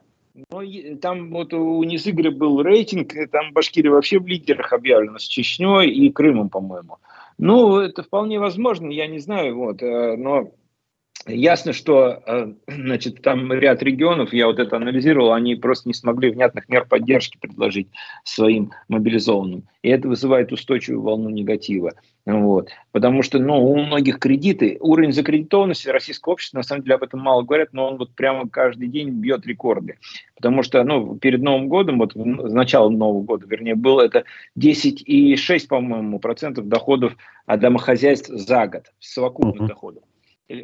но 0.50 0.62
там 1.02 1.32
вот 1.32 1.54
у 1.54 1.84
Низыгры 1.84 2.32
был 2.32 2.62
рейтинг, 2.62 3.14
там 3.32 3.52
Башкирия 3.54 3.92
вообще 3.92 4.20
в 4.20 4.28
лидерах 4.28 4.72
объявлена 4.74 5.20
с 5.20 5.24
Чечней 5.24 5.90
и 5.90 6.12
Крымом, 6.12 6.50
по-моему. 6.50 6.98
Ну, 7.38 7.80
это 7.80 8.04
вполне 8.04 8.40
возможно, 8.40 8.90
я 8.92 9.08
не 9.08 9.20
знаю, 9.20 9.58
вот, 9.58 9.82
э, 9.82 10.16
но 10.16 10.52
Ясно, 11.28 11.72
что 11.72 12.24
э, 12.26 12.54
значит, 12.68 13.22
там 13.22 13.54
ряд 13.54 13.84
регионов, 13.84 14.34
я 14.34 14.48
вот 14.48 14.58
это 14.58 14.78
анализировал, 14.78 15.34
они 15.34 15.56
просто 15.56 15.88
не 15.88 15.94
смогли 15.94 16.32
внятных 16.32 16.68
мер 16.68 16.86
поддержки 16.86 17.38
предложить 17.40 17.90
своим 18.24 18.72
мобилизованным. 18.88 19.64
И 19.84 19.90
это 19.90 20.08
вызывает 20.08 20.52
устойчивую 20.52 21.04
волну 21.04 21.30
негатива. 21.30 21.94
Вот. 22.26 22.70
Потому 22.92 23.22
что 23.22 23.38
ну, 23.38 23.64
у 23.64 23.76
многих 23.78 24.18
кредиты, 24.18 24.78
уровень 24.80 25.12
закредитованности 25.14 25.90
российского 25.90 26.34
общества, 26.34 26.58
на 26.58 26.64
самом 26.64 26.84
деле 26.84 26.96
об 26.96 27.04
этом 27.04 27.20
мало 27.20 27.44
говорят, 27.44 27.70
но 27.72 27.90
он 27.90 27.98
вот 27.98 28.16
прямо 28.16 28.50
каждый 28.50 28.88
день 28.88 29.10
бьет 29.10 29.46
рекорды. 29.46 29.98
Потому 30.36 30.64
что 30.64 30.84
ну, 30.84 31.18
перед 31.18 31.42
Новым 31.44 31.68
годом, 31.68 32.00
вот 32.00 32.14
с 32.14 32.16
начала 32.52 32.90
Нового 32.90 33.22
года, 33.22 33.46
вернее, 33.48 33.76
было 33.76 34.02
это 34.02 34.24
10,6, 34.58 35.68
по-моему, 35.68 36.20
процентов 36.20 36.68
доходов 36.68 37.16
домохозяйств 37.48 38.30
за 38.30 38.66
год, 38.66 38.86
совокупных 39.00 39.64
uh-huh. 39.64 39.68
доходов 39.68 40.04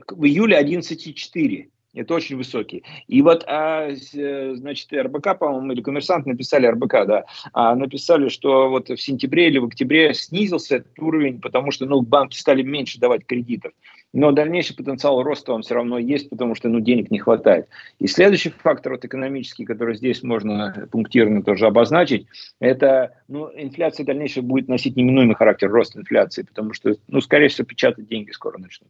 в 0.07 0.25
июле 0.25 0.59
11,4. 0.59 1.69
Это 1.97 2.13
очень 2.13 2.37
высокие. 2.37 2.83
И 3.07 3.21
вот, 3.21 3.43
а, 3.47 3.89
значит, 3.91 4.93
РБК, 4.93 5.39
по-моему, 5.39 5.71
или 5.71 5.81
коммерсант 5.81 6.27
написали, 6.27 6.67
РБК, 6.67 6.93
да, 7.07 7.25
а, 7.53 7.75
написали, 7.75 8.29
что 8.29 8.69
вот 8.69 8.89
в 8.89 9.01
сентябре 9.01 9.47
или 9.47 9.57
в 9.57 9.65
октябре 9.65 10.13
снизился 10.13 10.77
этот 10.77 10.99
уровень, 10.99 11.41
потому 11.41 11.71
что, 11.71 11.85
ну, 11.85 12.01
банки 12.01 12.37
стали 12.37 12.61
меньше 12.61 12.99
давать 12.99 13.25
кредитов. 13.25 13.71
Но 14.13 14.31
дальнейший 14.31 14.75
потенциал 14.75 15.23
роста 15.23 15.53
он 15.53 15.63
все 15.63 15.75
равно 15.75 15.97
есть, 15.97 16.29
потому 16.29 16.55
что, 16.55 16.69
ну, 16.69 16.79
денег 16.79 17.09
не 17.09 17.19
хватает. 17.19 17.67
И 17.99 18.07
следующий 18.07 18.49
фактор, 18.49 18.93
вот 18.93 19.05
экономический, 19.05 19.65
который 19.65 19.95
здесь 19.95 20.21
можно 20.23 20.87
пунктирно 20.91 21.41
тоже 21.41 21.65
обозначить, 21.65 22.27
это, 22.59 23.13
ну, 23.27 23.49
инфляция 23.55 24.05
дальнейшая 24.05 24.43
будет 24.43 24.67
носить 24.67 24.95
неминуемый 24.95 25.35
характер 25.35 25.69
роста 25.69 25.99
инфляции, 25.99 26.43
потому 26.43 26.73
что, 26.73 26.95
ну, 27.07 27.21
скорее 27.21 27.47
всего, 27.47 27.65
печатать 27.65 28.07
деньги 28.07 28.31
скоро 28.31 28.59
начнут. 28.59 28.89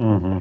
Угу. 0.00 0.40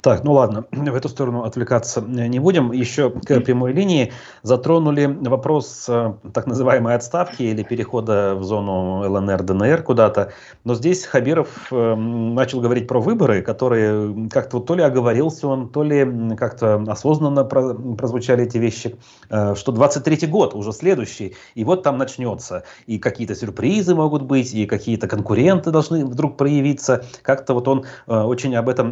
Так, 0.00 0.22
ну 0.22 0.32
ладно, 0.32 0.64
в 0.70 0.94
эту 0.94 1.08
сторону 1.08 1.42
отвлекаться 1.42 2.00
не 2.00 2.38
будем. 2.38 2.72
Еще 2.72 3.10
к 3.10 3.40
прямой 3.40 3.72
линии 3.72 4.12
затронули 4.42 5.06
вопрос 5.06 5.86
э, 5.88 6.14
так 6.32 6.46
называемой 6.46 6.94
отставки 6.94 7.42
или 7.42 7.64
перехода 7.64 8.34
в 8.36 8.44
зону 8.44 9.00
ЛНР, 9.08 9.42
ДНР 9.42 9.82
куда-то. 9.82 10.32
Но 10.64 10.74
здесь 10.74 11.04
Хабиров 11.04 11.72
э, 11.72 11.94
начал 11.96 12.60
говорить 12.60 12.86
про 12.86 13.00
выборы, 13.00 13.42
которые 13.42 14.28
как-то 14.30 14.58
вот 14.58 14.66
то 14.66 14.74
ли 14.76 14.82
оговорился 14.82 15.48
он, 15.48 15.68
то 15.68 15.82
ли 15.82 16.36
как-то 16.36 16.84
осознанно 16.86 17.44
прозвучали 17.44 18.44
эти 18.44 18.58
вещи, 18.58 18.96
э, 19.30 19.56
что 19.56 19.72
23-й 19.72 20.28
год 20.28 20.54
уже 20.54 20.72
следующий, 20.72 21.34
и 21.56 21.64
вот 21.64 21.82
там 21.82 21.98
начнется. 21.98 22.62
И 22.86 22.98
какие-то 22.98 23.34
сюрпризы 23.34 23.96
могут 23.96 24.22
быть, 24.22 24.54
и 24.54 24.64
какие-то 24.66 25.08
конкуренты 25.08 25.72
должны 25.72 26.06
вдруг 26.06 26.36
проявиться. 26.36 27.04
Как-то 27.22 27.54
вот 27.54 27.66
он 27.66 27.84
очень 28.06 28.54
об 28.54 28.68
этом 28.68 28.87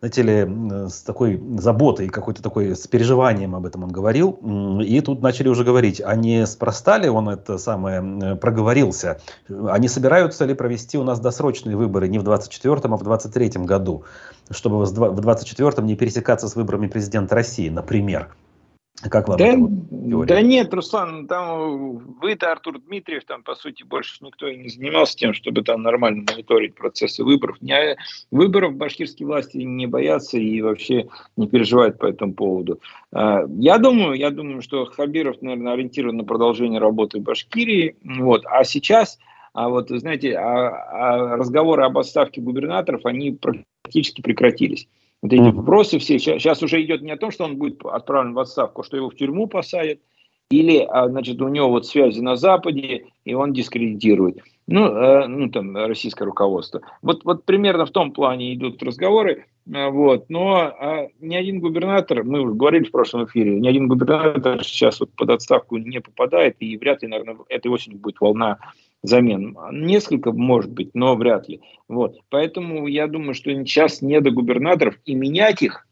знаете 0.00 0.22
ли, 0.22 0.88
с 0.88 1.02
такой 1.02 1.42
заботой, 1.58 2.08
какой-то 2.08 2.40
такой, 2.40 2.76
с 2.76 2.86
переживанием 2.86 3.56
об 3.56 3.66
этом 3.66 3.82
он 3.82 3.90
говорил. 3.90 4.38
И 4.80 5.00
тут 5.00 5.22
начали 5.22 5.48
уже 5.48 5.64
говорить, 5.64 6.00
а 6.04 6.14
не 6.14 6.46
спроста 6.46 6.98
ли 6.98 7.08
он 7.08 7.28
это 7.28 7.58
самое 7.58 8.36
проговорился? 8.36 9.20
Они 9.48 9.88
собираются 9.88 10.44
ли 10.44 10.54
провести 10.54 10.98
у 10.98 11.02
нас 11.02 11.18
досрочные 11.18 11.76
выборы 11.76 12.06
не 12.06 12.20
в 12.20 12.22
24-м, 12.22 12.94
а 12.94 12.96
в 12.96 13.02
23-м 13.02 13.66
году, 13.66 14.04
чтобы 14.50 14.84
в 14.84 15.20
24-м 15.20 15.84
не 15.84 15.96
пересекаться 15.96 16.48
с 16.48 16.54
выборами 16.54 16.86
президента 16.86 17.34
России, 17.34 17.68
например? 17.68 18.28
Как 19.02 19.28
вам 19.28 19.38
да, 19.38 19.54
да 20.26 20.42
нет, 20.42 20.74
Руслан, 20.74 21.28
там 21.28 21.98
вы-то, 22.20 22.50
Артур 22.50 22.80
Дмитриев, 22.80 23.24
там, 23.24 23.42
по 23.42 23.54
сути, 23.54 23.84
больше 23.84 24.24
никто 24.24 24.48
и 24.48 24.56
не 24.56 24.68
занимался 24.68 25.16
тем, 25.16 25.34
чтобы 25.34 25.62
там 25.62 25.82
нормально 25.82 26.24
мониторить 26.28 26.74
процессы 26.74 27.22
выборов. 27.22 27.60
Не, 27.60 27.96
выборов 28.30 28.74
башкирские 28.74 29.26
власти 29.26 29.58
не 29.58 29.86
боятся 29.86 30.38
и 30.38 30.60
вообще 30.62 31.08
не 31.36 31.46
переживают 31.46 31.98
по 31.98 32.06
этому 32.06 32.34
поводу. 32.34 32.80
А, 33.12 33.44
я 33.58 33.78
думаю, 33.78 34.14
я 34.14 34.30
думаю, 34.30 34.62
что 34.62 34.86
Хабиров, 34.86 35.42
наверное, 35.42 35.74
ориентирован 35.74 36.16
на 36.16 36.24
продолжение 36.24 36.80
работы 36.80 37.20
в 37.20 37.22
Башкирии. 37.22 37.96
Вот. 38.02 38.44
А 38.46 38.64
сейчас, 38.64 39.18
а 39.52 39.68
вот, 39.68 39.90
знаете, 39.90 40.36
а, 40.36 40.68
а 40.68 41.36
разговоры 41.36 41.84
об 41.84 41.98
отставке 41.98 42.40
губернаторов, 42.40 43.06
они 43.06 43.32
практически 43.32 44.22
прекратились. 44.22 44.88
Вот 45.22 45.32
эти 45.32 45.50
вопросы 45.50 45.98
все. 45.98 46.18
Сейчас 46.18 46.62
уже 46.62 46.82
идет 46.82 47.02
не 47.02 47.10
о 47.10 47.16
том, 47.16 47.30
что 47.30 47.44
он 47.44 47.56
будет 47.56 47.84
отправлен 47.84 48.34
в 48.34 48.38
отставку, 48.38 48.82
а 48.82 48.84
что 48.84 48.96
его 48.96 49.10
в 49.10 49.16
тюрьму 49.16 49.48
посадят, 49.48 49.98
или, 50.50 50.78
а, 50.78 51.08
значит, 51.08 51.40
у 51.42 51.48
него 51.48 51.68
вот 51.68 51.86
связи 51.86 52.20
на 52.20 52.36
Западе, 52.36 53.06
и 53.24 53.34
он 53.34 53.52
дискредитирует. 53.52 54.38
Ну, 54.66 54.84
э, 54.86 55.26
ну 55.26 55.50
там, 55.50 55.76
российское 55.76 56.24
руководство. 56.24 56.82
Вот, 57.02 57.24
вот 57.24 57.44
примерно 57.44 57.86
в 57.86 57.90
том 57.90 58.12
плане 58.12 58.54
идут 58.54 58.82
разговоры. 58.82 59.46
Э, 59.66 59.88
вот. 59.88 60.28
Но 60.28 60.68
э, 60.68 61.08
ни 61.20 61.34
один 61.34 61.60
губернатор, 61.60 62.22
мы 62.22 62.40
уже 62.40 62.54
говорили 62.54 62.84
в 62.84 62.90
прошлом 62.90 63.24
эфире, 63.26 63.58
ни 63.58 63.68
один 63.68 63.88
губернатор 63.88 64.62
сейчас 64.62 65.00
вот 65.00 65.10
под 65.16 65.30
отставку 65.30 65.78
не 65.78 66.00
попадает, 66.00 66.56
и 66.60 66.76
вряд 66.76 67.02
ли, 67.02 67.08
наверное, 67.08 67.38
этой 67.48 67.68
осенью 67.68 67.98
будет 67.98 68.20
волна 68.20 68.58
замен. 69.02 69.56
Несколько, 69.72 70.32
может 70.32 70.70
быть, 70.70 70.90
но 70.94 71.14
вряд 71.16 71.48
ли. 71.48 71.60
Вот. 71.88 72.18
Поэтому 72.28 72.86
я 72.86 73.06
думаю, 73.06 73.34
что 73.34 73.50
сейчас 73.52 74.02
не 74.02 74.20
до 74.20 74.30
губернаторов, 74.30 74.98
и 75.04 75.14
менять 75.14 75.62
их, 75.62 75.86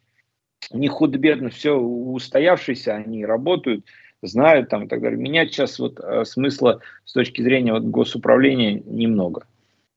них 0.73 0.93
худо-бедно 0.93 1.51
все 1.51 1.73
устоявшиеся, 1.77 2.95
они 2.95 3.25
работают, 3.25 3.85
знают 4.23 4.69
там 4.69 4.85
и 4.85 4.89
так 4.89 5.01
далее. 5.01 5.19
Менять 5.19 5.53
сейчас 5.53 5.79
вот 5.79 6.01
э, 6.01 6.25
смысла 6.25 6.81
с 7.05 7.13
точки 7.13 7.43
зрения 7.43 7.73
вот 7.73 7.85
госуправления 7.85 8.83
немного. 8.85 9.47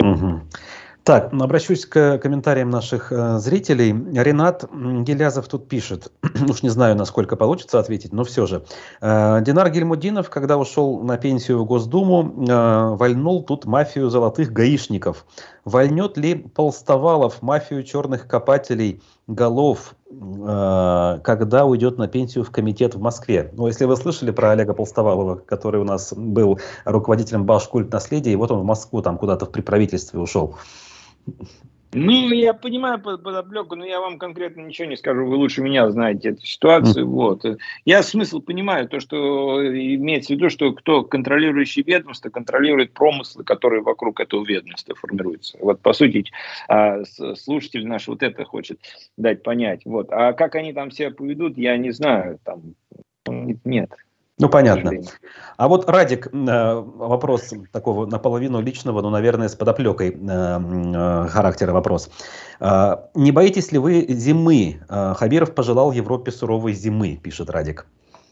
Угу. 0.01 0.41
Так, 1.09 1.33
обращусь 1.33 1.87
к 1.87 2.19
комментариям 2.19 2.69
наших 2.69 3.11
э, 3.11 3.39
зрителей. 3.39 3.93
Ренат 4.13 4.65
Гелязов 4.71 5.47
тут 5.47 5.67
пишет, 5.67 6.11
уж 6.47 6.61
не 6.61 6.69
знаю, 6.69 6.95
насколько 6.95 7.35
получится 7.35 7.79
ответить, 7.79 8.13
но 8.13 8.23
все 8.23 8.45
же. 8.45 8.63
Э, 9.01 9.41
Динар 9.41 9.71
Гельмудинов, 9.71 10.29
когда 10.29 10.55
ушел 10.59 11.01
на 11.01 11.17
пенсию 11.17 11.63
в 11.63 11.65
Госдуму, 11.65 12.45
э, 12.47 12.95
вольнул 12.95 13.41
тут 13.41 13.65
мафию 13.65 14.11
золотых 14.11 14.53
гаишников. 14.53 15.25
Вольнет 15.65 16.15
ли 16.15 16.35
Полстовалов 16.35 17.41
мафию 17.41 17.81
черных 17.81 18.27
копателей 18.27 19.01
голов, 19.25 19.95
э, 20.11 21.19
когда 21.23 21.65
уйдет 21.65 21.97
на 21.97 22.07
пенсию 22.07 22.43
в 22.43 22.51
комитет 22.51 22.93
в 22.93 23.01
Москве? 23.01 23.51
Ну, 23.53 23.65
если 23.65 23.85
вы 23.85 23.97
слышали 23.97 24.29
про 24.29 24.51
Олега 24.51 24.75
Полстовалова, 24.75 25.37
который 25.37 25.81
у 25.81 25.85
нас 25.85 26.13
был 26.13 26.59
руководителем 26.85 27.45
Башкульт 27.45 27.91
наследия, 27.91 28.33
и 28.33 28.35
вот 28.35 28.51
он 28.51 28.59
в 28.59 28.63
Москву 28.63 29.01
там 29.01 29.17
куда-то 29.17 29.47
в 29.47 29.51
приправительстве 29.51 30.19
ушел. 30.19 30.53
Ну, 31.91 32.29
я 32.29 32.53
понимаю 32.53 32.99
подоплеку, 32.99 33.75
но 33.75 33.83
я 33.83 33.99
вам 33.99 34.19
конкретно 34.19 34.61
ничего 34.61 34.87
не 34.87 34.95
скажу. 34.95 35.25
Вы 35.25 35.37
лучше 35.37 35.61
меня 35.61 35.89
знаете 35.89 36.29
эту 36.29 36.45
ситуацию. 36.45 37.05
Mm. 37.05 37.09
Вот. 37.09 37.45
Я 37.83 38.03
смысл 38.03 38.41
понимаю, 38.41 38.87
то, 38.87 38.99
что 38.99 39.59
имеется 39.67 40.33
в 40.33 40.37
виду, 40.37 40.51
что 40.51 40.71
кто 40.73 41.03
контролирующий 41.03 41.81
ведомство, 41.81 42.29
контролирует 42.29 42.93
промыслы, 42.93 43.43
которые 43.43 43.81
вокруг 43.81 44.19
этого 44.19 44.45
ведомства 44.45 44.93
формируются. 44.93 45.57
Вот, 45.59 45.81
по 45.81 45.93
сути, 45.93 46.25
а, 46.67 47.03
слушатель 47.35 47.87
наш 47.87 48.07
вот 48.07 48.21
это 48.21 48.45
хочет 48.45 48.79
дать 49.17 49.41
понять. 49.41 49.81
Вот. 49.85 50.11
А 50.11 50.33
как 50.33 50.53
они 50.55 50.73
там 50.73 50.91
себя 50.91 51.09
поведут, 51.09 51.57
я 51.57 51.75
не 51.77 51.89
знаю. 51.89 52.39
Там, 52.43 52.75
нет. 53.65 53.89
Ну, 54.39 54.47
понятно. 54.47 54.93
А 55.57 55.67
вот, 55.67 55.89
Радик, 55.89 56.27
э, 56.27 56.29
вопрос 56.33 57.53
такого 57.73 58.05
наполовину 58.05 58.61
личного, 58.61 59.01
но, 59.01 59.09
наверное, 59.09 59.49
с 59.49 59.55
подоплекой 59.55 60.11
э, 60.11 60.13
э, 60.15 61.27
характера 61.27 61.73
вопрос. 61.73 62.09
Не 62.61 63.31
боитесь 63.31 63.73
ли 63.73 63.77
вы 63.77 64.05
зимы? 64.07 64.79
Хабиров 64.87 65.53
пожелал 65.53 65.91
Европе 65.91 66.31
суровой 66.31 66.73
зимы, 66.73 67.19
пишет 67.21 67.49
Радик. 67.49 67.85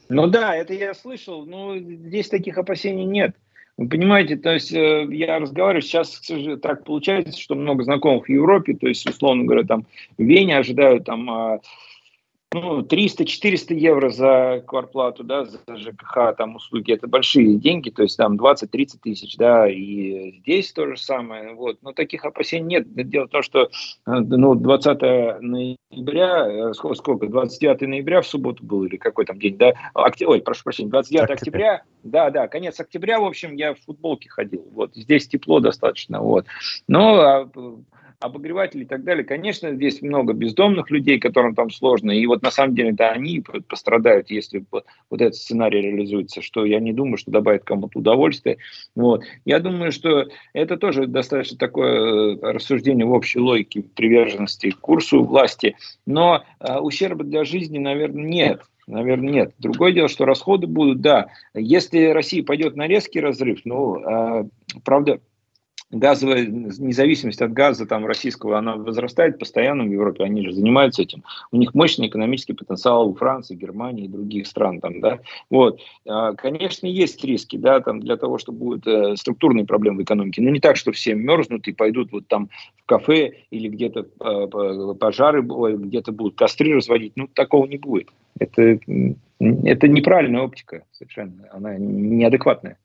Ну 0.08 0.28
да, 0.28 0.55
это 0.55 0.74
я 0.74 0.93
слышал, 0.93 1.45
но 1.45 1.78
здесь 1.78 2.30
таких 2.30 2.58
опасений 2.58 3.03
нет. 3.03 3.36
Вы 3.76 3.89
понимаете, 3.89 4.38
то 4.38 4.53
есть 4.53 4.72
я 4.72 5.39
разговариваю, 5.39 5.82
сейчас 5.82 6.22
так 6.62 6.84
получается, 6.86 7.39
что 7.39 7.55
много 7.55 7.84
знакомых 7.84 8.26
в 8.26 8.30
Европе, 8.30 8.74
то 8.74 8.88
есть, 8.88 9.08
условно 9.08 9.43
говоря, 9.43 9.68
там 9.68 9.86
в 10.18 10.24
Вене 10.24 10.58
ожидают 10.58 11.05
там 11.05 11.30
а, 11.30 11.60
ну, 12.54 12.82
300-400 12.82 13.74
евро 13.74 14.10
за 14.10 14.64
кварплату, 14.66 15.24
да, 15.24 15.45
за 15.45 15.60
ЖКХ, 15.68 16.36
там, 16.38 16.56
услуги, 16.56 16.93
это 16.93 17.08
большие 17.08 17.56
деньги, 17.56 17.89
то 17.89 18.04
есть 18.04 18.18
там 18.18 18.38
20-30 18.38 19.00
тысяч, 19.04 19.36
да, 19.38 19.70
и 19.70 20.38
здесь 20.39 20.72
то 20.72 20.88
же 20.88 20.98
самое, 20.98 21.54
вот, 21.54 21.78
но 21.82 21.91
таких 21.91 22.24
опасений 22.26 22.68
нет. 22.68 23.10
Дело 23.10 23.28
в 23.28 23.32
том, 23.32 23.43
что, 23.43 23.64
э, 23.64 23.68
ну, 24.06 24.56
20 24.56 25.41
ноября, 25.41 26.70
э, 26.70 26.74
сколько, 26.74 26.95
сколько, 26.95 27.28
29 27.28 27.82
ноября 27.82 28.22
в 28.22 28.28
субботу 28.28 28.64
был, 28.64 28.86
или 28.86 28.95
какой 28.95 29.26
там 29.26 29.39
день, 29.39 29.58
да, 29.58 29.74
Окт... 29.93 30.22
ой, 30.22 30.41
прошу 30.41 30.64
прощения, 30.64 30.89
29 30.89 31.30
октября, 31.30 31.84
да, 32.04 32.30
да, 32.30 32.48
конец 32.48 32.80
октября, 32.80 33.20
в 33.20 33.26
общем, 33.26 33.56
я 33.56 33.74
в 33.74 33.80
футболке 33.82 34.30
ходил, 34.30 34.66
вот, 34.72 34.95
здесь 34.95 35.28
тепло 35.28 35.60
достаточно, 35.60 36.22
вот, 36.22 36.45
но 36.88 37.20
а, 37.20 37.50
обогреватели 38.20 38.84
и 38.84 38.88
так 38.88 39.03
далее. 39.03 39.24
Конечно, 39.24 39.74
здесь 39.74 40.01
много 40.01 40.34
бездомных 40.34 40.89
людей, 40.89 41.20
которым 41.20 41.53
там 41.53 41.70
сложно, 41.70 42.11
и 42.11 42.26
вот 42.26 42.41
на 42.41 42.51
самом 42.51 42.76
деле 42.76 42.91
да, 42.91 43.11
они 43.11 43.43
пострадают, 43.68 44.32
если 44.32 44.65
вот 44.72 44.86
этот 45.11 45.36
сценарий 45.36 45.82
реализуется, 45.82 46.41
что 46.41 46.65
я 46.65 46.80
не 46.80 46.93
думаю, 46.93 47.18
что 47.18 47.32
добавит 47.32 47.63
кому-то 47.63 47.99
удовольствие. 47.99 48.57
Вот. 48.95 49.24
Я 49.45 49.59
думаю, 49.59 49.91
что 49.91 50.26
это 50.53 50.78
тоже 50.78 51.05
достаточно 51.05 51.57
такое 51.57 52.36
э, 52.36 52.39
рассуждение 52.41 53.05
в 53.05 53.11
общей 53.11 53.39
логике 53.39 53.84
приверженности 53.84 54.72
курсу 54.72 55.24
власти, 55.24 55.76
но 56.05 56.43
э, 56.59 56.78
ущерба 56.80 57.24
для 57.24 57.43
жизни, 57.43 57.78
наверное, 57.78 58.24
нет. 58.24 58.61
Наверное, 58.88 59.34
нет. 59.34 59.53
Другое 59.59 59.91
дело, 59.91 60.07
что 60.07 60.26
расходы 60.26 60.65
будут, 60.65 61.01
да. 61.01 61.28
Если 61.53 62.05
Россия 62.05 62.41
пойдет 62.41 62.78
на 62.78 62.88
резкий 62.88 63.20
разрыв, 63.20 63.59
ну, 63.65 63.99
э, 63.99 64.45
правда, 64.86 65.20
газовая 65.91 66.45
независимость 66.45 67.41
от 67.41 67.53
газа 67.53 67.85
там, 67.85 68.05
российского, 68.05 68.57
она 68.57 68.75
возрастает 68.75 69.39
постоянно 69.39 69.83
в 69.83 69.91
Европе, 69.91 70.23
они 70.23 70.43
же 70.43 70.51
занимаются 70.51 71.01
этим. 71.01 71.23
У 71.51 71.57
них 71.57 71.73
мощный 71.73 72.07
экономический 72.07 72.53
потенциал 72.53 73.09
у 73.09 73.13
Франции, 73.13 73.55
Германии 73.55 74.05
и 74.05 74.09
других 74.09 74.47
стран. 74.47 74.81
Там, 74.81 74.99
да? 74.99 75.19
вот. 75.49 75.79
А, 76.05 76.33
конечно, 76.33 76.88
есть 76.88 77.23
риски 77.23 77.57
да, 77.57 77.79
там, 77.79 78.01
для 78.01 78.17
того, 78.17 78.38
что 78.38 78.51
будут 78.51 78.85
э, 78.85 79.15
структурные 79.15 79.65
проблемы 79.65 79.99
в 79.99 80.03
экономике, 80.03 80.41
но 80.41 80.49
не 80.49 80.59
так, 80.59 80.75
что 80.75 80.91
все 80.91 81.15
мерзнут 81.15 81.67
и 81.67 81.73
пойдут 81.73 82.11
вот 82.11 82.27
там 82.27 82.49
кафе 82.85 83.43
или 83.49 83.69
где-то 83.69 84.07
э, 84.19 84.93
пожары, 84.99 85.41
где-то 85.41 86.11
будут 86.11 86.35
костры 86.35 86.75
разводить. 86.75 87.13
Ну, 87.15 87.27
такого 87.27 87.65
не 87.65 87.77
будет. 87.77 88.09
Это, 88.39 88.79
это 89.39 89.88
неправильная 89.88 90.41
оптика 90.41 90.83
совершенно. 90.91 91.47
Она 91.51 91.75
неадекватная. 91.77 92.77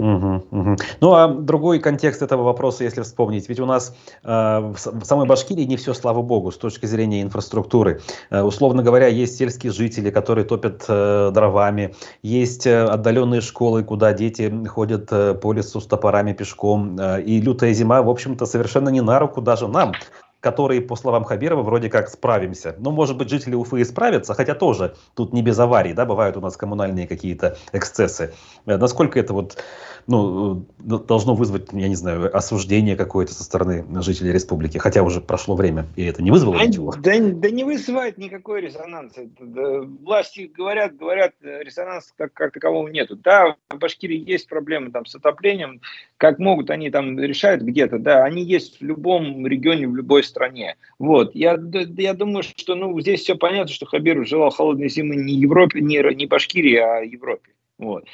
Угу, 0.00 0.44
угу. 0.52 0.76
Ну 1.00 1.12
а 1.14 1.26
другой 1.26 1.80
контекст 1.80 2.22
этого 2.22 2.44
вопроса, 2.44 2.84
если 2.84 3.02
вспомнить, 3.02 3.48
ведь 3.48 3.58
у 3.58 3.66
нас 3.66 3.96
э, 4.22 4.28
в, 4.28 4.76
самой 5.02 5.26
Башкирии 5.26 5.64
не 5.64 5.76
все, 5.76 5.92
слава 5.92 6.22
богу, 6.22 6.52
с 6.52 6.56
точки 6.56 6.86
зрения 6.86 7.20
инфраструктуры. 7.20 8.00
Э, 8.30 8.42
условно 8.42 8.84
говоря, 8.84 9.08
есть 9.08 9.36
сельские 9.36 9.72
жители, 9.72 10.10
которые 10.10 10.44
топят 10.44 10.84
э, 10.88 11.30
дровами, 11.34 11.96
есть 12.22 12.64
э, 12.64 12.84
отдаленные 12.84 13.40
школы, 13.40 13.82
куда 13.82 14.12
дети 14.12 14.64
ходят 14.66 15.08
э, 15.10 15.34
по 15.34 15.52
лесу 15.52 15.80
с 15.80 15.86
топорами 15.86 16.32
пешком, 16.32 16.96
э, 16.96 17.22
и 17.22 17.40
лютая 17.40 17.72
зима, 17.72 18.00
в 18.02 18.08
общем-то, 18.08 18.46
совершенно 18.46 18.90
не 18.90 19.00
на 19.00 19.18
руку 19.18 19.40
даже 19.40 19.66
нам, 19.66 19.94
которые, 20.40 20.80
по 20.80 20.96
словам 20.96 21.24
Хабирова, 21.24 21.62
вроде 21.62 21.88
как 21.88 22.08
справимся. 22.08 22.74
Ну, 22.78 22.90
может 22.90 23.16
быть, 23.16 23.28
жители 23.28 23.54
Уфы 23.54 23.80
и 23.80 23.84
справятся, 23.84 24.34
хотя 24.34 24.54
тоже 24.54 24.96
тут 25.14 25.32
не 25.32 25.42
без 25.42 25.58
аварий, 25.58 25.92
да, 25.92 26.06
бывают 26.06 26.36
у 26.36 26.40
нас 26.40 26.56
коммунальные 26.56 27.08
какие-то 27.08 27.56
эксцессы. 27.72 28.34
Э, 28.66 28.76
насколько 28.76 29.18
это 29.18 29.32
вот 29.32 29.62
ну, 30.08 30.66
э, 30.78 30.98
должно 31.06 31.34
вызвать, 31.34 31.68
я 31.72 31.86
не 31.86 31.94
знаю, 31.94 32.34
осуждение 32.34 32.96
какое-то 32.96 33.34
со 33.34 33.44
стороны 33.44 33.84
жителей 34.02 34.32
республики, 34.32 34.78
хотя 34.78 35.02
уже 35.02 35.20
прошло 35.20 35.54
время, 35.54 35.86
и 35.96 36.04
это 36.04 36.22
не 36.22 36.30
вызвало 36.30 36.54
ничего. 36.64 36.94
Да, 36.98 37.12
да 37.18 37.50
не 37.50 37.62
вызывает 37.62 38.16
никакой 38.16 38.62
резонанс. 38.62 39.12
Да, 39.38 39.80
власти 40.02 40.50
говорят, 40.52 40.96
говорят, 40.96 41.34
э, 41.42 41.62
резонанса 41.62 42.12
как, 42.16 42.32
как 42.32 42.52
такового 42.54 42.88
нету. 42.88 43.16
Да, 43.16 43.56
в 43.68 43.76
Башкирии 43.76 44.18
есть 44.18 44.48
проблемы 44.48 44.90
там 44.90 45.04
с 45.04 45.14
отоплением, 45.14 45.82
как 46.16 46.38
могут 46.38 46.70
они 46.70 46.90
там 46.90 47.18
решают 47.18 47.62
где-то, 47.62 47.98
да, 47.98 48.24
они 48.24 48.42
есть 48.42 48.80
в 48.80 48.84
любом 48.84 49.46
регионе, 49.46 49.88
в 49.88 49.94
любой 49.94 50.24
стране. 50.24 50.76
Вот, 50.98 51.34
я, 51.34 51.58
я 51.98 52.14
думаю, 52.14 52.42
что, 52.42 52.74
ну, 52.74 52.98
здесь 52.98 53.20
все 53.20 53.34
понятно, 53.34 53.74
что 53.74 53.84
Хабиров 53.84 54.26
желал 54.26 54.50
холодной 54.50 54.88
зимы 54.88 55.16
не 55.16 55.34
Европе, 55.34 55.82
не, 55.82 56.02
не 56.14 56.24
Башкирии, 56.24 56.76
а 56.76 57.00
Европе. 57.00 57.50
Вот. 57.78 58.04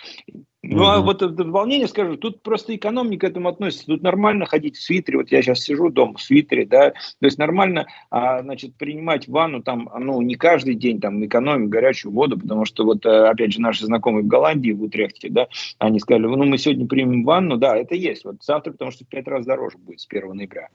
Ну, 0.63 0.85
а 0.85 1.01
вот 1.01 1.23
это 1.23 1.45
волнение, 1.45 1.89
скажу, 1.89 2.17
тут 2.17 2.43
просто 2.43 2.75
экономика 2.75 3.27
к 3.27 3.31
этому 3.31 3.49
относится. 3.49 3.87
Тут 3.87 4.03
нормально 4.03 4.47
ходить 4.47 4.77
в 4.77 4.83
свитере. 4.83 5.19
Вот 5.19 5.31
я 5.31 5.43
сейчас 5.43 5.61
сижу 5.61 5.91
дома 5.91 6.15
в 6.15 6.23
свитере, 6.23 6.67
да. 6.67 6.91
То 6.91 7.27
есть 7.27 7.39
нормально, 7.39 7.87
а, 8.11 8.43
значит, 8.43 8.77
принимать 8.77 9.29
ванну 9.29 9.63
там, 9.63 9.91
ну, 9.99 10.21
не 10.23 10.37
каждый 10.37 10.75
день 10.75 11.01
там 11.01 11.25
экономить 11.25 11.69
горячую 11.69 12.13
воду, 12.13 12.39
потому 12.39 12.65
что 12.65 12.85
вот, 12.85 13.05
э, 13.07 13.29
опять 13.29 13.53
же, 13.53 13.61
наши 13.61 13.85
знакомые 13.85 14.25
в 14.25 14.27
Голландии, 14.27 14.73
в 14.73 14.83
Утрехте, 14.83 15.29
да, 15.31 15.49
они 15.79 16.01
сказали, 16.01 16.27
ну, 16.27 16.45
мы 16.45 16.59
сегодня 16.59 16.87
примем 16.87 17.25
ванну, 17.25 17.57
да, 17.57 17.77
это 17.77 17.95
есть. 17.95 18.25
Вот 18.25 18.43
завтра, 18.43 18.73
потому 18.73 18.91
что 18.91 19.05
в 19.05 19.09
пять 19.09 19.29
раз 19.29 19.45
дороже 19.45 19.79
будет 19.79 20.01
с 20.01 20.07
1 20.07 20.35
ноября. 20.35 20.69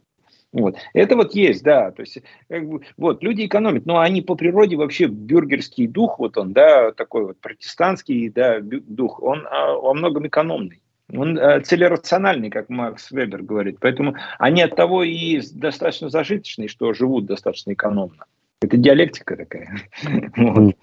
Вот. 0.51 0.77
Это 0.93 1.15
вот 1.15 1.35
есть, 1.35 1.63
да, 1.63 1.91
то 1.91 2.01
есть, 2.01 2.19
как 2.47 2.67
бы, 2.67 2.81
вот, 2.97 3.23
люди 3.23 3.45
экономят, 3.45 3.85
но 3.85 3.99
они 3.99 4.21
по 4.21 4.35
природе 4.35 4.77
вообще 4.77 5.05
бюргерский 5.05 5.85
дух, 5.85 6.17
вот 6.17 6.37
он, 6.37 6.53
да, 6.53 6.91
такой 6.91 7.25
вот 7.25 7.39
протестантский, 7.39 8.29
да, 8.29 8.59
дух, 8.59 9.21
он 9.21 9.45
а, 9.49 9.73
во 9.73 9.93
многом 9.93 10.27
экономный. 10.27 10.81
Он 11.13 11.37
а, 11.37 11.61
целерациональный, 11.61 12.49
как 12.49 12.69
Макс 12.69 13.11
Вебер 13.11 13.43
говорит. 13.43 13.77
Поэтому 13.79 14.15
они 14.39 14.63
от 14.63 14.75
того 14.75 15.03
и 15.03 15.39
достаточно 15.53 16.09
зажиточные, 16.09 16.67
что 16.67 16.93
живут 16.93 17.25
достаточно 17.25 17.73
экономно. 17.73 18.25
Это 18.61 18.75
диалектика 18.75 19.37
такая. 19.37 19.77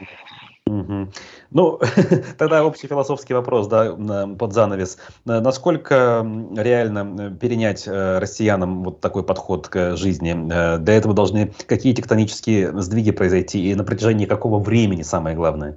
Угу. 0.67 1.09
Ну, 1.53 1.81
тогда 2.39 2.65
общий 2.65 2.89
философский 2.89 3.35
вопрос, 3.35 3.69
да, 3.69 3.97
под 4.39 4.53
занавес. 4.53 4.99
Насколько 5.25 6.27
реально 6.57 7.37
перенять 7.41 7.87
э, 7.87 8.19
россиянам 8.19 8.83
вот 8.83 9.01
такой 9.01 9.23
подход 9.23 9.69
к 9.69 9.97
жизни? 9.97 10.35
Э, 10.53 10.79
для 10.79 10.95
этого 10.95 11.15
должны 11.15 11.53
какие 11.67 11.95
тектонические 11.95 12.81
сдвиги 12.83 13.13
произойти 13.13 13.71
и 13.71 13.75
на 13.77 13.85
протяжении 13.85 14.27
какого 14.27 14.59
времени, 14.59 15.03
самое 15.03 15.37
главное? 15.37 15.77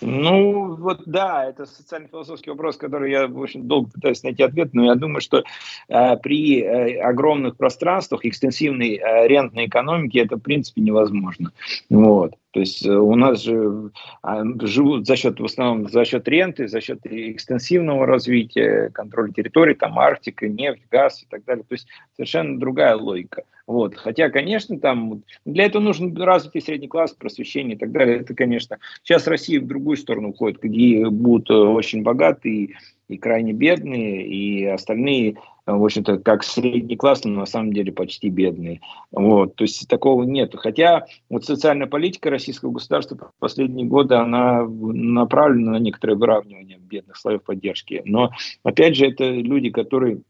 Ну, 0.00 0.76
вот 0.76 1.02
да, 1.04 1.44
это 1.44 1.66
социально-философский 1.66 2.50
вопрос, 2.50 2.78
который 2.78 3.10
я 3.10 3.26
очень 3.26 3.64
долго 3.64 3.90
пытаюсь 3.90 4.22
найти 4.22 4.42
ответ, 4.42 4.72
но 4.72 4.86
я 4.86 4.94
думаю, 4.94 5.20
что 5.20 5.44
э, 5.88 6.16
при 6.16 6.62
э, 6.62 7.00
огромных 7.00 7.56
пространствах 7.58 8.24
экстенсивной 8.24 8.94
э, 8.94 9.28
рентной 9.28 9.66
экономики 9.66 10.16
это 10.16 10.36
в 10.36 10.40
принципе 10.40 10.80
невозможно. 10.80 11.52
Вот. 11.90 12.34
То 12.52 12.60
есть 12.60 12.84
э, 12.84 12.90
у 12.90 13.14
нас 13.14 13.42
же 13.42 13.90
а, 14.22 14.42
живут 14.62 15.06
за 15.06 15.16
счет, 15.16 15.38
в 15.38 15.44
основном 15.44 15.88
за 15.88 16.04
счет 16.04 16.26
ренты, 16.26 16.66
за 16.68 16.80
счет 16.80 17.00
экстенсивного 17.04 18.06
развития, 18.06 18.90
контроля 18.90 19.32
территорий, 19.32 19.74
там 19.74 19.98
Арктика, 19.98 20.48
нефть, 20.48 20.82
газ 20.90 21.22
и 21.22 21.26
так 21.28 21.44
далее. 21.44 21.64
То 21.68 21.74
есть 21.74 21.86
совершенно 22.16 22.58
другая 22.58 22.96
логика. 22.96 23.44
Вот. 23.66 23.94
Хотя, 23.94 24.30
конечно, 24.30 24.80
там 24.80 25.22
для 25.44 25.66
этого 25.66 25.80
нужен 25.80 26.16
развитый 26.16 26.60
средний 26.60 26.88
класс, 26.88 27.12
просвещение 27.12 27.76
и 27.76 27.78
так 27.78 27.92
далее. 27.92 28.18
Это, 28.18 28.34
конечно, 28.34 28.78
сейчас 29.04 29.28
Россия 29.28 29.60
в 29.60 29.66
другую 29.66 29.96
сторону 29.96 30.30
уходит, 30.30 30.60
где 30.60 31.08
будут 31.08 31.50
э, 31.50 31.54
очень 31.54 32.02
богатые 32.02 32.76
и 33.10 33.18
крайне 33.18 33.52
бедные, 33.52 34.26
и 34.26 34.64
остальные 34.64 35.36
в 35.66 35.84
общем-то, 35.84 36.18
как 36.18 36.42
средний 36.42 36.96
класс, 36.96 37.24
но 37.24 37.40
на 37.40 37.46
самом 37.46 37.72
деле 37.72 37.92
почти 37.92 38.28
бедные. 38.28 38.80
Вот, 39.10 39.56
то 39.56 39.64
есть 39.64 39.86
такого 39.88 40.24
нет. 40.24 40.54
Хотя 40.56 41.06
вот 41.28 41.44
социальная 41.44 41.86
политика 41.86 42.30
российского 42.30 42.70
государства 42.70 43.16
в 43.16 43.32
последние 43.38 43.86
годы, 43.86 44.14
она 44.14 44.64
направлена 44.64 45.72
на 45.72 45.78
некоторое 45.78 46.14
выравнивание 46.14 46.78
бедных 46.78 47.16
слоев 47.16 47.42
поддержки. 47.42 48.02
Но, 48.04 48.30
опять 48.62 48.96
же, 48.96 49.06
это 49.06 49.30
люди, 49.30 49.70
которые 49.70 50.22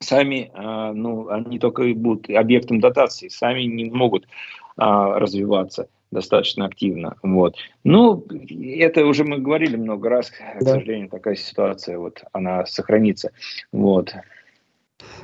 сами, 0.00 0.50
а, 0.54 0.92
ну, 0.92 1.28
они 1.28 1.58
только 1.58 1.84
и 1.84 1.94
будут 1.94 2.28
объектом 2.30 2.80
дотации, 2.80 3.28
сами 3.28 3.62
не 3.62 3.90
могут 3.90 4.26
а, 4.76 5.18
развиваться 5.18 5.88
достаточно 6.10 6.66
активно. 6.66 7.16
Вот. 7.22 7.56
Ну, 7.84 8.24
это 8.78 9.04
уже 9.06 9.24
мы 9.24 9.38
говорили 9.38 9.76
много 9.76 10.08
раз, 10.08 10.30
к 10.30 10.60
да. 10.60 10.74
сожалению, 10.74 11.08
такая 11.08 11.34
ситуация, 11.36 11.98
вот, 11.98 12.22
она 12.32 12.66
сохранится. 12.66 13.30
Вот. 13.72 14.14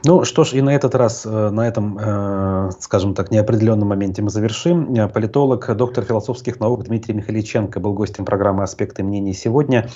Ну 0.04 0.24
что 0.24 0.44
ж, 0.44 0.54
и 0.54 0.60
на 0.60 0.74
этот 0.74 0.94
раз, 0.94 1.24
э, 1.24 1.50
на 1.50 1.66
этом, 1.66 1.98
э, 1.98 2.70
скажем 2.80 3.14
так, 3.14 3.30
неопределенном 3.30 3.88
моменте 3.88 4.20
мы 4.20 4.30
завершим. 4.30 4.92
Э, 4.94 5.08
политолог, 5.08 5.76
доктор 5.76 6.04
философских 6.04 6.60
наук 6.60 6.84
Дмитрий 6.84 7.14
Михаличенко 7.14 7.78
был 7.78 7.92
гостем 7.92 8.24
программы 8.24 8.64
«Аспекты 8.64 9.02
мнений» 9.02 9.32
сегодня. 9.32 9.88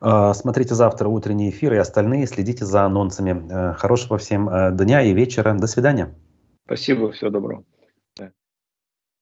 Смотрите 0.00 0.74
завтра 0.74 1.08
утренний 1.08 1.50
эфир 1.50 1.74
и 1.74 1.76
остальные, 1.76 2.26
следите 2.26 2.64
за 2.64 2.84
анонсами. 2.84 3.74
Хорошего 3.74 4.16
всем 4.16 4.48
дня 4.74 5.02
и 5.02 5.12
вечера. 5.12 5.52
До 5.52 5.66
свидания. 5.66 6.14
Спасибо, 6.64 7.12
всего 7.12 7.28
доброго. 7.28 7.64